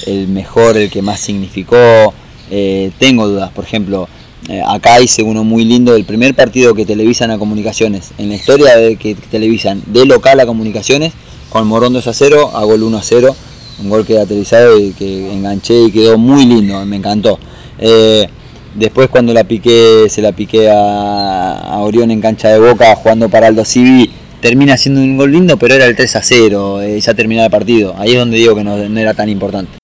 el 0.06 0.28
mejor, 0.28 0.78
el 0.78 0.90
que 0.90 1.02
más 1.02 1.20
significó. 1.20 2.14
eh, 2.52 2.92
tengo 3.00 3.28
dudas. 3.28 3.52
Por 3.52 3.64
ejemplo, 3.66 4.08
eh, 4.50 4.62
acá 4.68 5.02
hice 5.02 5.24
uno 5.24 5.44
muy 5.44 5.66
lindo. 5.66 5.96
El 5.96 6.06
primer 6.06 6.36
partido 6.36 6.74
que 6.74 6.86
televisan 6.86 7.32
a 7.32 7.38
comunicaciones, 7.38 8.12
en 8.18 8.30
la 8.30 8.36
historia 8.36 8.76
de 8.78 8.96
que 8.96 9.16
televisan 9.16 9.82
de 9.88 10.06
local 10.06 10.40
a 10.40 10.46
comunicaciones, 10.46 11.14
con 11.50 11.68
Morón 11.68 11.94
2 11.94 12.08
a 12.08 12.14
0, 12.14 12.52
hago 12.54 12.76
el 12.76 12.84
1 12.84 12.98
a 12.98 13.04
0. 13.04 13.36
Un 13.82 13.90
gol 13.90 14.06
que 14.06 14.14
era 14.14 14.26
televisado 14.26 14.80
y 14.80 14.92
que 14.92 15.34
enganché 15.34 15.86
y 15.86 15.92
quedó 15.92 16.18
muy 16.18 16.46
lindo, 16.46 16.86
me 16.86 16.98
encantó. 16.98 17.40
Eh, 17.80 18.28
Después 18.76 19.08
cuando 19.08 19.34
la 19.34 19.44
piqué, 19.44 20.08
se 20.10 20.22
la 20.22 20.32
piqué 20.32 20.70
a, 20.70 21.60
a 21.60 21.78
Orión 21.80 22.10
en 22.10 22.22
cancha 22.22 22.50
de 22.50 22.60
boca 22.60 22.96
jugando 22.96 23.30
para 23.30 23.48
Aldo 23.48 23.64
Civi, 23.64 24.10
termina 24.42 24.78
siendo 24.78 25.00
un 25.02 25.16
gol 25.16 25.32
lindo, 25.32 25.58
pero 25.58 25.76
era 25.76 25.86
el 25.86 25.96
3 25.96 26.16
a 26.16 26.24
0, 26.24 26.82
eh, 26.82 27.00
ya 27.00 27.14
terminaba 27.14 27.46
el 27.46 27.52
partido. 27.52 27.94
Ahí 28.00 28.14
es 28.14 28.18
donde 28.18 28.38
digo 28.38 28.56
que 28.56 28.64
no 28.64 29.00
era 29.00 29.14
tan 29.14 29.30
importante. 29.30 29.83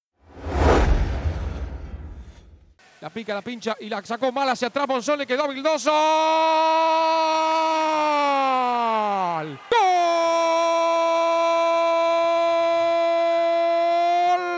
La 3.10 3.14
pica, 3.14 3.34
la 3.34 3.42
pincha 3.42 3.76
y 3.80 3.90
la 3.90 4.06
sacó 4.06 4.32
mal 4.32 4.48
hacia 4.50 4.68
atrás. 4.68 4.88
Monzón 4.88 5.18
le 5.18 5.26
quedó 5.26 5.48
Vildoso. 5.48 5.90
¡Gol! 9.40 9.60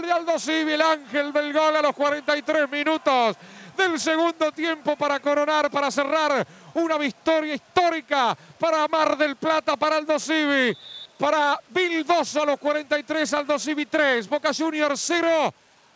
De 0.01 0.11
Aldo 0.11 0.37
Civi, 0.37 0.73
el 0.73 0.81
ángel 0.81 1.31
del 1.31 1.53
gol 1.53 1.77
a 1.77 1.81
los 1.81 1.95
43 1.95 2.69
minutos 2.69 3.37
del 3.77 3.97
segundo 3.97 4.51
tiempo 4.51 4.97
para 4.97 5.21
coronar, 5.21 5.71
para 5.71 5.89
cerrar 5.89 6.45
una 6.73 6.97
victoria 6.97 7.53
histórica 7.53 8.37
para 8.59 8.85
Mar 8.89 9.15
del 9.15 9.37
Plata, 9.37 9.77
para 9.77 9.95
Aldo 9.95 10.19
Civi. 10.19 10.75
Para 11.17 11.57
Vildoso 11.69 12.41
a 12.41 12.45
los 12.47 12.59
43, 12.59 13.33
Aldo 13.33 13.57
Civi 13.57 13.85
3, 13.85 14.27
Boca 14.27 14.51
Juniors 14.53 15.01
0, 15.07 15.53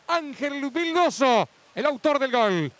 Ángel 0.08 0.70
Vildoso, 0.72 1.50
el 1.76 1.86
autor 1.86 2.20
del 2.20 2.32
gol. 2.32 2.72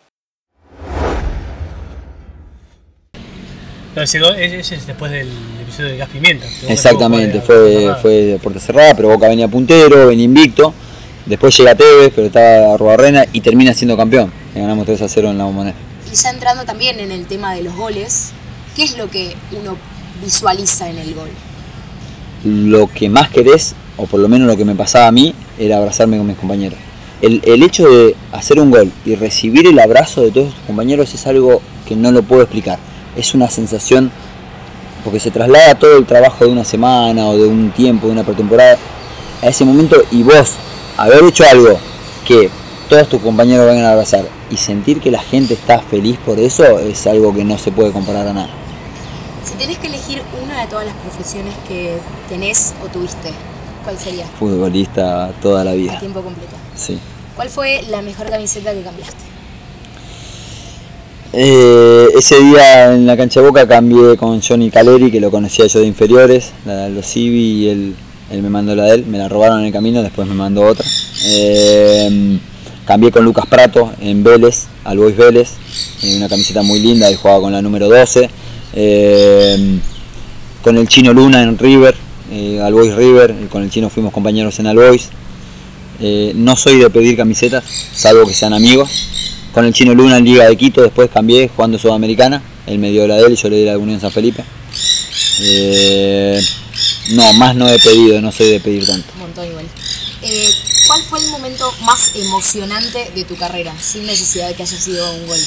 No, 3.96 4.02
ese, 4.02 4.20
gol- 4.20 4.36
ese 4.36 4.76
es 4.76 4.88
después 4.88 5.12
del 5.12 5.30
episodio 5.62 5.92
de 5.92 5.98
Gas 5.98 6.10
Pimienta. 6.10 6.46
Exactamente, 6.68 7.40
fue, 7.42 7.96
fue 8.02 8.12
de 8.12 8.40
puerta 8.40 8.60
cerrada, 8.60 8.94
pero 8.94 9.08
Boca 9.10 9.28
venía 9.30 9.48
puntero, 9.48 10.08
venía 10.08 10.26
invicto. 10.26 10.74
Después 11.26 11.58
llega 11.58 11.76
Tevez, 11.76 12.12
pero 12.14 12.28
estaba 12.28 12.78
Rubarrena 12.78 13.26
y 13.32 13.42
termina 13.42 13.74
siendo 13.74 13.98
campeón. 13.98 14.32
Le 14.54 14.62
ganamos 14.62 14.86
3 14.86 15.02
a 15.02 15.08
0 15.08 15.32
en 15.32 15.38
la 15.38 15.46
bombonera. 15.46 15.76
Y 16.12 16.16
ya 16.16 16.30
entrando 16.30 16.66
también 16.66 17.00
en 17.00 17.12
el 17.12 17.26
tema 17.26 17.54
de 17.56 17.64
los 17.64 17.74
goles, 17.76 18.32
¿qué 18.76 18.84
es 18.84 18.98
lo 18.98 19.10
que 19.10 19.36
uno 19.52 19.78
visualiza 20.24 20.90
en 20.90 20.98
el 20.98 21.14
gol? 21.14 21.30
lo 22.44 22.86
que 22.86 23.10
más 23.10 23.30
querés, 23.32 23.74
o 23.98 24.06
por 24.06 24.20
lo 24.20 24.28
menos 24.28 24.48
lo 24.48 24.56
que 24.56 24.66
me 24.66 24.76
pasaba 24.76 25.08
a 25.08 25.12
mí, 25.12 25.34
era 25.58 25.78
abrazarme 25.78 26.16
con 26.18 26.28
mis 26.28 26.38
compañeros. 26.38 26.78
El, 27.22 27.42
el 27.46 27.64
hecho 27.64 27.88
de 27.90 28.16
hacer 28.32 28.60
un 28.60 28.72
gol 28.72 28.92
y 29.06 29.16
recibir 29.16 29.68
el 29.68 29.80
abrazo 29.80 30.22
de 30.22 30.32
todos 30.32 30.54
tus 30.54 30.64
compañeros 30.66 31.14
es 31.14 31.26
algo 31.28 31.62
que 31.88 31.96
no 31.96 32.12
lo 32.12 32.24
puedo 32.24 32.42
explicar. 32.42 32.78
Es 33.16 33.34
una 33.34 33.50
sensación, 33.50 34.12
porque 35.04 35.20
se 35.20 35.32
traslada 35.32 35.76
todo 35.76 35.98
el 35.98 36.06
trabajo 36.06 36.46
de 36.46 36.52
una 36.52 36.66
semana 36.66 37.28
o 37.28 37.38
de 37.38 37.48
un 37.48 37.72
tiempo, 37.72 38.08
de 38.08 38.14
una 38.14 38.24
pretemporada, 38.24 38.78
a 39.42 39.48
ese 39.48 39.64
momento 39.64 40.02
y 40.12 40.24
vos, 40.24 40.54
haber 40.98 41.24
hecho 41.24 41.44
algo 41.50 41.78
que 42.28 42.50
todos 42.90 43.08
tus 43.10 43.22
compañeros 43.22 43.66
vengan 43.66 43.86
a 43.86 43.92
abrazar 43.92 44.26
y 44.50 44.58
sentir 44.58 45.00
que 45.00 45.12
la 45.12 45.22
gente 45.22 45.54
está 45.54 45.80
feliz 45.80 46.18
por 46.26 46.40
eso 46.40 46.80
es 46.80 47.08
algo 47.08 47.34
que 47.34 47.44
no 47.44 47.58
se 47.58 47.72
puede 47.72 47.92
comparar 47.92 48.28
a 48.28 48.34
nada. 48.34 48.50
Si 49.44 49.54
tenés 49.56 49.78
que 49.78 49.88
elegir 49.88 50.22
una 50.44 50.62
de 50.62 50.68
todas 50.68 50.86
las 50.86 50.96
profesiones 50.96 51.54
que 51.68 51.98
tenés 52.30 52.74
o 52.84 52.88
tuviste, 52.88 53.32
¿cuál 53.84 53.98
sería? 53.98 54.26
Futbolista 54.40 55.32
toda 55.42 55.64
la 55.64 55.72
A 55.72 55.76
vida. 55.76 56.00
tiempo 56.00 56.22
completo. 56.22 56.56
Sí. 56.76 56.98
¿Cuál 57.36 57.50
fue 57.50 57.82
la 57.90 58.02
mejor 58.02 58.30
camiseta 58.30 58.74
que 58.74 58.82
cambiaste? 58.82 59.26
Eh, 61.38 62.08
ese 62.18 62.40
día 62.40 62.94
en 62.94 63.06
la 63.06 63.18
cancha 63.18 63.42
de 63.42 63.48
Boca 63.48 63.68
cambié 63.68 64.16
con 64.16 64.42
Johnny 64.42 64.72
Caleri, 64.72 65.12
que 65.12 65.20
lo 65.20 65.30
conocía 65.32 65.68
yo 65.68 65.82
de 65.82 65.86
inferiores, 65.86 66.54
la 66.66 66.86
de 66.86 66.92
los 66.92 67.06
Civi 67.06 67.64
y 67.64 67.68
él, 67.68 67.96
él 68.32 68.42
me 68.42 68.50
mandó 68.50 68.74
la 68.74 68.86
de 68.86 68.96
él, 68.96 69.06
me 69.06 69.18
la 69.18 69.28
robaron 69.28 69.60
en 69.60 69.66
el 69.66 69.74
camino, 69.74 70.02
después 70.02 70.30
me 70.30 70.34
mandó 70.34 70.62
otra. 70.62 70.86
Eh, 71.26 72.40
cambié 72.86 73.12
con 73.12 73.26
Lucas 73.26 73.48
Prato 73.48 73.92
en 74.00 74.24
Vélez, 74.24 74.68
al 74.86 74.98
Boys 74.98 75.18
Vélez, 75.18 75.50
eh, 76.04 76.16
una 76.16 76.30
camiseta 76.30 76.62
muy 76.62 76.80
linda, 76.80 77.10
él 77.10 77.18
jugaba 77.18 77.42
con 77.42 77.52
la 77.52 77.62
número 77.62 77.90
12. 77.90 78.30
Eh, 78.78 79.80
con 80.64 80.78
el 80.78 80.88
chino 80.88 81.14
Luna 81.14 81.44
en 81.44 81.58
River, 81.58 81.96
al 82.64 82.74
Boys 82.74 82.96
River, 82.96 83.36
con 83.50 83.62
el 83.62 83.70
chino 83.70 83.90
fuimos 83.90 84.14
compañeros 84.14 84.58
en 84.60 84.68
Al 84.68 84.78
Boys. 84.78 85.10
Eh, 86.00 86.34
no 86.36 86.56
soy 86.56 86.80
de 86.80 86.90
pedir 86.90 87.16
camisetas, 87.16 87.64
salvo 87.94 88.26
que 88.28 88.34
sean 88.34 88.54
amigos. 88.54 88.90
Con 89.54 89.66
el 89.66 89.74
Chino 89.74 89.94
Luna 89.94 90.18
en 90.18 90.26
Liga 90.26 90.48
de 90.48 90.58
Quito, 90.58 90.82
después 90.82 91.10
cambié 91.10 91.48
jugando 91.48 91.78
Sudamericana. 91.78 92.42
Él 92.68 92.80
me 92.80 92.92
dio 92.92 93.08
la 93.08 93.16
de 93.16 93.28
él 93.28 93.38
yo 93.38 93.50
le 93.50 93.58
di 93.58 93.66
la 93.66 93.72
de 93.72 93.78
Unión 93.78 94.02
San 94.02 94.12
Felipe. 94.12 94.44
Eh, 95.42 96.42
no, 97.12 97.34
más 97.34 97.56
no 97.56 97.70
he 97.70 97.80
pedido, 97.80 98.20
no 98.22 98.32
soy 98.32 98.50
de 98.50 98.60
pedir 98.60 98.86
tanto. 98.86 99.08
Un 99.16 99.22
montón 99.22 99.48
igual. 99.48 99.66
Eh, 100.22 100.50
¿Cuál 100.88 101.02
fue 101.04 101.20
el 101.20 101.28
momento 101.30 101.72
más 101.86 102.16
emocionante 102.16 103.12
de 103.16 103.24
tu 103.24 103.36
carrera, 103.36 103.74
sin 103.80 104.06
necesidad 104.06 104.50
de 104.50 104.56
que 104.56 104.64
haya 104.64 104.78
sido 104.78 105.14
un 105.14 105.28
gol? 105.28 105.40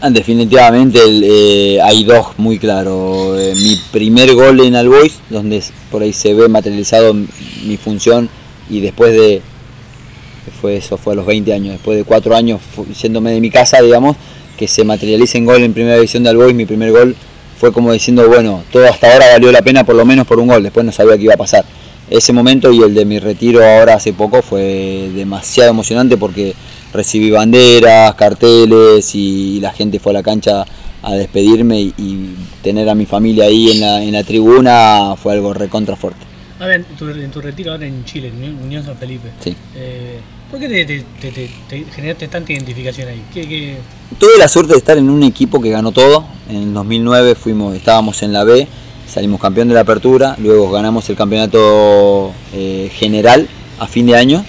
Ah, 0.00 0.10
definitivamente 0.10 1.00
eh, 1.04 1.80
hay 1.82 2.04
dos 2.04 2.38
muy 2.38 2.58
claros. 2.58 3.36
Mi 3.56 3.80
primer 3.90 4.34
gol 4.34 4.60
en 4.60 4.76
Albois, 4.76 5.14
donde 5.30 5.62
por 5.90 6.02
ahí 6.02 6.12
se 6.12 6.34
ve 6.34 6.48
materializado 6.48 7.14
mi 7.14 7.76
función 7.82 8.28
y 8.70 8.80
después 8.80 9.12
de, 9.12 9.42
fue 10.60 10.76
eso 10.76 10.96
fue 10.96 11.12
a 11.12 11.16
los 11.16 11.26
20 11.26 11.52
años, 11.52 11.72
después 11.72 11.98
de 11.98 12.04
cuatro 12.04 12.34
años 12.34 12.60
yéndome 13.00 13.32
de 13.32 13.40
mi 13.40 13.50
casa, 13.50 13.80
digamos, 13.80 14.16
que 14.56 14.68
se 14.68 14.84
materialice 14.84 15.38
en 15.38 15.44
gol 15.44 15.62
en 15.62 15.72
primera 15.72 15.96
división 15.96 16.22
de 16.22 16.30
Albois, 16.30 16.54
mi 16.54 16.66
primer 16.66 16.92
gol 16.92 17.16
fue 17.58 17.72
como 17.72 17.92
diciendo, 17.92 18.26
bueno, 18.28 18.62
todo 18.70 18.86
hasta 18.86 19.12
ahora 19.12 19.32
valió 19.32 19.50
la 19.50 19.62
pena 19.62 19.84
por 19.84 19.94
lo 19.94 20.04
menos 20.04 20.26
por 20.26 20.38
un 20.38 20.48
gol, 20.48 20.62
después 20.62 20.84
no 20.84 20.92
sabía 20.92 21.16
qué 21.16 21.24
iba 21.24 21.34
a 21.34 21.38
pasar. 21.38 21.64
Ese 22.08 22.32
momento 22.32 22.70
y 22.70 22.80
el 22.82 22.94
de 22.94 23.04
mi 23.04 23.18
retiro 23.18 23.64
ahora 23.64 23.94
hace 23.94 24.12
poco 24.12 24.40
fue 24.40 25.10
demasiado 25.14 25.70
emocionante 25.70 26.16
porque 26.16 26.54
recibí 26.92 27.30
banderas, 27.30 28.14
carteles 28.14 29.14
y 29.14 29.58
la 29.60 29.72
gente 29.72 29.98
fue 29.98 30.12
a 30.12 30.14
la 30.14 30.22
cancha 30.22 30.64
a 31.02 31.14
despedirme 31.14 31.80
y, 31.80 32.34
tener 32.62 32.88
a 32.88 32.96
mi 32.96 33.06
familia 33.06 33.44
ahí 33.44 33.70
en 33.70 33.80
la, 33.80 34.02
en 34.02 34.12
la 34.12 34.24
tribuna 34.24 35.14
fue 35.20 35.34
algo 35.34 35.54
recontra 35.54 35.94
fuerte. 35.94 36.25
A 36.58 36.66
ver, 36.66 36.84
en 36.98 37.30
tu, 37.30 37.40
retiro 37.40 37.72
ahora 37.72 37.86
en 37.86 38.04
Chile, 38.04 38.28
en 38.28 38.58
Unión 38.62 38.84
San 38.84 38.96
Felipe. 38.96 39.28
Sí. 39.40 39.54
Eh, 39.74 40.20
¿Por 40.50 40.60
qué 40.60 41.04
te, 41.20 41.84
generaste 41.94 42.28
tanta 42.28 42.52
identificación 42.52 43.08
ahí? 43.08 43.22
Tuve 44.18 44.38
la 44.38 44.48
suerte 44.48 44.72
de 44.72 44.78
estar 44.78 44.96
en 44.96 45.10
un 45.10 45.22
equipo 45.24 45.60
que 45.60 45.70
ganó 45.70 45.92
todo. 45.92 46.24
En 46.48 46.72
2009 46.72 47.34
fuimos, 47.34 47.74
estábamos 47.74 48.22
en 48.22 48.32
la 48.32 48.44
B, 48.44 48.66
salimos 49.06 49.40
campeón 49.40 49.68
de 49.68 49.74
la 49.74 49.80
apertura, 49.80 50.36
luego 50.38 50.70
ganamos 50.70 51.08
el 51.10 51.16
campeonato 51.16 52.32
eh, 52.54 52.90
general 52.94 53.48
a 53.78 53.86
fin 53.86 54.06
de 54.06 54.16
año 54.16 54.44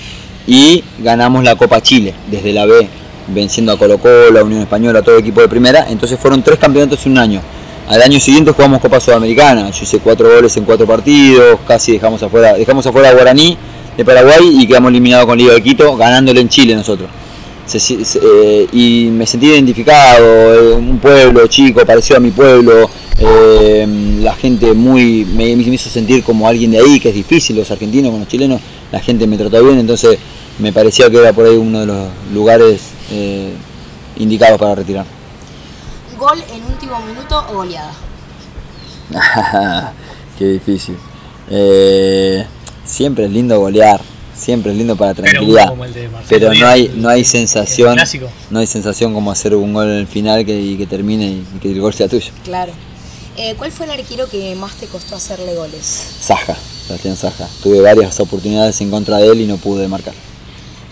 y 0.46 0.84
ganamos 1.00 1.44
la 1.44 1.56
Copa 1.56 1.82
Chile 1.82 2.14
desde 2.30 2.54
la 2.54 2.66
B, 2.66 2.88
venciendo 3.28 3.72
a 3.74 3.80
Colo 3.80 3.98
Colo, 3.98 4.40
a 4.40 4.44
Unión 4.44 4.62
Española, 4.62 5.00
a 5.00 5.02
todo 5.02 5.16
el 5.16 5.22
equipo 5.22 5.42
de 5.42 5.50
primera. 5.50 5.88
Entonces 5.90 6.20
fueron 6.20 6.44
tres 6.44 6.60
campeonatos 6.60 7.06
en 7.08 7.14
un 7.14 7.18
año. 7.18 7.42
Al 7.88 8.02
año 8.02 8.20
siguiente 8.20 8.52
jugamos 8.52 8.82
Copa 8.82 9.00
Sudamericana. 9.00 9.70
Yo 9.72 9.84
hice 9.84 10.00
cuatro 10.00 10.30
goles 10.30 10.56
en 10.58 10.66
cuatro 10.66 10.86
partidos, 10.86 11.58
casi 11.66 11.94
dejamos 11.94 12.22
afuera, 12.22 12.54
dejamos 12.54 12.86
afuera 12.86 13.10
a 13.10 13.14
Guaraní 13.14 13.58
de 13.96 14.04
Paraguay 14.04 14.58
y 14.60 14.68
quedamos 14.68 14.90
eliminados 14.90 15.26
con 15.26 15.38
Liga 15.38 15.54
de 15.54 15.64
Quito, 15.64 15.96
ganándole 15.96 16.42
en 16.42 16.50
Chile 16.50 16.76
nosotros. 16.76 17.10
Eh, 17.74 18.68
y 18.74 19.06
me 19.12 19.26
sentí 19.26 19.48
identificado, 19.48 20.54
eh, 20.54 20.74
un 20.74 21.00
pueblo 21.00 21.48
chico, 21.48 21.86
parecido 21.86 22.18
a 22.18 22.20
mi 22.20 22.32
pueblo, 22.32 22.90
eh, 23.20 23.88
la 24.22 24.36
gente 24.36 24.74
muy 24.74 25.24
me, 25.24 25.56
me, 25.56 25.64
hizo 25.64 25.90
sentir 25.90 26.24
como 26.24 26.46
alguien 26.46 26.72
de 26.72 26.80
ahí, 26.80 27.00
que 27.00 27.08
es 27.10 27.16
difícil, 27.16 27.56
los 27.56 27.72
argentinos 27.72 28.12
con 28.12 28.20
los 28.20 28.28
chilenos, 28.28 28.60
la 28.92 29.00
gente 29.00 29.26
me 29.28 29.38
trató 29.38 29.64
bien, 29.64 29.80
entonces 29.80 30.18
me 30.60 30.74
parecía 30.74 31.10
que 31.10 31.20
era 31.20 31.32
por 31.32 31.46
ahí 31.46 31.56
uno 31.56 31.80
de 31.80 31.86
los 31.86 32.08
lugares 32.34 32.82
indicados 34.18 34.60
para 34.60 34.76
retirar. 34.76 35.17
¿Gol 36.18 36.44
en 36.52 36.66
último 36.66 37.00
minuto 37.02 37.46
o 37.50 37.54
goleada? 37.56 37.94
Qué 40.38 40.46
difícil. 40.46 40.98
Eh, 41.50 42.46
siempre 42.84 43.26
es 43.26 43.32
lindo 43.32 43.60
golear, 43.60 44.02
siempre 44.36 44.72
es 44.72 44.78
lindo 44.78 44.96
para 44.96 45.14
tranquilidad. 45.14 45.74
Pero, 46.28 46.54
no 46.54 46.68
hay 46.68 46.92
no 46.96 47.10
hay 47.10 47.24
sensación, 47.24 47.98
no 48.50 48.60
hay 48.60 48.68
sensación 48.68 49.14
como 49.14 49.32
hacer 49.32 49.56
un 49.56 49.74
gol 49.74 49.88
en 49.88 49.98
el 49.98 50.08
final 50.08 50.46
que, 50.46 50.60
y 50.60 50.78
que 50.78 50.88
termine 50.88 51.26
y 51.56 51.60
que 51.62 51.72
el 51.72 51.80
gol 51.80 51.94
sea 51.94 52.08
tuyo. 52.08 52.32
Claro. 52.44 52.74
Eh, 53.38 53.54
¿Cuál 53.56 53.72
fue 53.72 53.86
el 53.86 53.92
arquero 53.92 54.28
que 54.28 54.56
más 54.56 54.74
te 54.74 54.88
costó 54.88 55.16
hacerle 55.16 55.54
goles? 55.54 56.16
Saja, 56.20 56.56
Sebastián 56.88 57.16
Saja. 57.16 57.48
Tuve 57.62 57.82
varias 57.82 58.20
oportunidades 58.20 58.82
en 58.82 58.90
contra 58.90 59.18
de 59.18 59.28
él 59.32 59.42
y 59.42 59.46
no 59.46 59.58
pude 59.58 59.88
marcar. 59.88 60.16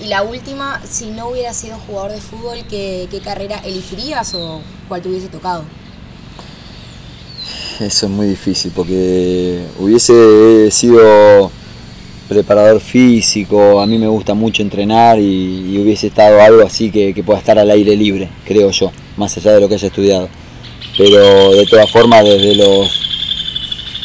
Y 0.03 0.07
la 0.07 0.23
última, 0.23 0.81
si 0.85 1.05
no 1.05 1.29
hubiera 1.29 1.53
sido 1.53 1.77
jugador 1.77 2.11
de 2.11 2.19
fútbol, 2.19 2.59
¿qué, 2.69 3.07
carrera 3.23 3.61
elegirías 3.63 4.33
o 4.35 4.61
cuál 4.87 5.01
te 5.01 5.09
hubiese 5.09 5.27
tocado? 5.27 5.63
Eso 7.79 8.05
es 8.05 8.11
muy 8.11 8.27
difícil 8.27 8.71
porque 8.75 9.65
hubiese 9.79 10.69
sido 10.71 11.51
preparador 12.27 12.81
físico, 12.81 13.79
a 13.79 13.85
mí 13.85 13.97
me 13.97 14.07
gusta 14.07 14.33
mucho 14.33 14.61
entrenar 14.61 15.19
y, 15.19 15.77
hubiese 15.77 16.07
estado 16.07 16.41
algo 16.41 16.63
así 16.63 16.91
que, 16.91 17.13
pueda 17.25 17.39
estar 17.39 17.57
al 17.57 17.69
aire 17.69 17.95
libre, 17.95 18.29
creo 18.45 18.71
yo, 18.71 18.91
más 19.15 19.37
allá 19.37 19.53
de 19.53 19.61
lo 19.61 19.69
que 19.69 19.75
haya 19.75 19.87
estudiado. 19.87 20.27
Pero 20.97 21.51
de 21.51 21.65
todas 21.65 21.89
formas, 21.89 22.23
desde 22.23 22.55
los 22.55 23.05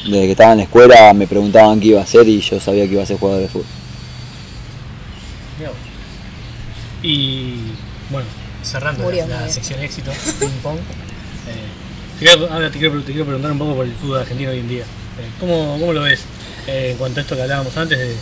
desde 0.04 0.26
que 0.26 0.30
estaba 0.30 0.52
en 0.52 0.58
la 0.58 0.64
escuela 0.64 1.12
me 1.12 1.26
preguntaban 1.26 1.78
qué 1.78 1.88
iba 1.88 2.00
a 2.00 2.04
hacer 2.04 2.26
y 2.26 2.40
yo 2.40 2.58
sabía 2.58 2.86
que 2.86 2.92
iba 2.92 3.02
a 3.02 3.06
ser 3.06 3.18
jugador 3.18 3.42
de 3.42 3.48
fútbol. 3.48 3.79
Y 7.02 7.54
bueno, 8.10 8.28
cerrando 8.62 9.10
la, 9.10 9.48
sección 9.48 9.80
éxito, 9.80 10.10
ping 10.38 10.48
pong. 10.62 10.78
Eh, 11.48 12.36
ahora 12.50 12.70
te 12.70 12.78
quiero, 12.78 13.02
preguntar 13.02 13.52
un 13.52 13.58
poco 13.58 13.76
por 13.76 13.86
el 13.86 13.94
fútbol 13.94 14.18
argentino 14.18 14.50
hoy 14.50 14.58
en 14.58 14.68
día. 14.68 14.82
Eh, 14.82 15.30
¿cómo, 15.38 15.76
¿cómo, 15.78 15.92
lo 15.92 16.02
ves 16.02 16.20
eh, 16.66 16.90
en 16.92 16.98
cuanto 16.98 17.20
a 17.20 17.22
esto 17.22 17.36
que 17.36 17.42
hablábamos 17.42 17.76
antes 17.76 17.98
de 17.98 18.14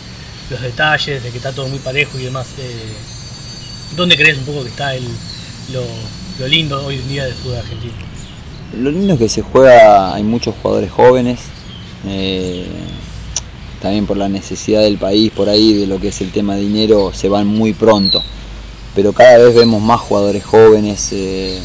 los 0.49 0.61
detalles, 0.61 1.23
de 1.23 1.29
que 1.29 1.37
está 1.37 1.51
todo 1.51 1.67
muy 1.67 1.79
parejo 1.79 2.17
y 2.19 2.23
demás? 2.23 2.47
¿Dónde 3.95 4.15
crees 4.15 4.37
un 4.37 4.45
poco 4.45 4.63
que 4.63 4.69
está 4.69 4.95
el, 4.95 5.03
lo, 5.73 5.83
lo 6.39 6.47
lindo 6.47 6.85
hoy 6.85 6.95
en 6.95 7.09
día 7.09 7.25
del 7.25 7.33
fútbol 7.33 7.57
argentino? 7.57 7.93
Lo 8.77 8.91
lindo 8.91 9.13
es 9.13 9.19
que 9.19 9.29
se 9.29 9.41
juega, 9.41 10.13
hay 10.13 10.23
muchos 10.23 10.55
jugadores 10.61 10.91
jóvenes, 10.91 11.39
también 13.81 14.05
por 14.05 14.15
la 14.15 14.29
necesidad 14.29 14.81
del 14.81 14.97
país, 14.97 15.31
por 15.31 15.49
ahí 15.49 15.73
de 15.73 15.87
lo 15.87 15.99
que 15.99 16.09
es 16.09 16.21
el 16.21 16.31
tema 16.31 16.55
de 16.55 16.61
dinero, 16.61 17.11
se 17.13 17.29
van 17.29 17.47
muy 17.47 17.73
pronto 17.73 18.23
pero 18.99 19.13
cada 19.13 19.37
vez 19.37 19.55
vemos 19.55 19.81
más 19.81 20.01
jugadores 20.01 20.43
jóvenes 20.43 21.11
eh, 21.13 21.57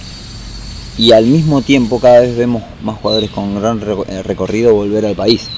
y 0.97 1.11
al 1.11 1.27
mismo 1.27 1.63
tiempo 1.63 1.99
cada 1.99 2.21
vez 2.21 2.37
vemos 2.37 2.63
más 2.81 2.97
jugadores 3.01 3.29
con 3.31 3.57
gran 3.61 3.83
eh, 4.07 4.23
recorrido 4.23 4.73
volver 4.73 5.05
al 5.05 5.17
país. 5.17 5.49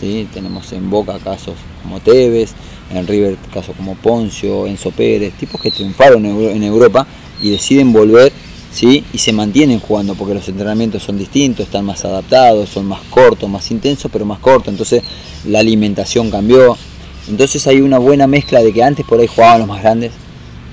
¿sí? 0.00 0.26
Tenemos 0.34 0.72
en 0.72 0.90
Boca 0.90 1.20
casos 1.20 1.54
como 1.84 2.00
Tevez, 2.00 2.50
en 2.92 3.06
River 3.06 3.36
casos 3.54 3.76
como 3.76 3.94
Poncio, 3.94 4.66
Enzo 4.66 4.90
Pérez, 4.90 5.34
tipos 5.34 5.60
que 5.60 5.70
triunfaron 5.70 6.26
en 6.26 6.64
Europa 6.64 7.06
y 7.40 7.50
deciden 7.50 7.92
volver 7.92 8.32
¿sí? 8.72 9.04
y 9.12 9.18
se 9.18 9.32
mantienen 9.32 9.78
jugando 9.78 10.16
porque 10.16 10.34
los 10.34 10.48
entrenamientos 10.48 11.04
son 11.04 11.16
distintos, 11.16 11.66
están 11.66 11.84
más 11.84 12.04
adaptados, 12.04 12.70
son 12.70 12.86
más 12.86 13.02
cortos, 13.08 13.48
más 13.48 13.70
intensos, 13.70 14.10
pero 14.12 14.24
más 14.24 14.40
cortos, 14.40 14.72
entonces 14.72 15.04
la 15.46 15.60
alimentación 15.60 16.28
cambió. 16.28 16.76
Entonces 17.28 17.64
hay 17.68 17.82
una 17.82 17.98
buena 17.98 18.26
mezcla 18.26 18.64
de 18.64 18.72
que 18.72 18.82
antes 18.82 19.06
por 19.06 19.20
ahí 19.20 19.28
jugaban 19.28 19.60
los 19.60 19.68
más 19.68 19.80
grandes, 19.80 20.10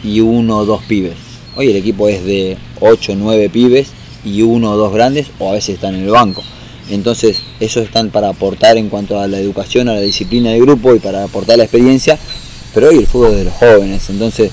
y 0.04 0.20
uno 0.20 0.60
o 0.60 0.66
dos 0.66 0.84
pibes. 0.84 1.16
Hoy 1.56 1.70
el 1.72 1.76
equipo 1.76 2.08
es 2.08 2.24
de 2.24 2.58
8 2.80 3.14
o 3.14 3.16
9 3.16 3.50
pibes 3.50 3.90
y 4.24 4.42
uno 4.42 4.72
o 4.72 4.78
dos 4.78 4.94
grandes 4.94 5.28
o 5.40 5.50
a 5.50 5.54
veces 5.54 5.76
están 5.76 5.96
en 5.96 6.04
el 6.04 6.12
banco. 6.12 6.44
Entonces, 6.90 7.42
esos 7.60 7.84
están 7.84 8.12
para 8.12 8.30
aportar 8.30 8.78
en 8.78 8.90
cuanto 8.90 9.20
a 9.20 9.28
la 9.28 9.40
educación, 9.40 9.90
a 9.90 9.94
la 9.94 10.02
disciplina 10.02 10.52
del 10.52 10.62
grupo 10.62 10.96
y 10.96 11.00
para 11.00 11.24
aportar 11.24 11.58
la 11.58 11.66
experiencia, 11.66 12.18
pero 12.74 12.90
hoy 12.90 12.98
el 12.98 13.08
fútbol 13.08 13.32
es 13.32 13.38
de 13.38 13.44
los 13.46 13.54
jóvenes. 13.54 14.10
Entonces, 14.10 14.52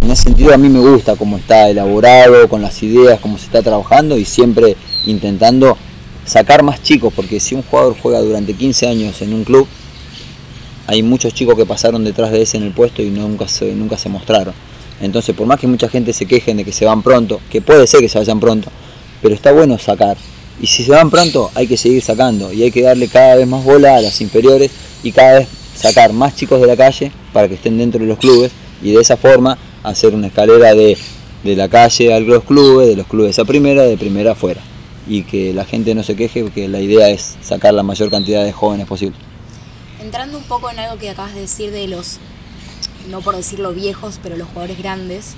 en 0.00 0.10
ese 0.10 0.24
sentido 0.24 0.52
a 0.52 0.56
mí 0.58 0.68
me 0.68 0.80
gusta 0.80 1.14
cómo 1.14 1.36
está 1.36 1.68
elaborado, 1.68 2.48
con 2.48 2.62
las 2.62 2.82
ideas, 2.82 3.20
cómo 3.20 3.38
se 3.38 3.44
está 3.44 3.62
trabajando 3.62 4.18
y 4.18 4.24
siempre 4.24 4.76
intentando 5.06 5.76
sacar 6.24 6.62
más 6.62 6.82
chicos, 6.82 7.12
porque 7.14 7.38
si 7.38 7.54
un 7.54 7.62
jugador 7.62 7.96
juega 8.00 8.20
durante 8.20 8.54
15 8.54 8.88
años 8.88 9.22
en 9.22 9.32
un 9.32 9.44
club, 9.44 9.68
hay 10.86 11.02
muchos 11.02 11.34
chicos 11.34 11.56
que 11.56 11.66
pasaron 11.66 12.04
detrás 12.04 12.32
de 12.32 12.42
ese 12.42 12.56
en 12.56 12.64
el 12.64 12.72
puesto 12.72 13.02
y 13.02 13.10
nunca 13.10 13.48
se, 13.48 13.72
nunca 13.74 13.96
se 13.96 14.08
mostraron. 14.08 14.54
Entonces, 15.00 15.34
por 15.34 15.46
más 15.46 15.58
que 15.58 15.66
mucha 15.66 15.88
gente 15.88 16.12
se 16.12 16.26
quejen 16.26 16.56
de 16.56 16.64
que 16.64 16.72
se 16.72 16.84
van 16.84 17.02
pronto, 17.02 17.40
que 17.50 17.60
puede 17.60 17.86
ser 17.86 18.00
que 18.00 18.08
se 18.08 18.18
vayan 18.18 18.40
pronto, 18.40 18.70
pero 19.20 19.34
está 19.34 19.52
bueno 19.52 19.78
sacar. 19.78 20.16
Y 20.60 20.66
si 20.66 20.84
se 20.84 20.92
van 20.92 21.10
pronto, 21.10 21.50
hay 21.54 21.66
que 21.66 21.76
seguir 21.76 22.02
sacando 22.02 22.52
y 22.52 22.62
hay 22.62 22.70
que 22.70 22.82
darle 22.82 23.08
cada 23.08 23.36
vez 23.36 23.46
más 23.46 23.64
bola 23.64 23.96
a 23.96 24.00
las 24.00 24.20
inferiores 24.20 24.70
y 25.02 25.10
cada 25.10 25.40
vez 25.40 25.48
sacar 25.74 26.12
más 26.12 26.36
chicos 26.36 26.60
de 26.60 26.66
la 26.66 26.76
calle 26.76 27.10
para 27.32 27.48
que 27.48 27.54
estén 27.54 27.78
dentro 27.78 28.00
de 28.00 28.06
los 28.06 28.18
clubes 28.18 28.52
y 28.82 28.92
de 28.92 29.00
esa 29.00 29.16
forma 29.16 29.58
hacer 29.82 30.14
una 30.14 30.28
escalera 30.28 30.74
de, 30.74 30.96
de 31.42 31.56
la 31.56 31.68
calle 31.68 32.14
a 32.14 32.20
los 32.20 32.44
clubes, 32.44 32.86
de 32.86 32.96
los 32.96 33.06
clubes 33.06 33.38
a 33.38 33.44
primera, 33.44 33.82
de 33.82 33.96
primera 33.96 34.32
afuera. 34.32 34.60
Y 35.08 35.24
que 35.24 35.52
la 35.52 35.64
gente 35.64 35.96
no 35.96 36.04
se 36.04 36.14
queje 36.14 36.42
porque 36.42 36.68
la 36.68 36.80
idea 36.80 37.08
es 37.08 37.36
sacar 37.40 37.74
la 37.74 37.82
mayor 37.82 38.10
cantidad 38.10 38.44
de 38.44 38.52
jóvenes 38.52 38.86
posible 38.86 39.16
entrando 40.02 40.36
un 40.36 40.44
poco 40.44 40.70
en 40.70 40.78
algo 40.78 40.98
que 40.98 41.10
acabas 41.10 41.34
de 41.34 41.42
decir 41.42 41.70
de 41.70 41.86
los, 41.86 42.18
no 43.10 43.20
por 43.20 43.36
decirlo 43.36 43.72
viejos, 43.72 44.18
pero 44.22 44.36
los 44.36 44.48
jugadores 44.48 44.78
grandes, 44.78 45.34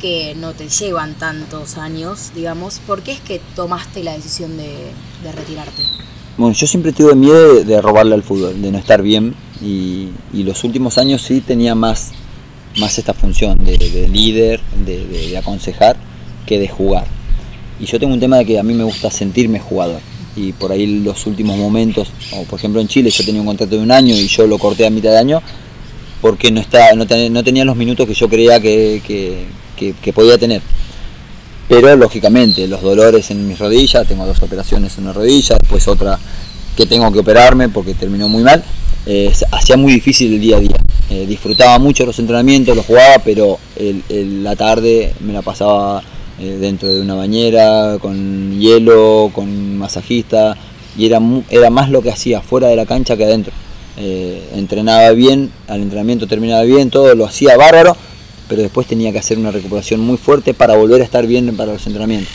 que 0.00 0.34
no 0.36 0.52
te 0.52 0.68
llevan 0.68 1.14
tantos 1.14 1.76
años, 1.76 2.32
digamos, 2.34 2.80
¿por 2.80 3.02
qué 3.02 3.12
es 3.12 3.20
que 3.20 3.40
tomaste 3.54 4.02
la 4.02 4.14
decisión 4.14 4.56
de, 4.56 4.92
retirarte? 5.34 5.82
Bueno, 6.36 6.54
yo 6.54 6.66
siempre 6.66 6.92
tuve 6.92 7.14
miedo 7.14 7.62
de, 7.62 7.80
robarle 7.80 8.14
al 8.14 8.22
fútbol, 8.22 8.60
de 8.60 8.72
no 8.72 8.78
estar 8.78 9.02
bien, 9.02 9.34
y, 9.60 10.10
los 10.32 10.64
últimos 10.64 10.98
años 10.98 11.22
sí 11.22 11.40
tenía 11.40 11.74
más, 11.74 12.12
más 12.78 12.98
esta 12.98 13.14
función 13.14 13.64
de, 13.64 14.08
líder, 14.08 14.60
de 14.84 15.36
aconsejar, 15.36 15.96
que 16.46 16.58
de 16.58 16.68
jugar. 16.68 17.06
Y 17.78 17.86
yo 17.86 17.98
tengo 17.98 18.14
un 18.14 18.20
tema 18.20 18.38
de 18.38 18.46
que 18.46 18.58
a 18.58 18.62
mí 18.62 18.74
me 18.74 18.84
gusta 18.84 19.10
sentirme 19.10 19.60
jugador 19.60 20.00
y 20.36 20.52
por 20.52 20.72
ahí 20.72 20.86
los 21.02 21.26
últimos 21.26 21.56
momentos, 21.56 22.08
o 22.32 22.44
por 22.44 22.58
ejemplo 22.58 22.80
en 22.80 22.88
Chile 22.88 23.10
yo 23.10 23.24
tenía 23.24 23.40
un 23.40 23.46
contrato 23.46 23.76
de 23.76 23.82
un 23.82 23.90
año 23.90 24.14
y 24.14 24.26
yo 24.26 24.46
lo 24.46 24.58
corté 24.58 24.86
a 24.86 24.90
mitad 24.90 25.10
de 25.10 25.18
año 25.18 25.42
porque 26.20 26.50
no, 26.50 26.60
estaba, 26.60 26.92
no, 26.94 27.06
tenía 27.06 27.64
los 27.64 27.76
minutos 27.76 28.06
que 28.06 28.14
yo 28.14 28.28
creía 28.28 28.60
que, 28.60 29.46
podía 30.14 30.38
tener. 30.38 30.62
pero 31.68 31.96
lógicamente 31.96 32.66
los 32.68 32.80
dolores 32.80 33.30
en 33.30 33.46
mis 33.46 33.58
rodillas, 33.58 34.06
tengo 34.06 34.24
dos 34.24 34.40
operaciones 34.42 34.96
en 34.98 35.06
la 35.06 35.12
rodilla, 35.12 35.56
después 35.58 35.86
otra 35.88 36.18
que 36.76 36.86
tengo 36.86 37.12
que 37.12 37.18
operarme 37.18 37.68
porque 37.68 37.94
terminó 37.94 38.28
muy 38.28 38.42
mal, 38.42 38.64
eh, 39.04 39.32
hacía 39.50 39.76
muy 39.76 39.92
difícil 39.92 40.32
el 40.32 40.40
día 40.40 40.56
a 40.56 40.60
día. 40.60 40.76
Eh, 41.10 41.26
disfrutaba 41.26 41.78
mucho 41.78 42.06
los 42.06 42.18
entrenamientos, 42.18 42.74
los 42.74 42.86
jugaba, 42.86 43.18
pero 43.18 43.58
la 44.08 44.56
tarde 44.56 45.12
me 45.20 45.32
la 45.32 45.42
pasaba 45.42 46.02
eh, 46.42 46.58
dentro 46.58 46.88
de 46.88 47.00
una 47.00 47.14
bañera, 47.14 47.98
con 48.00 48.58
hielo, 48.58 49.30
con 49.32 49.78
masajista, 49.78 50.56
y 50.98 51.06
era, 51.06 51.20
era 51.48 51.70
más 51.70 51.88
lo 51.88 52.02
que 52.02 52.10
hacía 52.10 52.40
fuera 52.40 52.68
de 52.68 52.76
la 52.76 52.84
cancha 52.84 53.16
que 53.16 53.24
adentro. 53.24 53.52
entrenaba 53.96 55.10
bien, 55.12 55.50
al 55.68 55.82
entrenamiento 55.82 56.26
terminaba 56.26 56.62
bien, 56.64 56.90
todo 56.90 57.14
lo 57.14 57.24
hacía 57.24 57.56
bárbaro, 57.56 57.96
pero 58.48 58.62
después 58.62 58.86
tenía 58.86 59.12
que 59.12 59.18
hacer 59.18 59.38
una 59.38 59.50
recuperación 59.50 60.00
muy 60.00 60.16
fuerte 60.16 60.52
para 60.52 60.76
volver 60.76 61.00
a 61.00 61.04
estar 61.04 61.26
bien 61.26 61.54
para 61.56 61.72
los 61.72 61.86
entrenamientos. 61.86 62.32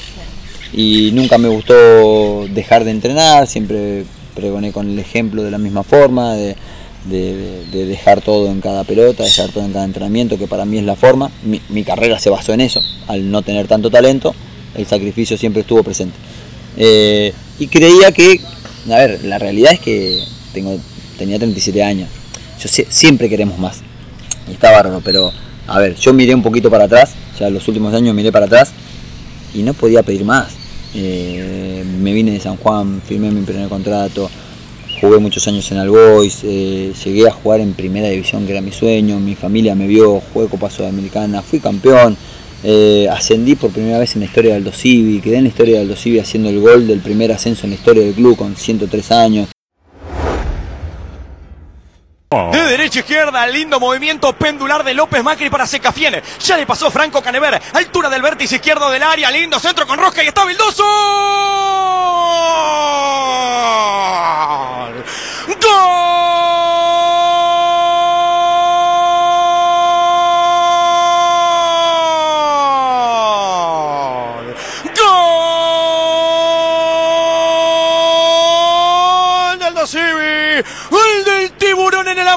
Y 0.73 1.11
nunca 1.13 1.37
me 1.37 1.49
gustó 1.49 2.45
dejar 2.47 2.83
de 2.85 2.91
entrenar, 2.91 3.47
siempre 3.47 4.05
pregoné 4.35 4.71
con 4.71 4.89
el 4.89 4.99
ejemplo 4.99 5.43
de 5.43 5.51
la 5.51 5.57
misma 5.57 5.83
forma, 5.83 6.33
de, 6.35 6.55
dejar 7.09 8.21
todo 8.21 8.51
en 8.51 8.61
cada 8.61 8.83
pelota, 8.83 9.23
dejar 9.23 9.49
todo 9.49 9.65
en 9.65 9.73
cada 9.73 9.85
entrenamiento, 9.85 10.37
que 10.37 10.47
para 10.47 10.65
mí 10.65 10.77
es 10.77 10.83
la 10.83 10.95
forma. 10.95 11.31
Mi, 11.43 11.83
carrera 11.83 12.19
se 12.19 12.29
basó 12.29 12.53
en 12.53 12.61
eso, 12.61 12.81
al 13.07 13.29
no 13.31 13.41
tener 13.41 13.67
tanto 13.67 13.89
talento, 13.89 14.35
el 14.75 14.85
sacrificio 14.85 15.37
siempre 15.37 15.61
estuvo 15.61 15.83
presente. 15.83 16.15
Eh, 16.77 17.33
y 17.59 17.67
creía 17.67 18.11
que, 18.11 18.39
a 18.89 18.95
ver, 18.95 19.23
la 19.23 19.39
realidad 19.39 19.73
es 19.73 19.79
que 19.79 20.23
tengo, 20.53 20.77
tenía 21.17 21.37
37 21.37 21.83
años, 21.83 22.09
yo 22.61 22.69
siempre 22.89 23.29
queremos 23.29 23.57
más, 23.57 23.81
y 24.47 24.53
está 24.53 24.71
bárbaro, 24.71 25.01
pero 25.03 25.31
a 25.67 25.79
ver, 25.79 25.95
yo 25.95 26.13
miré 26.13 26.35
un 26.35 26.43
poquito 26.43 26.69
para 26.69 26.85
atrás, 26.85 27.13
ya 27.39 27.49
los 27.49 27.67
últimos 27.67 27.93
años 27.93 28.13
miré 28.15 28.31
para 28.31 28.45
atrás 28.45 28.71
y 29.53 29.63
no 29.63 29.73
podía 29.73 30.03
pedir 30.03 30.23
más 30.23 30.47
eh, 30.93 31.83
me 31.99 32.13
vine 32.13 32.31
de 32.31 32.39
San 32.39 32.57
Juan, 32.57 33.01
firmé 33.05 33.29
mi 33.31 33.41
primer 33.41 33.67
contrato, 33.69 34.29
jugué 34.99 35.19
muchos 35.19 35.47
años 35.47 35.71
en 35.71 35.77
Albois, 35.77 36.41
eh, 36.43 36.91
llegué 37.03 37.27
a 37.27 37.31
jugar 37.31 37.61
en 37.61 37.73
primera 37.73 38.09
división, 38.09 38.45
que 38.45 38.51
era 38.51 38.61
mi 38.61 38.71
sueño, 38.71 39.19
mi 39.19 39.35
familia 39.35 39.75
me 39.75 39.87
vio, 39.87 40.21
jugué 40.33 40.47
Copa 40.47 40.69
Sudamericana, 40.69 41.41
fui 41.41 41.59
campeón, 41.59 42.17
eh, 42.63 43.07
ascendí 43.11 43.55
por 43.55 43.71
primera 43.71 43.99
vez 43.99 44.15
en 44.15 44.21
la 44.21 44.25
historia 44.25 44.53
del 44.53 44.63
Aldo 44.63 44.71
Civi, 44.75 45.19
quedé 45.19 45.37
en 45.37 45.43
la 45.43 45.49
historia 45.49 45.75
del 45.75 45.83
Aldo 45.83 45.95
Civi 45.95 46.19
haciendo 46.19 46.49
el 46.49 46.59
gol 46.59 46.87
del 46.87 46.99
primer 46.99 47.31
ascenso 47.31 47.65
en 47.65 47.71
la 47.71 47.75
historia 47.75 48.03
del 48.03 48.13
club 48.13 48.35
con 48.35 48.55
103 48.55 49.11
años. 49.11 49.49
De 52.29 52.61
derecha 52.61 52.99
a 52.99 53.03
izquierda, 53.03 53.47
lindo 53.47 53.79
movimiento 53.79 54.33
pendular 54.33 54.83
de 54.83 54.93
López 54.93 55.23
Macri 55.23 55.49
para 55.49 55.65
Secafiene. 55.65 56.21
Ya 56.41 56.57
le 56.57 56.65
pasó 56.65 56.91
Franco 56.91 57.21
Canever, 57.21 57.61
altura 57.73 58.09
del 58.09 58.21
vértice 58.21 58.55
izquierdo 58.55 58.89
del 58.89 59.01
área, 59.01 59.31
lindo 59.31 59.57
centro 59.61 59.87
con 59.87 59.97
Rosca 59.97 60.21
y 60.21 60.27
está 60.27 60.43
Vildoso. 60.43 60.83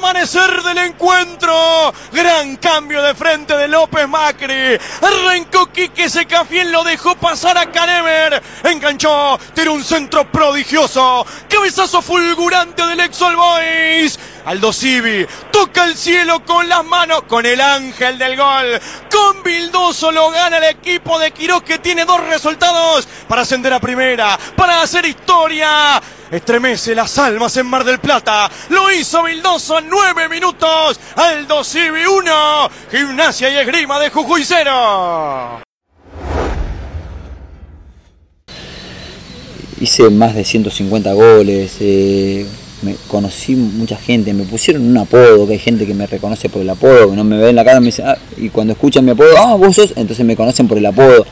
Amanecer 0.01 0.63
del 0.63 0.79
encuentro. 0.79 1.93
Gran 2.13 2.57
cambio 2.57 3.03
de 3.03 3.15
frente 3.15 3.57
de 3.57 3.69
López 3.69 4.09
Macri. 4.09 4.79
Arrancó 5.03 5.67
Quique 5.67 6.09
Secafiel, 6.09 6.73
lo 6.73 6.83
dejó 6.85 7.15
pasar 7.17 7.59
a 7.59 7.71
Canever. 7.71 8.43
Enganchó, 8.65 9.39
tiene 9.55 9.71
un 9.71 9.85
centro 9.85 10.31
prodigioso. 10.31 11.27
Cabezazo 11.49 12.03
fulgurante 12.03 12.87
del 12.87 13.01
ex 13.01 13.19
Boys. 13.21 14.19
Aldo 14.47 14.73
Civi 14.73 15.27
toca 15.53 15.85
el 15.85 15.97
cielo 15.97 16.45
con 16.45 16.69
las 16.69 16.85
manos, 16.85 17.23
con 17.29 17.45
el 17.45 17.61
ángel 17.61 18.19
del 18.19 18.37
gol. 18.37 18.81
Con 19.11 19.43
Bildoso 19.43 20.11
lo 20.11 20.31
gana 20.31 20.59
el 20.59 20.65
equipo 20.65 21.19
de 21.19 21.31
Quiroz 21.31 21.63
que 21.63 21.79
tiene 21.79 22.05
dos 22.05 22.21
resultados 22.27 23.07
para 23.29 23.43
ascender 23.43 23.73
a 23.73 23.81
primera, 23.81 24.39
para 24.57 24.83
hacer 24.83 25.05
historia. 25.05 26.01
Estremece 26.31 26.95
las 26.95 27.19
almas 27.19 27.57
en 27.57 27.67
Mar 27.67 27.85
del 27.85 27.99
Plata. 27.99 28.49
Lo 28.69 28.89
hizo 28.93 29.25
Bildoso 29.25 29.81
en 29.81 29.89
nueve 29.89 30.29
minutos. 30.29 31.01
Aldo 31.17 31.65
Civi 31.65 32.07
1. 32.07 32.71
Gimnasia 32.89 33.51
y 33.51 33.57
esgrima 33.57 33.99
de 33.99 34.11
Jujuy 34.11 34.45
0. 34.45 35.61
Hice 39.81 40.11
más 40.11 40.37
de 40.37 40.45
150 40.45 41.13
goles. 41.15 41.77
Eh, 41.81 42.47
me 42.83 42.95
conocí 43.09 43.57
mucha 43.57 43.97
gente, 43.97 44.33
me 44.33 44.45
pusieron 44.45 44.87
un 44.87 44.99
apodo, 44.99 45.49
que 45.49 45.55
hay 45.55 45.59
gente 45.59 45.85
que 45.85 45.95
me 45.95 46.07
reconoce 46.07 46.49
por 46.49 46.63
el 46.63 46.71
apodo, 46.71 47.11
que 47.11 47.17
no 47.17 47.25
me 47.25 47.39
ve 47.39 47.51
en 47.51 47.57
la 47.57 47.65
cara 47.65 47.81
me 47.81 47.87
dice, 47.87 48.03
ah", 48.05 48.17
y 48.39 48.49
cuando 48.49 48.73
escuchan 48.73 49.05
mi 49.05 49.11
apodo, 49.11 49.37
ah, 49.37 49.55
vos 49.57 49.77
sos, 49.77 49.93
entonces 49.97 50.25
me 50.25 50.35
conocen 50.37 50.67
por 50.67 50.79
el 50.79 50.87
apodo. 50.87 51.27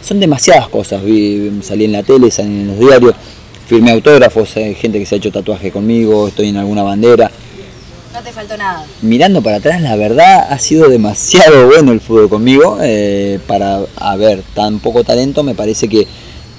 Son 0.00 0.18
demasiadas 0.20 0.68
cosas, 0.68 1.02
salí 1.02 1.84
en 1.84 1.92
la 1.92 2.02
tele, 2.02 2.30
salí 2.30 2.60
en 2.60 2.68
los 2.68 2.78
diarios, 2.78 3.14
firmé 3.74 3.90
autógrafos, 3.90 4.56
hay 4.56 4.76
gente 4.76 5.00
que 5.00 5.06
se 5.06 5.16
ha 5.16 5.18
hecho 5.18 5.32
tatuaje 5.32 5.72
conmigo, 5.72 6.28
estoy 6.28 6.50
en 6.50 6.58
alguna 6.58 6.84
bandera. 6.84 7.28
No 8.12 8.22
te 8.22 8.30
faltó 8.30 8.56
nada. 8.56 8.86
Mirando 9.02 9.42
para 9.42 9.56
atrás, 9.56 9.80
la 9.80 9.96
verdad 9.96 10.46
ha 10.48 10.56
sido 10.60 10.88
demasiado 10.88 11.66
bueno 11.72 11.90
el 11.90 12.00
fútbol 12.00 12.28
conmigo. 12.28 12.78
Eh, 12.82 13.40
para 13.48 13.80
haber 13.96 14.42
tan 14.54 14.78
poco 14.78 15.02
talento, 15.02 15.42
me 15.42 15.56
parece 15.56 15.88
que, 15.88 16.06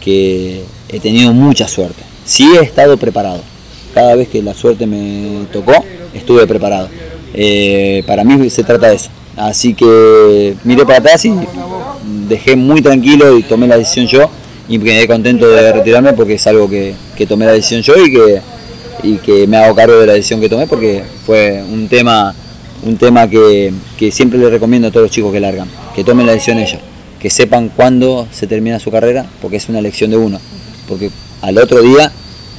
que 0.02 0.64
he 0.90 1.00
tenido 1.00 1.32
mucha 1.32 1.70
suerte. 1.70 2.04
Sí 2.26 2.52
he 2.60 2.64
estado 2.64 2.98
preparado 2.98 3.40
cada 3.94 4.16
vez 4.16 4.28
que 4.28 4.44
la 4.44 4.54
suerte 4.54 4.86
me 4.86 5.46
tocó, 5.54 5.86
estuve 6.14 6.46
preparado. 6.46 6.90
Eh, 7.34 8.04
para 8.06 8.26
mí 8.26 8.50
se 8.50 8.66
trata 8.66 8.90
de 8.90 8.96
eso. 8.96 9.10
Así 9.38 9.74
que 9.74 10.56
miré 10.66 10.86
para 10.86 11.00
atrás 11.00 11.24
y 11.24 11.34
dejé 12.28 12.58
muy 12.58 12.82
tranquilo 12.82 13.38
y 13.38 13.44
tomé 13.44 13.68
la 13.68 13.78
decisión 13.78 14.06
yo 14.08 14.30
y 14.68 14.78
me 14.78 14.86
quedé 14.86 15.08
contento 15.08 15.48
de 15.48 15.72
retirarme 15.72 16.14
porque 16.14 16.34
es 16.34 16.48
algo 16.48 16.70
que, 16.70 16.94
tomé 17.28 17.46
la 17.46 17.54
decisión 17.54 17.82
yo 17.82 17.94
y 18.04 18.12
que, 18.12 18.42
y 19.04 19.18
que 19.18 19.48
me 19.48 19.58
hago 19.58 19.76
cargo 19.76 20.00
de 20.00 20.08
la 20.08 20.14
decisión 20.14 20.40
que 20.42 20.50
tomé 20.50 20.68
porque 20.68 21.04
fue 21.26 21.64
un 21.64 21.88
tema, 21.88 22.34
un 22.84 22.98
tema 22.98 23.30
que, 23.30 23.74
que 23.98 24.12
siempre 24.12 24.40
le 24.40 24.50
recomiendo 24.50 24.88
a 24.88 24.92
todos 24.92 25.06
los 25.06 25.12
chicos 25.12 25.32
que 25.32 25.40
largan, 25.40 25.68
que 25.96 26.04
tomen 26.04 26.26
la 26.26 26.34
decisión 26.34 26.60
ellos, 26.60 26.82
que 27.20 27.30
sepan 27.30 27.70
cuándo 27.70 28.28
se 28.32 28.48
termina 28.48 28.80
su 28.80 28.92
carrera 28.92 29.26
porque 29.42 29.58
es 29.58 29.70
una 29.70 29.80
elección 29.80 30.12
de 30.12 30.18
uno, 30.18 30.40
porque 30.88 31.10
al 31.42 31.58
otro 31.58 31.82
día 31.82 32.12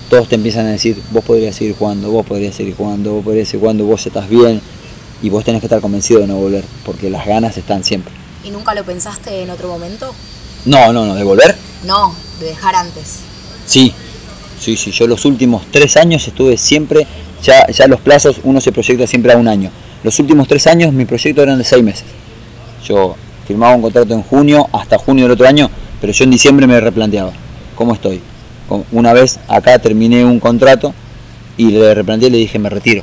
todos 0.09 0.29
te 0.29 0.37
empiezan 0.37 0.67
a 0.67 0.71
decir, 0.71 1.01
vos 1.11 1.25
podrías 1.25 1.57
seguir 1.57 1.75
jugando, 1.77 2.11
vos 2.11 2.25
podrías 2.25 2.55
seguir 2.55 2.75
jugando, 2.77 3.13
vos 3.13 3.25
podrías 3.25 3.49
seguir 3.49 3.61
jugando, 3.61 3.85
vos 3.85 4.07
estás 4.07 4.29
bien 4.29 4.61
y 5.23 5.31
vos 5.31 5.45
tenés 5.45 5.61
que 5.61 5.67
estar 5.67 5.81
convencido 5.81 6.21
de 6.21 6.27
no 6.27 6.37
volver, 6.37 6.65
porque 6.85 7.11
las 7.11 7.27
ganas 7.27 7.57
están 7.57 7.85
siempre. 7.85 8.13
¿Y 8.45 8.51
nunca 8.51 8.75
lo 8.75 8.85
pensaste 8.85 9.43
en 9.43 9.51
otro 9.51 9.69
momento? 9.69 10.15
No, 10.65 10.93
no, 10.93 11.05
no, 11.05 11.15
¿de 11.15 11.25
volver? 11.25 11.57
No, 11.85 12.15
de 12.41 12.47
dejar 12.47 12.75
antes. 12.75 13.21
Sí, 13.67 13.93
sí, 14.59 14.77
sí, 14.77 14.91
yo 14.91 15.07
los 15.07 15.25
últimos 15.25 15.63
tres 15.71 15.97
años 15.97 16.27
estuve 16.27 16.57
siempre, 16.57 17.07
ya, 17.43 17.67
ya 17.69 17.87
los 17.87 18.01
plazos 18.01 18.41
uno 18.45 18.61
se 18.61 18.73
proyecta 18.73 19.07
siempre 19.07 19.33
a 19.33 19.37
un 19.37 19.49
año. 19.49 19.71
Los 20.03 20.19
últimos 20.19 20.49
tres 20.49 20.67
años 20.67 20.93
mi 20.93 21.05
proyecto 21.05 21.43
eran 21.43 21.59
de 21.59 21.65
seis 21.65 21.83
meses. 21.83 22.05
Yo 22.87 23.17
firmaba 23.47 23.75
un 23.75 23.83
contrato 23.83 24.15
en 24.15 24.23
junio 24.23 24.69
hasta 24.73 24.99
junio 24.99 25.25
del 25.25 25.33
otro 25.33 25.47
año, 25.47 25.71
pero 26.01 26.13
yo 26.13 26.25
en 26.25 26.31
diciembre 26.31 26.67
me 26.67 26.81
replanteaba, 26.81 27.33
¿cómo 27.75 27.95
estoy? 27.95 28.21
una 28.91 29.13
vez 29.13 29.39
acá 29.47 29.79
terminé 29.79 30.25
un 30.25 30.41
contrato 30.41 30.93
y 31.57 31.71
le 31.71 31.95
replanteé 31.95 32.29
y 32.29 32.33
le 32.33 32.39
dije 32.39 32.59
me 32.59 32.69
retiro. 32.69 33.03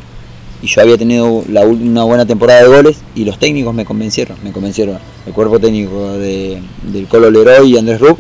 Y 0.62 0.68
yo 0.68 0.82
había 0.82 0.98
tenido 0.98 1.26
una 1.28 2.04
buena 2.04 2.26
temporada 2.26 2.62
de 2.62 2.68
goles 2.68 2.98
y 3.16 3.26
los 3.26 3.38
técnicos 3.38 3.74
me 3.74 3.84
convencieron, 3.84 4.38
me 4.44 4.52
convencieron. 4.52 4.98
El 5.26 5.34
cuerpo 5.34 5.60
técnico 5.60 6.14
de, 6.14 6.62
del 6.84 7.08
Colo 7.08 7.30
Leroy 7.30 7.74
y 7.74 7.78
Andrés 7.78 8.00
Rupp 8.00 8.18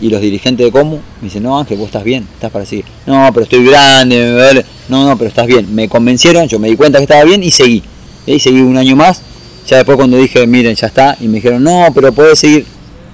y 0.00 0.10
los 0.10 0.20
dirigentes 0.20 0.66
de 0.66 0.72
Comu 0.72 0.96
me 0.96 1.24
dicen, 1.28 1.42
no 1.42 1.58
Ángel, 1.58 1.78
vos 1.78 1.86
estás 1.86 2.04
bien, 2.04 2.26
estás 2.34 2.50
para 2.50 2.64
seguir. 2.66 2.84
No, 3.06 3.28
pero 3.32 3.44
estoy 3.44 3.64
grande, 3.64 4.16
me 4.16 4.30
duele. 4.30 4.64
No, 4.88 5.06
no, 5.06 5.16
pero 5.16 5.28
estás 5.28 5.46
bien. 5.46 5.74
Me 5.74 5.88
convencieron, 5.88 6.46
yo 6.48 6.58
me 6.58 6.68
di 6.68 6.76
cuenta 6.76 6.98
que 6.98 7.04
estaba 7.04 7.24
bien 7.24 7.42
y 7.42 7.50
seguí. 7.50 7.82
Y 8.26 8.38
seguí 8.38 8.60
un 8.60 8.76
año 8.76 8.96
más. 8.96 9.22
Ya 9.68 9.78
después 9.78 9.96
cuando 9.96 10.16
dije, 10.16 10.46
miren, 10.46 10.76
ya 10.76 10.86
está, 10.86 11.16
y 11.20 11.28
me 11.28 11.36
dijeron, 11.36 11.62
no, 11.62 11.88
pero 11.94 12.12
podés 12.12 12.38
seguir. 12.38 12.66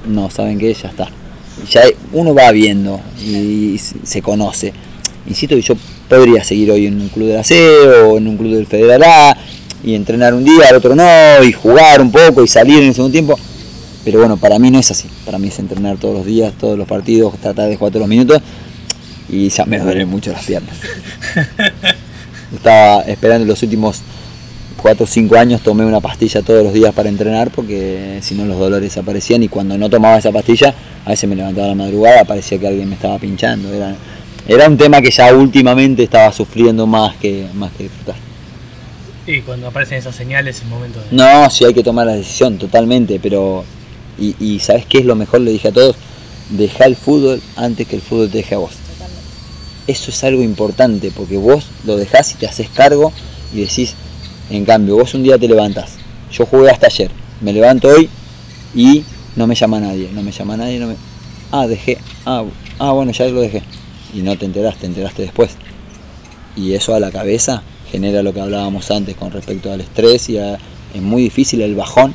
No, 0.07 0.29
¿saben 0.31 0.59
qué? 0.59 0.75
Ya 0.75 0.89
está 0.89 1.09
ya 1.71 1.83
uno 2.13 2.35
va 2.35 2.51
viendo 2.53 3.01
y 3.25 3.79
se 3.79 4.23
conoce. 4.23 4.73
Insisto 5.29 5.55
que 5.55 5.63
yo 5.63 5.75
podría 6.09 6.43
seguir 6.43 6.71
hoy 6.71 6.87
en 6.87 7.01
un 7.01 7.09
club 7.09 7.29
de 7.29 7.35
la 7.35 7.45
C 7.45 7.61
o 8.05 8.19
en 8.19 8.27
un 8.27 8.37
club 8.37 8.55
del 8.55 8.67
Federal 8.67 9.03
A 9.03 9.37
y 9.85 9.95
entrenar 9.95 10.35
un 10.35 10.45
día, 10.45 10.69
al 10.69 10.77
otro 10.77 10.95
no, 10.95 11.05
y 11.43 11.53
jugar 11.53 12.01
un 12.01 12.11
poco 12.11 12.43
y 12.45 12.49
salir 12.49 12.79
en 12.79 12.89
el 12.89 12.95
segundo 12.95 13.13
tiempo. 13.13 13.39
Pero 14.05 14.19
bueno, 14.19 14.37
para 14.37 14.59
mí 14.59 14.71
no 14.71 14.79
es 14.79 14.91
así. 14.91 15.09
Para 15.25 15.39
mí 15.39 15.49
es 15.49 15.59
entrenar 15.59 15.97
todos 15.97 16.15
los 16.15 16.27
días, 16.27 16.53
todos 16.59 16.77
los 16.77 16.89
partidos, 16.89 17.39
tratar 17.39 17.69
de 17.69 17.77
jugar 17.77 17.93
todos 17.93 18.03
los 18.03 18.09
minutos 18.09 18.41
y 19.29 19.49
ya 19.49 19.65
me 19.65 19.79
duelen 19.79 20.09
mucho 20.09 20.33
las 20.33 20.45
piernas. 20.45 20.77
Estaba 22.55 23.03
esperando 23.03 23.47
los 23.47 23.63
últimos 23.63 24.03
4 24.77 25.05
o 25.05 25.07
5 25.07 25.37
años 25.37 25.61
tomé 25.61 25.87
una 25.87 26.01
pastilla 26.01 26.43
todos 26.43 26.65
los 26.65 26.73
días 26.73 26.93
para 26.93 27.09
entrenar 27.09 27.51
porque 27.51 28.19
si 28.21 28.35
no 28.35 28.45
los 28.45 28.59
dolores 28.59 28.97
aparecían 28.99 29.43
y 29.43 29.49
cuando 29.49 29.79
no 29.79 29.89
tomaba 29.89 30.19
esa 30.19 30.33
pastilla 30.33 30.75
a 31.05 31.11
veces 31.11 31.31
me 31.31 31.37
levantaba 31.37 31.67
a 31.67 31.71
la 31.71 31.77
madrugada, 31.77 32.25
parecía 32.25 32.59
que 32.59 32.67
alguien 32.67 32.89
me 32.89 32.97
estaba 32.97 33.19
pinchando. 33.19 33.73
Era, 33.73 33.95
era 34.47 34.69
un 34.69 34.77
tema 34.77 35.01
que 35.01 35.11
ya 35.11 35.33
últimamente 35.35 36.03
estaba 36.03 36.33
sufriendo 36.33 36.87
más 36.87 37.17
que, 37.17 37.47
más 37.55 37.73
que 37.73 37.85
disfrutar. 37.85 38.17
Y 39.27 39.41
cuando 39.43 39.69
aparecen 39.69 39.99
esas 39.99 40.17
señales 40.17 40.57
es 40.57 40.63
el 40.63 40.69
momento 40.69 40.99
de... 40.99 41.07
No, 41.13 41.49
sí 41.49 41.65
hay 41.65 41.73
que 41.73 41.83
tomar 41.83 42.07
la 42.07 42.15
decisión 42.15 42.59
totalmente, 42.59 43.21
pero... 43.23 43.65
Y, 44.19 44.35
y 44.39 44.61
¿sabes 44.61 44.87
qué 44.87 44.99
es 44.99 45.05
lo 45.05 45.15
mejor? 45.17 45.41
Le 45.41 45.51
dije 45.53 45.69
a 45.69 45.73
todos, 45.73 45.97
deja 46.51 46.85
el 46.85 46.97
fútbol 46.97 47.41
antes 47.57 47.87
que 47.87 47.97
el 47.97 48.03
fútbol 48.03 48.31
te 48.31 48.39
deje 48.39 48.55
a 48.55 48.59
vos. 48.59 48.73
Eso 49.87 50.11
es 50.11 50.25
algo 50.25 50.43
importante 50.43 51.11
porque 51.11 51.37
vos 51.37 51.67
lo 51.85 51.97
dejás 51.97 52.33
y 52.33 52.35
te 52.37 52.47
haces 52.47 52.69
cargo 52.69 53.13
y 53.53 53.61
decís, 53.61 53.95
en 54.51 54.65
cambio, 54.65 54.97
vos 54.97 55.15
un 55.15 55.23
día 55.23 55.39
te 55.39 55.49
levantás. 55.49 55.93
Yo 56.31 56.47
jugué 56.47 56.71
hasta 56.71 56.87
ayer, 56.87 57.11
me 57.41 57.53
levanto 57.53 57.89
hoy 57.89 58.09
y 58.75 59.05
no 59.37 59.47
me 59.47 59.55
llama 59.55 59.81
nadie, 59.81 60.11
no 60.13 60.23
me 60.23 60.31
llama 60.33 60.57
nadie, 60.57 60.79
no 60.79 60.87
me... 60.89 60.97
Ah, 61.51 61.67
dejé, 61.67 61.99
ah, 62.25 62.45
ah 62.79 62.93
bueno, 62.93 63.13
ya 63.13 63.27
lo 63.27 63.41
dejé. 63.41 63.63
Y 64.15 64.21
no 64.21 64.37
te 64.37 64.45
enteraste, 64.45 64.81
te 64.83 64.87
enteraste 64.87 65.23
después. 65.23 65.51
Y 66.57 66.75
eso 66.75 66.95
a 66.95 67.01
la 67.01 67.11
cabeza 67.11 67.63
genera 67.91 68.23
lo 68.23 68.33
que 68.33 68.41
hablábamos 68.41 68.91
antes 68.91 69.17
con 69.17 69.33
respecto 69.33 69.73
al 69.73 69.81
estrés 69.81 70.29
y 70.29 70.39
a- 70.39 70.59
es 70.95 71.03
muy 71.03 71.23
difícil 71.23 71.61
el 71.63 71.75
bajón 71.75 72.15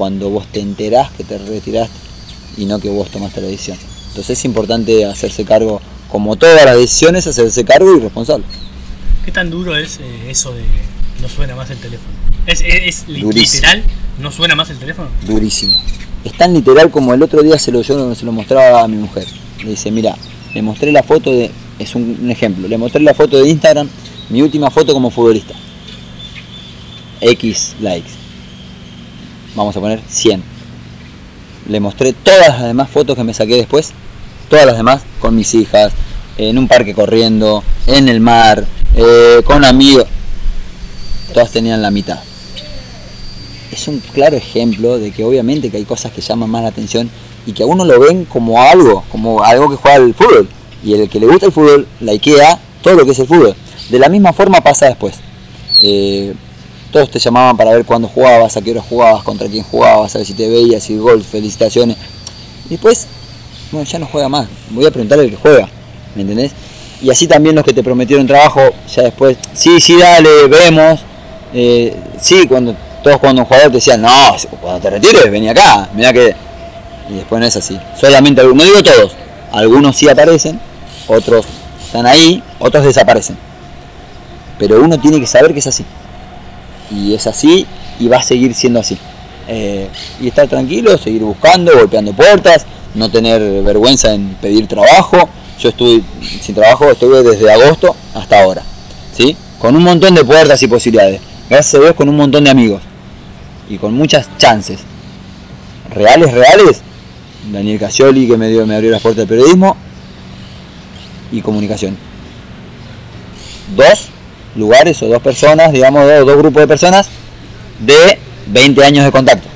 cuando 0.00 0.30
vos 0.30 0.46
te 0.46 0.60
enterás 0.60 1.10
que 1.10 1.24
te 1.24 1.36
retiraste 1.36 1.94
y 2.56 2.64
no 2.64 2.78
que 2.78 2.88
vos 2.88 3.10
tomaste 3.10 3.42
la 3.42 3.48
decisión. 3.48 3.76
Entonces 4.08 4.38
es 4.38 4.44
importante 4.46 5.04
hacerse 5.04 5.44
cargo, 5.44 5.82
como 6.10 6.36
todas 6.36 6.64
las 6.64 6.74
decisiones, 6.74 7.26
hacerse 7.26 7.66
cargo 7.66 7.94
y 7.94 8.00
responsable. 8.00 8.46
¿Qué 9.26 9.30
tan 9.30 9.50
duro 9.50 9.76
es 9.76 9.98
eh, 10.00 10.30
eso 10.30 10.54
de 10.54 10.62
no 11.20 11.28
suena 11.28 11.54
más 11.54 11.68
el 11.68 11.76
teléfono? 11.76 12.14
¿Es, 12.46 13.06
literal? 13.08 13.82
¿No 14.18 14.32
suena 14.32 14.54
más 14.54 14.70
el 14.70 14.78
teléfono? 14.78 15.10
durísimo. 15.26 15.76
Es 16.24 16.32
tan 16.32 16.54
literal 16.54 16.90
como 16.90 17.12
el 17.12 17.22
otro 17.22 17.42
día 17.42 17.58
se 17.58 17.70
lo, 17.70 17.82
yo 17.82 18.14
se 18.14 18.24
lo 18.24 18.32
mostraba 18.32 18.80
a 18.80 18.88
mi 18.88 18.96
mujer. 18.96 19.26
Le 19.62 19.68
dice, 19.68 19.90
mira, 19.90 20.16
le 20.54 20.62
mostré 20.62 20.92
la 20.92 21.02
foto 21.02 21.30
de, 21.30 21.50
es 21.78 21.94
un, 21.94 22.20
un 22.22 22.30
ejemplo, 22.30 22.66
le 22.66 22.78
mostré 22.78 23.02
la 23.02 23.12
foto 23.12 23.36
de 23.36 23.50
Instagram, 23.50 23.86
mi 24.30 24.40
última 24.40 24.70
foto 24.70 24.94
como 24.94 25.10
futbolista. 25.10 25.52
X 27.20 27.76
likes. 27.82 28.19
Vamos 29.54 29.76
a 29.76 29.80
poner 29.80 30.00
100. 30.08 30.42
Le 31.68 31.80
mostré 31.80 32.12
todas 32.12 32.48
las 32.48 32.62
demás 32.62 32.90
fotos 32.90 33.16
que 33.16 33.24
me 33.24 33.34
saqué 33.34 33.56
después, 33.56 33.92
todas 34.48 34.66
las 34.66 34.76
demás, 34.76 35.02
con 35.20 35.36
mis 35.36 35.54
hijas, 35.54 35.92
en 36.38 36.58
un 36.58 36.68
parque 36.68 36.94
corriendo, 36.94 37.62
en 37.86 38.08
el 38.08 38.20
mar, 38.20 38.66
eh, 38.96 39.42
con 39.44 39.64
amigos. 39.64 40.06
Todas 41.32 41.50
tenían 41.52 41.82
la 41.82 41.90
mitad 41.90 42.20
es 43.72 43.88
un 43.88 44.00
claro 44.12 44.36
ejemplo 44.36 44.98
de 44.98 45.10
que 45.10 45.24
obviamente 45.24 45.70
que 45.70 45.76
hay 45.76 45.84
cosas 45.84 46.12
que 46.12 46.20
llaman 46.20 46.50
más 46.50 46.62
la 46.62 46.68
atención 46.68 47.10
y 47.46 47.52
que 47.52 47.62
a 47.62 47.66
uno 47.66 47.84
lo 47.84 47.98
ven 48.00 48.24
como 48.24 48.60
algo, 48.60 49.04
como 49.10 49.42
algo 49.42 49.70
que 49.70 49.76
juega 49.76 49.96
al 49.96 50.14
fútbol. 50.14 50.48
Y 50.84 50.94
el 50.94 51.08
que 51.08 51.20
le 51.20 51.26
gusta 51.26 51.46
el 51.46 51.52
fútbol, 51.52 51.86
la 52.00 52.12
IKEA, 52.12 52.58
todo 52.82 52.94
lo 52.94 53.04
que 53.04 53.12
es 53.12 53.18
el 53.18 53.26
fútbol. 53.26 53.54
De 53.88 53.98
la 53.98 54.08
misma 54.08 54.32
forma 54.32 54.60
pasa 54.60 54.86
después. 54.86 55.14
Eh, 55.82 56.34
todos 56.90 57.10
te 57.10 57.18
llamaban 57.18 57.56
para 57.56 57.72
ver 57.72 57.84
cuándo 57.84 58.08
jugabas, 58.08 58.56
a 58.56 58.62
qué 58.62 58.72
hora 58.72 58.82
jugabas, 58.82 59.22
contra 59.22 59.48
quién 59.48 59.64
jugabas, 59.64 60.14
a 60.14 60.18
ver 60.18 60.26
si 60.26 60.34
te 60.34 60.48
veías, 60.48 60.82
si 60.82 60.96
gol, 60.96 61.22
felicitaciones. 61.22 61.96
Después, 62.68 63.06
bueno, 63.70 63.86
ya 63.86 63.98
no 63.98 64.06
juega 64.06 64.28
más. 64.28 64.48
Voy 64.70 64.86
a 64.86 64.90
preguntarle 64.90 65.24
al 65.24 65.30
que 65.30 65.36
juega, 65.36 65.68
¿me 66.14 66.22
entendés? 66.22 66.52
Y 67.02 67.10
así 67.10 67.26
también 67.26 67.54
los 67.54 67.64
que 67.64 67.72
te 67.72 67.82
prometieron 67.82 68.26
trabajo, 68.26 68.60
ya 68.94 69.04
después, 69.04 69.38
sí, 69.52 69.80
sí, 69.80 69.96
dale, 69.96 70.46
vemos. 70.48 71.00
Eh, 71.54 71.96
sí, 72.20 72.46
cuando 72.46 72.76
todos 73.02 73.18
cuando 73.18 73.42
un 73.42 73.46
jugador 73.46 73.68
te 73.68 73.76
decían, 73.76 74.02
no, 74.02 74.08
cuando 74.60 74.80
te 74.80 74.90
retires, 74.90 75.30
vení 75.30 75.48
acá, 75.48 75.88
mirá 75.94 76.12
que. 76.12 76.34
Y 77.08 77.14
después 77.14 77.40
no 77.40 77.46
es 77.46 77.56
así. 77.56 77.78
Solamente 77.98 78.40
algunos, 78.40 78.64
no 78.64 78.70
digo 78.70 78.82
todos, 78.82 79.12
algunos 79.52 79.96
sí 79.96 80.08
aparecen, 80.08 80.60
otros 81.08 81.46
están 81.84 82.06
ahí, 82.06 82.42
otros 82.58 82.84
desaparecen. 82.84 83.36
Pero 84.58 84.80
uno 84.80 85.00
tiene 85.00 85.18
que 85.18 85.26
saber 85.26 85.52
que 85.52 85.60
es 85.60 85.66
así. 85.66 85.84
Y 86.90 87.14
es 87.14 87.26
así 87.26 87.66
y 87.98 88.08
va 88.08 88.18
a 88.18 88.22
seguir 88.22 88.54
siendo 88.54 88.80
así. 88.80 88.98
Eh, 89.46 89.88
y 90.20 90.28
estar 90.28 90.48
tranquilo, 90.48 90.96
seguir 90.96 91.22
buscando, 91.22 91.72
golpeando 91.72 92.12
puertas, 92.12 92.66
no 92.94 93.10
tener 93.10 93.40
vergüenza 93.62 94.14
en 94.14 94.36
pedir 94.40 94.66
trabajo. 94.66 95.28
Yo 95.58 95.68
estuve 95.70 96.02
sin 96.40 96.54
trabajo, 96.54 96.90
estuve 96.90 97.22
desde 97.22 97.52
agosto 97.52 97.94
hasta 98.14 98.42
ahora. 98.42 98.62
¿sí? 99.12 99.36
Con 99.58 99.76
un 99.76 99.82
montón 99.82 100.14
de 100.14 100.24
puertas 100.24 100.62
y 100.62 100.68
posibilidades. 100.68 101.20
Gracias 101.48 101.74
a 101.74 101.78
Dios 101.78 101.94
con 101.94 102.08
un 102.08 102.16
montón 102.16 102.44
de 102.44 102.50
amigos. 102.50 102.82
Y 103.68 103.76
con 103.76 103.94
muchas 103.94 104.28
chances. 104.38 104.80
Reales, 105.90 106.32
reales. 106.32 106.80
Daniel 107.52 107.78
Casioli 107.78 108.28
que 108.28 108.36
me, 108.36 108.48
dio, 108.48 108.66
me 108.66 108.76
abrió 108.76 108.90
las 108.90 109.02
puertas 109.02 109.26
del 109.26 109.28
periodismo. 109.28 109.76
Y 111.32 111.40
comunicación. 111.42 111.96
Dos 113.76 114.09
lugares 114.56 115.00
o 115.02 115.06
dos 115.08 115.22
personas, 115.22 115.72
digamos, 115.72 116.04
dos, 116.06 116.26
dos 116.26 116.36
grupos 116.38 116.62
de 116.62 116.68
personas 116.68 117.08
de 117.78 118.18
20 118.48 118.84
años 118.84 119.04
de 119.04 119.12
contacto. 119.12 119.48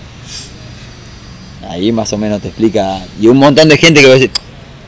Ahí 1.68 1.90
más 1.92 2.12
o 2.12 2.18
menos 2.18 2.40
te 2.40 2.48
explica. 2.48 3.00
Y 3.20 3.26
un 3.28 3.38
montón 3.38 3.68
de 3.68 3.76
gente 3.76 4.00
que 4.00 4.06
va 4.06 4.12
a 4.12 4.16
decir, 4.16 4.30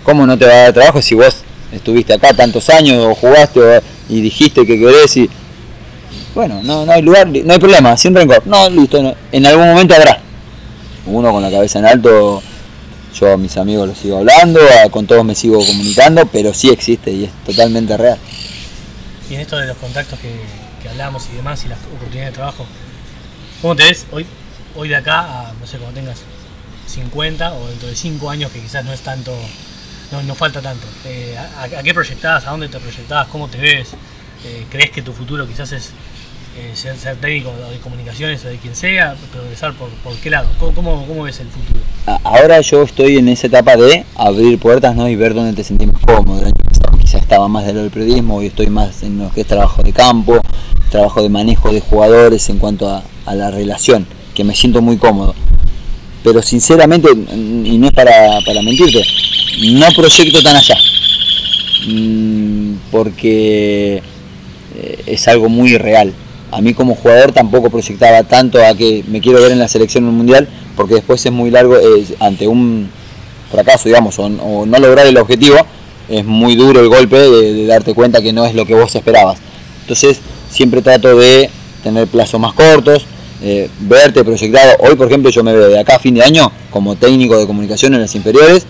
¿cómo 0.05 0.27
no 0.27 0.39
te 0.39 0.45
va 0.47 0.53
a 0.53 0.57
dar 0.65 0.73
trabajo 0.73 1.03
si 1.03 1.15
vos 1.15 1.39
estuviste 1.73 2.13
acá 2.13 2.33
tantos 2.35 2.69
años 2.71 3.05
o 3.05 3.15
jugaste 3.15 3.61
o- 3.61 3.83
y 4.09 4.21
dijiste 4.21 4.65
que 4.67 4.79
querés 4.79 5.17
y... 5.17 5.29
Bueno, 6.35 6.61
no, 6.63 6.85
no 6.85 6.93
hay 6.93 7.01
lugar, 7.03 7.27
no 7.27 7.53
hay 7.55 7.59
problema, 7.59 7.97
sin 7.97 8.15
rencor. 8.15 8.47
No, 8.47 8.69
listo, 8.69 9.17
en 9.33 9.47
algún 9.47 9.69
momento 9.69 9.95
habrá. 9.95 10.21
Uno 11.07 11.33
con 11.33 11.43
la 11.43 11.51
cabeza 11.51 11.79
en 11.79 11.87
alto, 11.87 12.43
yo 13.19 13.33
a 13.33 13.37
mis 13.39 13.57
amigos 13.57 13.89
los 13.89 13.99
sigo 13.99 14.19
hablando, 14.19 14.61
con 14.91 15.07
todos 15.07 15.25
me 15.25 15.35
sigo 15.35 15.65
comunicando, 15.65 16.27
pero 16.27 16.53
sí 16.53 16.69
existe 16.69 17.11
y 17.11 17.25
es 17.25 17.31
totalmente 17.47 17.97
real. 17.97 18.19
Y 19.29 19.35
en 19.35 19.41
esto 19.41 19.57
de 19.57 19.67
los 19.67 19.77
contactos 19.77 20.19
que, 20.21 20.33
que 20.83 20.89
hablamos 20.89 21.29
y 21.33 21.37
demás 21.37 21.65
y 21.65 21.69
las 21.69 21.79
oportunidades 21.81 22.31
de 22.31 22.33
trabajo, 22.33 22.65
¿cómo 23.61 23.75
te 23.75 23.85
ves 23.85 24.07
hoy, 24.13 24.27
hoy 24.77 24.89
de 24.89 24.97
acá 24.97 25.21
a, 25.21 25.53
no 25.61 25.67
sé, 25.67 25.79
cuando 25.79 25.99
tengas 25.99 26.23
50 26.87 27.55
o 27.55 27.69
dentro 27.69 27.89
de 27.89 27.97
5 27.97 28.31
años 28.31 28.53
que 28.53 28.61
quizás 28.61 28.85
no 28.85 28.93
es 28.93 29.01
tanto, 29.01 29.33
no, 30.13 30.23
no 30.23 30.35
falta 30.35 30.61
tanto? 30.61 30.87
Eh, 31.05 31.37
a, 31.37 31.83
qué 31.83 31.93
proyectás? 31.93 32.47
¿A 32.47 32.51
dónde 32.51 32.69
te 32.69 32.79
proyectás? 32.79 33.27
¿Cómo 33.29 33.49
te 33.49 33.59
ves? 33.59 33.95
Eh, 34.45 34.65
¿Crees 34.71 34.91
que 34.91 35.03
tu 35.03 35.13
futuro 35.13 35.47
quizás 35.47 35.73
es 35.73 35.91
eh, 36.57 36.73
ser, 36.75 37.17
técnico 37.17 37.53
de 37.71 37.79
comunicaciones 37.79 38.45
o 38.45 38.49
de 38.49 38.59
quien 38.59 38.77
sea? 38.77 39.17
¿Progresar 39.33 39.75
por, 39.75 39.89
por 40.05 40.15
qué 40.19 40.31
lado? 40.31 40.49
¿Cómo, 40.61 40.73
cómo, 40.73 41.07
cómo 41.07 41.23
ves 41.25 41.41
el 41.41 41.49
futuro? 41.49 41.81
Ahora 42.23 42.61
yo 42.61 42.83
estoy 42.83 43.17
en 43.17 43.29
esa 43.29 43.49
etapa 43.49 43.77
de 43.77 44.07
abrir 44.15 44.59
puertas 44.61 44.95
¿no? 44.95 45.09
y 45.09 45.17
ver 45.17 45.35
dónde 45.35 45.53
te 45.53 45.65
sentís 45.65 45.93
más 45.93 46.01
cómodo. 46.03 46.49
Estaba 47.27 47.49
más 47.49 47.67
del 47.67 47.75
lado 47.75 47.89
del 47.89 47.93
periodismo, 47.93 48.37
hoy 48.37 48.47
estoy 48.47 48.69
más 48.69 49.03
en 49.03 49.19
lo 49.19 49.33
que 49.33 49.41
es 49.41 49.49
trabajo 49.49 49.83
de 49.83 49.93
campo, 49.93 50.41
trabajo 50.93 51.21
de 51.23 51.29
manejo 51.29 51.73
de 51.73 51.81
jugadores 51.81 52.49
en 52.51 52.59
cuanto 52.59 52.89
a, 52.89 53.03
la 53.35 53.51
relación, 53.51 54.07
que 54.33 54.45
me 54.45 54.55
siento 54.55 54.81
muy 54.81 54.97
cómodo. 54.97 55.35
Pero 56.23 56.41
sinceramente, 56.41 57.09
y 57.11 57.79
no 57.79 57.89
es 57.89 57.93
para, 57.93 58.41
mentirte, 58.63 59.03
no 59.73 59.87
proyecto 59.97 60.41
tan 60.41 60.57
allá. 60.57 60.77
Mm, 61.89 62.75
Porque 62.93 63.97
eh, 64.77 65.03
es 65.07 65.27
algo 65.27 65.49
muy 65.49 65.77
real. 65.79 66.13
A 66.53 66.61
mí 66.61 66.75
como 66.75 66.95
jugador 66.95 67.33
tampoco 67.33 67.71
proyectaba 67.71 68.23
tanto 68.23 68.65
a 68.65 68.73
que 68.77 69.03
me 69.09 69.21
quiero 69.21 69.43
ver 69.43 69.51
en 69.51 69.59
la 69.59 69.67
selección 69.67 70.05
mundial, 70.05 70.49
porque 70.77 70.95
después 70.95 71.27
es 71.27 71.33
muy 71.33 71.51
largo, 71.51 71.75
ante 72.21 72.47
un 72.47 72.89
fracaso, 73.51 73.89
digamos, 73.89 74.17
o 74.21 74.29
no 74.29 74.79
lograr 74.79 75.09
el 75.09 75.17
objetivo, 75.17 75.57
es 76.09 76.25
muy 76.25 76.55
duro 76.55 76.81
el 76.81 76.89
golpe 76.89 77.17
de, 77.17 77.67
darte 77.67 77.95
cuenta 77.95 78.23
que 78.23 78.33
no 78.33 78.45
es 78.45 78.55
lo 78.55 78.67
que 78.67 78.75
vos 78.75 78.95
esperabas. 78.95 79.39
Entonces 79.83 80.19
siempre 80.51 80.83
trato 80.83 81.17
de 81.17 81.51
tener 81.83 82.07
plazos 82.07 82.41
más 82.41 82.55
cortos, 82.55 83.07
eh, 83.43 83.69
verte 83.81 84.25
proyectado. 84.25 84.77
Hoy, 84.81 84.97
por 84.97 85.09
ejemplo, 85.09 85.31
yo 85.31 85.43
me 85.45 85.53
veo 85.53 85.69
de 85.69 85.79
acá 85.79 85.97
a 85.97 85.99
fin 85.99 86.15
de 86.15 86.23
año 86.23 86.51
como 86.71 86.97
técnico 86.97 87.39
de 87.39 87.47
comunicación 87.47 87.95
en 87.95 88.01
las 88.01 88.15
inferiores 88.15 88.67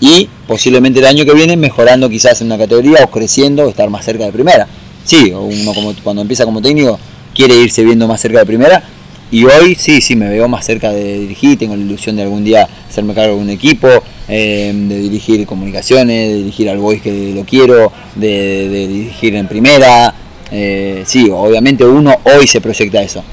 y 0.00 0.28
posiblemente 0.46 1.00
el 1.00 1.06
año 1.06 1.24
que 1.24 1.34
viene 1.34 1.56
mejorando 1.56 2.08
quizás 2.08 2.40
en 2.40 2.46
una 2.46 2.58
categoría 2.58 3.04
o 3.04 3.10
creciendo, 3.10 3.68
estar 3.68 3.88
más 3.90 4.04
cerca 4.04 4.24
de 4.24 4.32
primera. 4.32 4.66
Sí, 5.04 5.32
uno 5.32 5.74
como, 5.74 5.94
cuando 6.02 6.22
empieza 6.22 6.44
como 6.44 6.60
técnico 6.60 6.98
quiere 7.34 7.56
irse 7.56 7.84
viendo 7.84 8.06
más 8.06 8.20
cerca 8.20 8.40
de 8.40 8.46
primera 8.46 8.82
y 9.30 9.44
hoy 9.44 9.76
sí, 9.76 10.00
sí 10.00 10.16
me 10.16 10.28
veo 10.28 10.48
más 10.48 10.64
cerca 10.66 10.90
de 10.90 11.20
dirigir, 11.20 11.58
tengo 11.58 11.76
la 11.76 11.82
ilusión 11.82 12.16
de 12.16 12.22
algún 12.22 12.42
día 12.42 12.68
hacerme 12.88 13.14
cargo 13.14 13.36
de 13.36 13.42
un 13.42 13.50
equipo, 13.50 13.88
eh, 14.32 14.72
de 14.72 14.98
dirigir 15.00 15.44
comunicaciones, 15.44 16.28
de 16.28 16.34
dirigir 16.36 16.70
al 16.70 16.78
Boys 16.78 17.02
que 17.02 17.32
lo 17.34 17.44
quiero, 17.44 17.90
de, 18.14 18.68
dirigir 18.68 19.34
en 19.34 19.48
primera. 19.48 20.14
Eh, 20.52 21.02
sí, 21.04 21.28
obviamente 21.32 21.84
uno 21.84 22.16
hoy 22.22 22.46
se 22.46 22.60
proyecta 22.60 23.02
eso, 23.02 23.24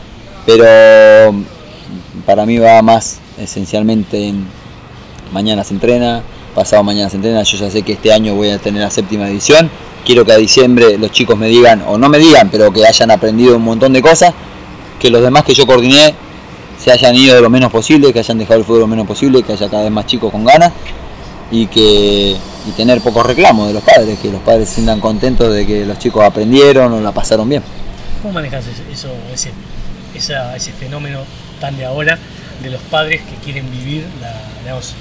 pero 0.44 0.66
para 2.26 2.48
mí 2.48 2.58
va 2.58 2.82
más 2.82 3.20
esencialmente 3.38 4.28
en 4.28 4.48
mañana 5.32 5.64
se 5.64 5.76
entrena, 5.76 6.24
pasado 6.56 6.84
mañana 6.84 7.12
se 7.12 7.18
entrena, 7.18 7.44
yo 7.44 7.58
ya 7.60 7.70
sé 7.70 7.84
que 7.84 7.94
este 7.94 8.12
año 8.12 8.34
voy 8.34 8.50
a 8.50 8.58
tener 8.58 8.82
la 8.82 8.90
séptima 8.90 9.28
división, 9.28 9.70
quiero 10.04 10.26
que 10.26 10.32
a 10.32 10.38
diciembre 10.38 10.98
los 10.98 11.12
chicos 11.12 11.38
me 11.38 11.48
digan, 11.48 11.84
o 11.88 12.00
no 12.00 12.10
me 12.10 12.18
digan, 12.18 12.50
pero 12.50 12.74
que 12.74 12.86
hayan 12.88 13.12
aprendido 13.12 13.56
un 13.56 13.64
montón 13.64 13.94
de 13.94 14.02
cosas 14.02 14.34
que 15.00 15.12
los 15.12 15.22
demás 15.22 15.44
que 15.44 15.54
yo 15.54 15.68
coordiné 15.68 16.16
se 16.78 16.92
hayan 16.92 17.16
ido 17.16 17.36
de 17.36 17.42
lo 17.42 17.50
menos 17.50 17.72
posible, 17.72 18.14
que 18.14 18.20
hayan 18.20 18.38
dejado 18.38 18.60
el 18.60 18.66
fútbol 18.66 18.82
lo 18.82 18.88
menos 18.88 19.08
posible, 19.08 19.44
que 19.44 19.54
haya 19.54 19.70
cada 19.70 19.84
vez 19.84 19.92
más 19.92 20.06
chicos 20.06 20.32
con 20.32 20.44
ganas 20.46 20.72
y 21.52 21.68
que 21.68 22.36
y 22.68 22.72
tener 22.72 23.00
pocos 23.02 23.26
reclamos 23.26 23.68
de 23.68 23.74
los 23.74 23.84
padres, 23.84 24.20
que 24.20 24.30
los 24.30 24.42
padres 24.42 24.68
se 24.68 24.76
sientan 24.76 25.00
contentos 25.00 25.54
de 25.54 25.66
que 25.66 25.86
los 25.86 25.98
chicos 26.00 26.24
aprendieron 26.24 26.92
o 26.92 27.02
la 27.02 27.14
pasaron 27.14 27.48
bien. 27.48 27.64
¿Cómo 28.22 28.34
manejas 28.34 28.66
eso, 28.92 29.10
ese, 29.34 29.52
ese 30.14 30.72
fenómeno 30.74 31.22
tan 31.62 31.78
de 31.78 31.86
ahora 31.86 32.20
de 32.62 32.70
los 32.70 32.82
padres 32.82 33.22
que 33.22 33.36
quieren 33.44 33.72
vivir 33.72 34.04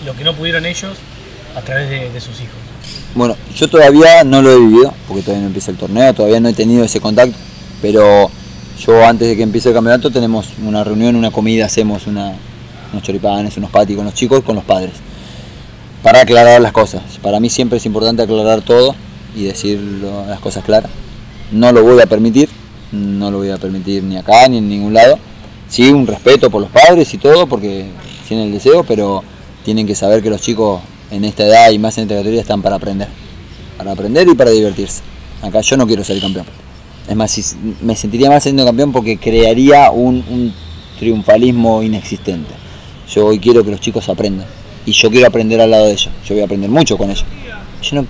lo 0.04 0.14
que 0.14 0.22
no 0.22 0.34
pudieron 0.34 0.64
ellos 0.64 0.96
a 1.56 1.62
través 1.62 2.12
de, 2.12 2.20
sus 2.20 2.40
hijos? 2.40 2.54
Bueno, 3.14 3.36
yo 3.56 3.68
todavía 3.68 4.22
no 4.22 4.42
lo 4.42 4.52
he 4.52 4.58
vivido, 4.58 4.94
porque 5.08 5.22
todavía 5.22 5.42
no 5.42 5.46
empieza 5.48 5.70
el 5.70 5.76
torneo, 5.76 6.14
todavía 6.14 6.38
no 6.38 6.48
he 6.48 6.52
tenido 6.52 6.84
ese 6.84 7.00
contacto, 7.00 7.36
pero 7.82 8.30
yo 8.78 9.04
antes 9.04 9.28
de 9.28 9.36
que 9.36 9.42
empiece 9.42 9.68
el 9.68 9.74
campeonato 9.74 10.10
tenemos 10.10 10.48
una 10.64 10.84
reunión, 10.84 11.16
una 11.16 11.30
comida, 11.30 11.66
hacemos 11.66 12.06
unos 12.06 12.34
choripanes, 13.02 13.56
unos 13.56 13.70
patis 13.70 13.96
con 13.96 14.04
los 14.04 14.14
chicos, 14.14 14.42
con 14.42 14.56
los 14.56 14.64
padres, 14.64 14.92
para 16.02 16.20
aclarar 16.20 16.60
las 16.60 16.72
cosas. 16.72 17.02
Para 17.22 17.40
mí 17.40 17.48
siempre 17.48 17.78
es 17.78 17.86
importante 17.86 18.22
aclarar 18.22 18.62
todo 18.62 18.94
y 19.34 19.44
decir 19.44 19.80
las 19.80 20.40
cosas 20.40 20.64
claras. 20.64 20.90
No 21.52 21.72
lo 21.72 21.82
voy 21.82 22.00
a 22.00 22.06
permitir, 22.06 22.48
no 22.92 23.30
lo 23.30 23.38
voy 23.38 23.50
a 23.50 23.56
permitir 23.56 24.02
ni 24.02 24.16
acá 24.16 24.48
ni 24.48 24.58
en 24.58 24.68
ningún 24.68 24.94
lado. 24.94 25.18
Sí, 25.68 25.90
un 25.90 26.06
respeto 26.06 26.50
por 26.50 26.62
los 26.62 26.70
padres 26.70 27.12
y 27.12 27.18
todo, 27.18 27.46
porque 27.46 27.86
tienen 28.28 28.46
el 28.46 28.52
deseo, 28.52 28.84
pero 28.84 29.24
tienen 29.64 29.86
que 29.86 29.94
saber 29.94 30.22
que 30.22 30.30
los 30.30 30.40
chicos 30.40 30.80
en 31.10 31.24
esta 31.24 31.44
edad 31.44 31.70
y 31.70 31.78
más 31.78 31.96
en 31.98 32.04
esta 32.04 32.14
categoría 32.14 32.40
están 32.40 32.62
para 32.62 32.76
aprender. 32.76 33.08
Para 33.76 33.92
aprender 33.92 34.28
y 34.28 34.34
para 34.34 34.50
divertirse. 34.50 35.02
Acá 35.42 35.60
yo 35.60 35.76
no 35.76 35.86
quiero 35.86 36.04
ser 36.04 36.20
campeón. 36.20 36.46
Es 37.08 37.14
más, 37.14 37.56
me 37.82 37.94
sentiría 37.94 38.28
más 38.28 38.42
siendo 38.42 38.64
campeón 38.64 38.92
porque 38.92 39.16
crearía 39.16 39.90
un, 39.90 40.52
triunfalismo 40.98 41.82
inexistente. 41.82 42.50
Yo 43.12 43.26
hoy 43.26 43.38
quiero 43.38 43.62
que 43.62 43.70
los 43.70 43.80
chicos 43.80 44.08
aprendan. 44.08 44.46
Y 44.84 44.92
yo 44.92 45.10
quiero 45.10 45.26
aprender 45.26 45.60
al 45.60 45.70
lado 45.70 45.86
de 45.86 45.92
ellos. 45.92 46.08
Yo 46.24 46.34
voy 46.34 46.42
a 46.42 46.44
aprender 46.46 46.70
mucho 46.70 46.96
con 46.96 47.10
ellos. 47.10 47.24
Yo 47.82 47.96
no, 47.96 48.06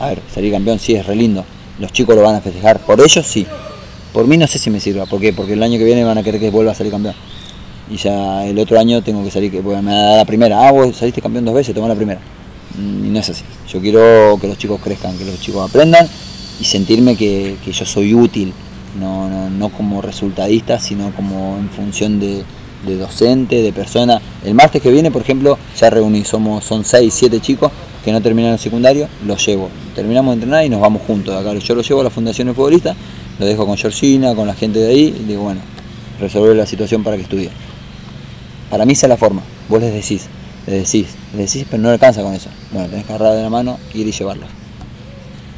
a 0.00 0.08
ver, 0.08 0.20
salir 0.32 0.52
campeón 0.52 0.78
sí 0.78 0.94
es 0.94 1.06
re 1.06 1.14
lindo. 1.14 1.44
Los 1.78 1.92
chicos 1.92 2.16
lo 2.16 2.22
van 2.22 2.36
a 2.36 2.40
festejar. 2.40 2.80
Por 2.80 3.00
ellos 3.00 3.26
sí. 3.26 3.46
Por 4.12 4.26
mí 4.26 4.36
no 4.36 4.46
sé 4.46 4.58
si 4.58 4.70
me 4.70 4.80
sirva. 4.80 5.06
¿Por 5.06 5.20
qué? 5.20 5.32
Porque 5.32 5.52
el 5.52 5.62
año 5.62 5.78
que 5.78 5.84
viene 5.84 6.02
van 6.02 6.18
a 6.18 6.22
querer 6.22 6.40
que 6.40 6.50
vuelva 6.50 6.72
a 6.72 6.74
salir 6.74 6.92
campeón. 6.92 7.14
Y 7.90 7.96
ya 7.96 8.46
el 8.46 8.58
otro 8.58 8.78
año 8.78 9.02
tengo 9.02 9.22
que 9.22 9.30
salir, 9.30 9.50
que 9.50 9.60
me 9.60 9.92
da 9.92 10.16
la 10.16 10.24
primera. 10.24 10.66
Ah, 10.66 10.72
vos 10.72 10.96
saliste 10.96 11.20
campeón 11.20 11.44
dos 11.44 11.54
veces, 11.54 11.74
tomó 11.74 11.86
la 11.86 11.94
primera. 11.94 12.20
Mm, 12.78 13.06
y 13.06 13.08
no 13.10 13.20
es 13.20 13.28
así. 13.28 13.44
Yo 13.68 13.80
quiero 13.80 14.38
que 14.40 14.48
los 14.48 14.56
chicos 14.56 14.80
crezcan, 14.82 15.18
que 15.18 15.24
los 15.24 15.38
chicos 15.40 15.68
aprendan 15.68 16.08
y 16.60 16.64
sentirme 16.64 17.16
que, 17.16 17.56
yo 17.66 17.84
soy 17.84 18.14
útil, 18.14 18.52
no, 18.98 19.50
no, 19.50 19.68
como 19.70 20.00
resultadista, 20.00 20.78
sino 20.78 21.10
como 21.14 21.56
en 21.58 21.68
función 21.70 22.20
de, 22.20 22.44
docente, 22.96 23.62
de 23.62 23.72
persona. 23.72 24.20
El 24.44 24.54
martes 24.54 24.80
que 24.82 24.90
viene, 24.90 25.10
por 25.10 25.22
ejemplo, 25.22 25.58
ya 25.78 25.90
reuní, 25.90 26.24
somos, 26.24 26.64
son 26.64 26.84
6, 26.84 27.12
7 27.12 27.40
chicos 27.40 27.72
que 28.04 28.12
no 28.12 28.20
terminaron 28.20 28.54
el 28.54 28.60
secundario, 28.60 29.08
los 29.26 29.44
llevo. 29.44 29.70
Terminamos 29.94 30.32
de 30.32 30.34
entrenar 30.34 30.64
y 30.64 30.68
nos 30.68 30.80
vamos 30.80 31.02
juntos. 31.06 31.34
Acá 31.34 31.54
yo 31.54 31.74
los 31.74 31.88
llevo 31.88 32.02
a 32.02 32.04
la 32.04 32.10
Fundación 32.10 32.48
de 32.48 32.54
Futbolista, 32.54 32.94
lo 33.38 33.46
dejo 33.46 33.66
con 33.66 33.76
Georgina, 33.78 34.34
con 34.34 34.46
la 34.46 34.54
gente 34.54 34.78
de 34.78 34.88
ahí, 34.88 35.16
y 35.18 35.24
digo, 35.24 35.44
bueno, 35.44 35.60
resolver 36.20 36.54
la 36.54 36.66
situación 36.66 37.02
para 37.02 37.16
que 37.16 37.22
estudien. 37.22 37.50
Para 38.68 38.84
mí 38.84 38.92
esa 38.92 39.06
es 39.06 39.08
la 39.08 39.16
forma. 39.16 39.42
Vos 39.68 39.80
les 39.80 39.94
decís, 39.94 40.26
les 40.66 40.84
decís, 40.84 41.14
les 41.34 41.50
decís, 41.50 41.66
pero 41.70 41.82
no 41.82 41.88
alcanza 41.88 42.22
con 42.22 42.34
eso. 42.34 42.50
Bueno, 42.72 42.88
tenés 42.88 43.06
que 43.06 43.12
agarrar 43.14 43.34
de 43.34 43.42
la 43.42 43.50
mano, 43.50 43.78
ir 43.94 44.06
y 44.06 44.12
llevarlos 44.12 44.63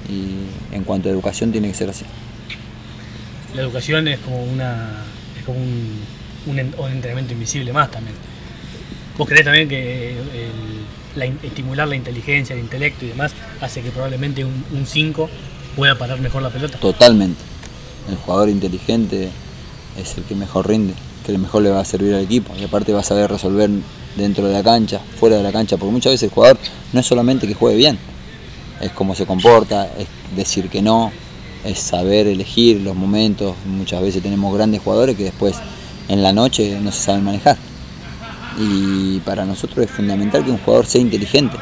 y 0.08 0.74
en 0.74 0.84
cuanto 0.84 1.08
a 1.08 1.12
educación 1.12 1.52
tiene 1.52 1.68
que 1.68 1.74
ser 1.74 1.90
así. 1.90 2.04
La 3.54 3.62
educación 3.62 4.08
es 4.08 4.18
como 4.20 4.44
una 4.44 5.04
es 5.38 5.44
como 5.44 5.58
un, 5.58 6.00
un, 6.46 6.58
entrenamiento 6.90 7.32
invisible 7.32 7.72
más 7.72 7.90
también. 7.90 8.16
¿Vos 9.16 9.28
creés 9.28 9.44
también 9.44 9.68
que 9.68 10.16
estimular 11.42 11.88
la 11.88 11.96
inteligencia, 11.96 12.54
el 12.54 12.60
intelecto 12.60 13.04
y 13.04 13.08
demás 13.08 13.32
hace 13.60 13.80
que 13.80 13.90
probablemente 13.90 14.44
un 14.44 14.86
5 14.86 15.30
pueda 15.74 15.96
parar 15.96 16.20
mejor 16.20 16.42
la 16.42 16.50
pelota? 16.50 16.78
Totalmente. 16.78 17.40
El 18.08 18.16
jugador 18.16 18.48
inteligente 18.48 19.30
es 20.00 20.16
el 20.16 20.24
que 20.24 20.34
mejor 20.34 20.68
rinde, 20.68 20.94
que 21.24 21.32
el 21.32 21.38
mejor 21.38 21.62
le 21.62 21.70
va 21.70 21.80
a 21.80 21.84
servir 21.84 22.14
al 22.14 22.22
equipo 22.22 22.54
y 22.56 22.64
aparte 22.64 22.92
va 22.92 23.00
a 23.00 23.04
saber 23.04 23.30
resolver 23.30 23.70
dentro 24.16 24.46
de 24.46 24.52
la 24.52 24.62
cancha, 24.62 25.00
fuera 25.18 25.36
de 25.36 25.42
la 25.42 25.52
cancha, 25.52 25.76
porque 25.76 25.92
muchas 25.92 26.12
veces 26.12 26.24
el 26.24 26.30
jugador 26.30 26.58
no 26.92 27.00
es 27.00 27.06
solamente 27.06 27.46
que 27.46 27.54
juegue 27.54 27.76
bien, 27.76 27.98
es 28.80 28.92
cómo 28.92 29.14
se 29.14 29.26
comporta, 29.26 29.88
es 29.98 30.06
decir 30.36 30.68
que 30.68 30.82
no, 30.82 31.12
es 31.64 31.78
saber 31.78 32.26
elegir 32.26 32.80
los 32.80 32.94
momentos. 32.94 33.54
Muchas 33.66 34.02
veces 34.02 34.22
tenemos 34.22 34.54
grandes 34.54 34.82
jugadores 34.82 35.16
que 35.16 35.24
después 35.24 35.56
en 36.08 36.22
la 36.22 36.32
noche 36.32 36.78
no 36.80 36.92
se 36.92 37.02
saben 37.02 37.24
manejar. 37.24 37.56
Y 38.58 39.18
para 39.20 39.44
nosotros 39.44 39.84
es 39.84 39.90
fundamental 39.90 40.44
que 40.44 40.50
un 40.50 40.58
jugador 40.58 40.86
sea 40.86 41.00
inteligente, 41.00 41.56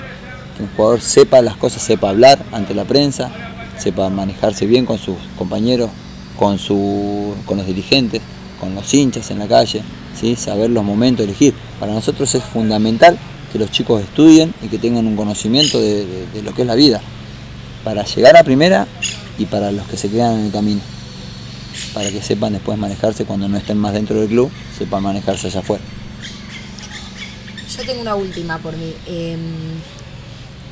que 0.56 0.62
un 0.62 0.68
jugador 0.76 1.00
sepa 1.00 1.42
las 1.42 1.56
cosas, 1.56 1.82
sepa 1.82 2.10
hablar 2.10 2.44
ante 2.52 2.74
la 2.74 2.84
prensa, 2.84 3.30
sepa 3.78 4.08
manejarse 4.10 4.66
bien 4.66 4.86
con 4.86 4.98
sus 4.98 5.16
compañeros, 5.36 5.90
con, 6.38 6.58
su, 6.58 7.34
con 7.46 7.58
los 7.58 7.66
dirigentes, 7.66 8.22
con 8.60 8.74
los 8.74 8.92
hinchas 8.94 9.30
en 9.30 9.40
la 9.40 9.48
calle, 9.48 9.82
¿sí? 10.14 10.36
saber 10.36 10.70
los 10.70 10.84
momentos, 10.84 11.24
elegir. 11.24 11.54
Para 11.80 11.92
nosotros 11.92 12.32
es 12.34 12.44
fundamental 12.44 13.18
que 13.54 13.60
los 13.60 13.70
chicos 13.70 14.02
estudien 14.02 14.52
y 14.62 14.66
que 14.66 14.78
tengan 14.78 15.06
un 15.06 15.14
conocimiento 15.14 15.80
de, 15.80 16.26
lo 16.42 16.52
que 16.52 16.62
es 16.62 16.66
la 16.66 16.74
vida, 16.74 17.00
para 17.84 18.04
llegar 18.04 18.36
a 18.36 18.42
primera 18.42 18.88
y 19.38 19.46
para 19.46 19.70
los 19.70 19.86
que 19.86 19.96
se 19.96 20.10
quedan 20.10 20.40
en 20.40 20.46
el 20.46 20.50
camino, 20.50 20.80
para 21.94 22.10
que 22.10 22.20
sepan 22.20 22.54
después 22.54 22.76
manejarse 22.76 23.24
cuando 23.24 23.48
no 23.48 23.56
estén 23.56 23.78
más 23.78 23.92
dentro 23.92 24.18
del 24.18 24.28
club, 24.28 24.50
sepan 24.76 25.04
manejarse 25.04 25.46
allá 25.46 25.60
afuera. 25.60 25.84
Yo 27.76 27.84
tengo 27.86 28.02
una 28.02 28.16
última 28.16 28.58
por 28.58 28.76
mí. 28.76 28.92
Em, 29.06 29.38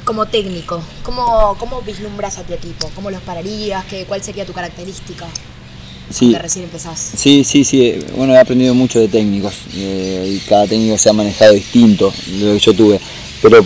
como 0.05 0.27
técnico, 0.27 0.83
¿cómo, 1.05 1.55
¿cómo 1.61 1.83
vislumbras 1.83 2.39
a 2.39 2.43
tu 2.43 2.53
equipo? 2.53 2.91
¿Cómo 2.97 3.13
los 3.13 3.23
pararías? 3.23 3.85
¿Qué, 3.85 4.07
¿Cuál 4.07 4.25
sería 4.25 4.45
tu 4.45 4.53
característica? 4.53 5.27
Sí, 6.11 6.35
recién 6.35 6.65
empezás. 6.65 7.13
Sí, 7.17 7.45
sí, 7.45 7.65
sí. 7.65 7.99
Bueno, 8.17 8.35
he 8.35 8.39
aprendido 8.39 8.75
mucho 8.75 9.01
de 9.01 9.09
técnicos 9.09 9.55
eh, 9.75 10.37
y 10.37 10.39
cada 10.49 10.67
técnico 10.67 10.99
se 10.99 11.09
ha 11.09 11.13
manejado 11.13 11.53
distinto 11.53 12.13
de 12.27 12.47
lo 12.47 12.53
que 12.55 12.59
yo 12.59 12.75
tuve. 12.75 13.01
Pero 13.41 13.65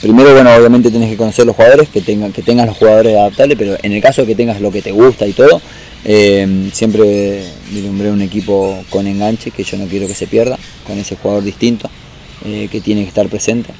primero, 0.00 0.32
bueno, 0.32 0.54
obviamente 0.54 0.90
tenés 0.90 1.10
que 1.10 1.16
conocer 1.16 1.46
los 1.46 1.54
jugadores, 1.54 1.88
que 1.88 2.00
tengan, 2.00 2.32
que 2.32 2.42
tengas 2.42 2.66
los 2.66 2.76
jugadores 2.76 3.16
adaptables, 3.16 3.58
pero 3.58 3.76
en 3.82 3.92
el 3.92 4.02
caso 4.02 4.22
de 4.22 4.28
que 4.28 4.34
tengas 4.34 4.60
lo 4.60 4.70
que 4.70 4.82
te 4.82 4.92
gusta 4.92 5.26
y 5.26 5.32
todo, 5.32 5.60
eh, 6.04 6.70
siempre 6.72 7.44
vislumbré 7.70 8.10
un 8.10 8.22
equipo 8.22 8.82
con 8.90 9.06
enganche, 9.06 9.50
que 9.50 9.64
yo 9.64 9.76
no 9.76 9.86
quiero 9.86 10.06
que 10.06 10.14
se 10.14 10.26
pierda, 10.26 10.58
con 10.86 10.98
ese 10.98 11.16
jugador 11.16 11.44
distinto, 11.44 11.90
eh, 12.44 12.68
que 12.70 12.80
tiene 12.80 13.02
que 13.02 13.08
estar 13.08 13.28
presente. 13.28 13.72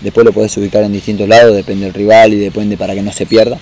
Después 0.00 0.24
lo 0.24 0.32
podés 0.32 0.56
ubicar 0.56 0.82
en 0.84 0.92
distintos 0.92 1.28
lados, 1.28 1.54
depende 1.54 1.86
del 1.86 1.94
rival 1.94 2.32
y 2.32 2.36
depende 2.36 2.76
para 2.76 2.94
que 2.94 3.02
no 3.02 3.12
se 3.12 3.26
pierda 3.26 3.58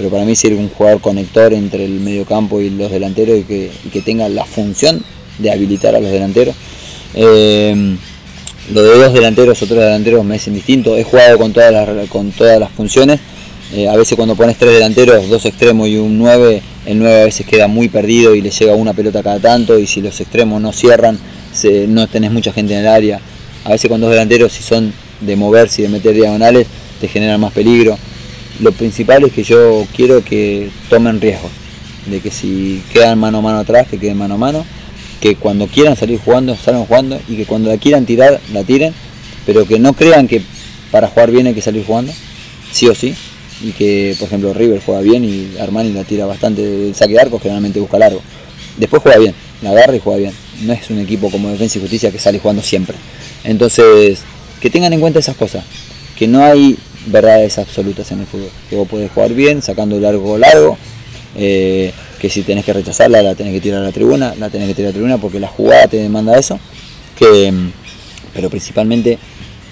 pero 0.00 0.08
para 0.08 0.24
mí 0.24 0.34
sirve 0.34 0.56
un 0.56 0.70
jugador 0.70 1.02
conector 1.02 1.52
entre 1.52 1.84
el 1.84 2.00
medio 2.00 2.24
campo 2.24 2.58
y 2.58 2.70
los 2.70 2.90
delanteros 2.90 3.38
y 3.38 3.42
que, 3.42 4.00
tenga 4.00 4.30
la 4.30 4.46
función 4.46 5.04
de 5.38 5.52
habilitar 5.52 5.94
a 5.94 6.00
los 6.00 6.10
delanteros. 6.10 6.54
Eh, 7.14 7.96
lo 8.72 8.82
de 8.82 8.98
dos 8.98 9.12
delanteros 9.12 9.60
o 9.60 9.66
tres 9.66 9.78
delanteros 9.78 10.24
me 10.24 10.36
es 10.36 10.46
indistinto. 10.46 10.96
He 10.96 11.04
jugado 11.04 11.36
con 11.36 11.52
todas 11.52 11.70
las, 11.70 12.08
con 12.08 12.30
todas 12.30 12.58
las 12.58 12.70
funciones. 12.70 13.20
Eh, 13.74 13.88
a 13.88 13.96
veces 13.96 14.16
cuando 14.16 14.34
pones 14.36 14.56
tres 14.56 14.72
delanteros, 14.72 15.28
dos 15.28 15.44
extremos 15.44 15.86
y 15.86 15.98
un 15.98 16.16
9, 16.16 16.62
el 16.86 16.98
9 16.98 17.20
a 17.20 17.24
veces 17.26 17.44
queda 17.44 17.68
muy 17.68 17.90
perdido 17.90 18.34
y 18.34 18.40
le 18.40 18.48
llega 18.48 18.74
una 18.74 18.94
pelota 18.94 19.22
cada 19.22 19.38
tanto 19.38 19.78
y 19.78 19.86
si 19.86 20.00
los 20.00 20.18
extremos 20.18 20.62
no 20.62 20.72
cierran, 20.72 21.18
no 21.88 22.06
tenés 22.06 22.30
mucha 22.32 22.54
gente 22.54 22.72
en 22.72 22.80
el 22.80 22.88
área. 22.88 23.20
A 23.64 23.72
veces 23.72 23.90
con 23.90 24.00
dos 24.00 24.08
delanteros, 24.08 24.50
si 24.50 24.62
son 24.62 24.94
de 25.20 25.36
moverse 25.36 25.82
y 25.82 25.84
de 25.84 25.90
meter 25.90 26.14
diagonales, 26.14 26.66
te 27.02 27.06
generan 27.06 27.38
más 27.38 27.52
peligro 27.52 27.98
lo 28.60 28.72
principal 28.72 29.24
es 29.24 29.32
que 29.32 29.42
yo 29.42 29.86
quiero 29.94 30.24
que 30.24 30.70
tomen 30.88 31.20
riesgo, 31.20 31.48
de 32.06 32.20
que 32.20 32.30
si 32.30 32.82
quedan 32.92 33.18
mano 33.18 33.38
a 33.38 33.40
mano 33.40 33.58
atrás, 33.58 33.88
que 33.88 33.98
queden 33.98 34.18
mano 34.18 34.34
a 34.34 34.38
mano, 34.38 34.64
que 35.20 35.36
cuando 35.36 35.66
quieran 35.66 35.96
salir 35.96 36.18
jugando, 36.18 36.56
salgan 36.56 36.84
jugando 36.84 37.20
y 37.28 37.36
que 37.36 37.46
cuando 37.46 37.70
la 37.70 37.78
quieran 37.78 38.06
tirar, 38.06 38.40
la 38.52 38.64
tiren, 38.64 38.94
pero 39.46 39.66
que 39.66 39.78
no 39.78 39.92
crean 39.94 40.28
que 40.28 40.42
para 40.90 41.08
jugar 41.08 41.30
bien 41.30 41.46
hay 41.46 41.54
que 41.54 41.62
salir 41.62 41.84
jugando, 41.84 42.12
sí 42.72 42.86
o 42.88 42.94
sí, 42.94 43.14
y 43.62 43.72
que 43.72 44.14
por 44.18 44.28
ejemplo 44.28 44.54
River 44.54 44.80
juega 44.84 45.00
bien 45.00 45.24
y 45.24 45.58
Armani 45.58 45.92
la 45.92 46.04
tira 46.04 46.26
bastante 46.26 46.62
del 46.62 46.94
saque 46.94 47.14
de 47.14 47.20
arco, 47.20 47.38
generalmente 47.38 47.80
busca 47.80 47.98
largo. 47.98 48.20
Después 48.76 49.02
juega 49.02 49.18
bien, 49.18 49.34
la 49.62 49.70
agarra 49.70 49.96
y 49.96 50.00
juega 50.00 50.18
bien. 50.18 50.32
No 50.62 50.72
es 50.72 50.88
un 50.90 50.98
equipo 50.98 51.30
como 51.30 51.50
Defensa 51.50 51.78
y 51.78 51.80
Justicia 51.80 52.10
que 52.10 52.18
sale 52.18 52.38
jugando 52.38 52.62
siempre. 52.62 52.96
Entonces, 53.44 54.22
que 54.60 54.70
tengan 54.70 54.92
en 54.92 55.00
cuenta 55.00 55.18
esas 55.18 55.36
cosas, 55.36 55.64
que 56.16 56.26
no 56.26 56.42
hay 56.42 56.76
verdades 57.06 57.58
absolutas 57.58 58.10
en 58.12 58.20
el 58.20 58.26
fútbol. 58.26 58.50
Que 58.68 58.76
vos 58.76 58.88
podés 58.88 59.10
jugar 59.10 59.32
bien, 59.32 59.62
sacando 59.62 59.98
largo 59.98 60.32
o 60.32 60.38
largo, 60.38 60.78
eh, 61.36 61.92
que 62.18 62.28
si 62.28 62.42
tenés 62.42 62.64
que 62.64 62.72
rechazarla, 62.72 63.22
la 63.22 63.34
tenés 63.34 63.52
que 63.54 63.60
tirar 63.60 63.80
a 63.80 63.86
la 63.86 63.92
tribuna, 63.92 64.34
la 64.38 64.50
tenés 64.50 64.68
que 64.68 64.74
tirar 64.74 64.88
a 64.88 64.90
la 64.90 64.94
tribuna 64.94 65.18
porque 65.18 65.40
la 65.40 65.48
jugada 65.48 65.88
te 65.88 65.96
demanda 65.96 66.38
eso. 66.38 66.58
Que, 67.16 67.50
mm, 67.50 67.72
pero 68.34 68.50
principalmente 68.50 69.18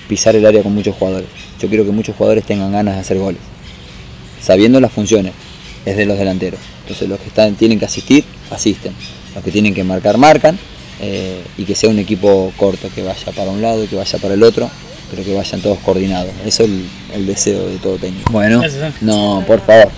pisar 0.09 0.35
el 0.37 0.47
área 0.47 0.63
con 0.63 0.75
muchos 0.75 0.97
jugadores. 0.97 1.29
Yo 1.61 1.69
quiero 1.69 1.85
que 1.85 1.91
muchos 1.91 2.17
jugadores 2.17 2.45
tengan 2.45 2.73
ganas 2.73 2.95
de 2.95 3.01
hacer 3.01 3.19
goles, 3.19 3.41
sabiendo 4.41 4.81
las 4.81 4.93
funciones, 4.93 5.33
es 5.85 5.97
de 5.97 6.07
los 6.07 6.19
delanteros. 6.19 6.61
Entonces 6.83 7.09
los 7.09 7.19
que 7.21 7.31
tienen 7.53 7.79
que 7.79 7.85
asistir, 7.85 8.25
asisten. 8.51 8.93
Los 9.35 9.45
que 9.45 9.51
tienen 9.51 9.75
que 9.75 9.85
marcar, 9.85 10.17
marcan. 10.17 10.59
Eh, 11.01 11.43
y 11.57 11.65
que 11.65 11.77
sea 11.77 11.91
un 11.91 11.99
equipo 12.01 12.53
corto, 12.57 12.89
que 12.93 13.03
vaya 13.03 13.33
para 13.33 13.51
un 13.51 13.63
lado 13.63 13.85
y 13.85 13.87
que 13.87 13.95
vaya 13.95 14.19
para 14.19 14.35
el 14.35 14.43
otro, 14.43 14.69
pero 15.11 15.25
que 15.25 15.35
vayan 15.35 15.61
todos 15.61 15.79
coordinados. 15.79 16.31
Eso 16.45 16.65
es 16.65 16.71
el, 16.71 16.85
el 17.15 17.27
deseo 17.27 17.67
de 17.67 17.77
todo 17.77 17.97
técnico. 17.97 18.33
Bueno, 18.33 18.63
no, 19.01 19.45
por 19.47 19.61
favor. 19.61 19.91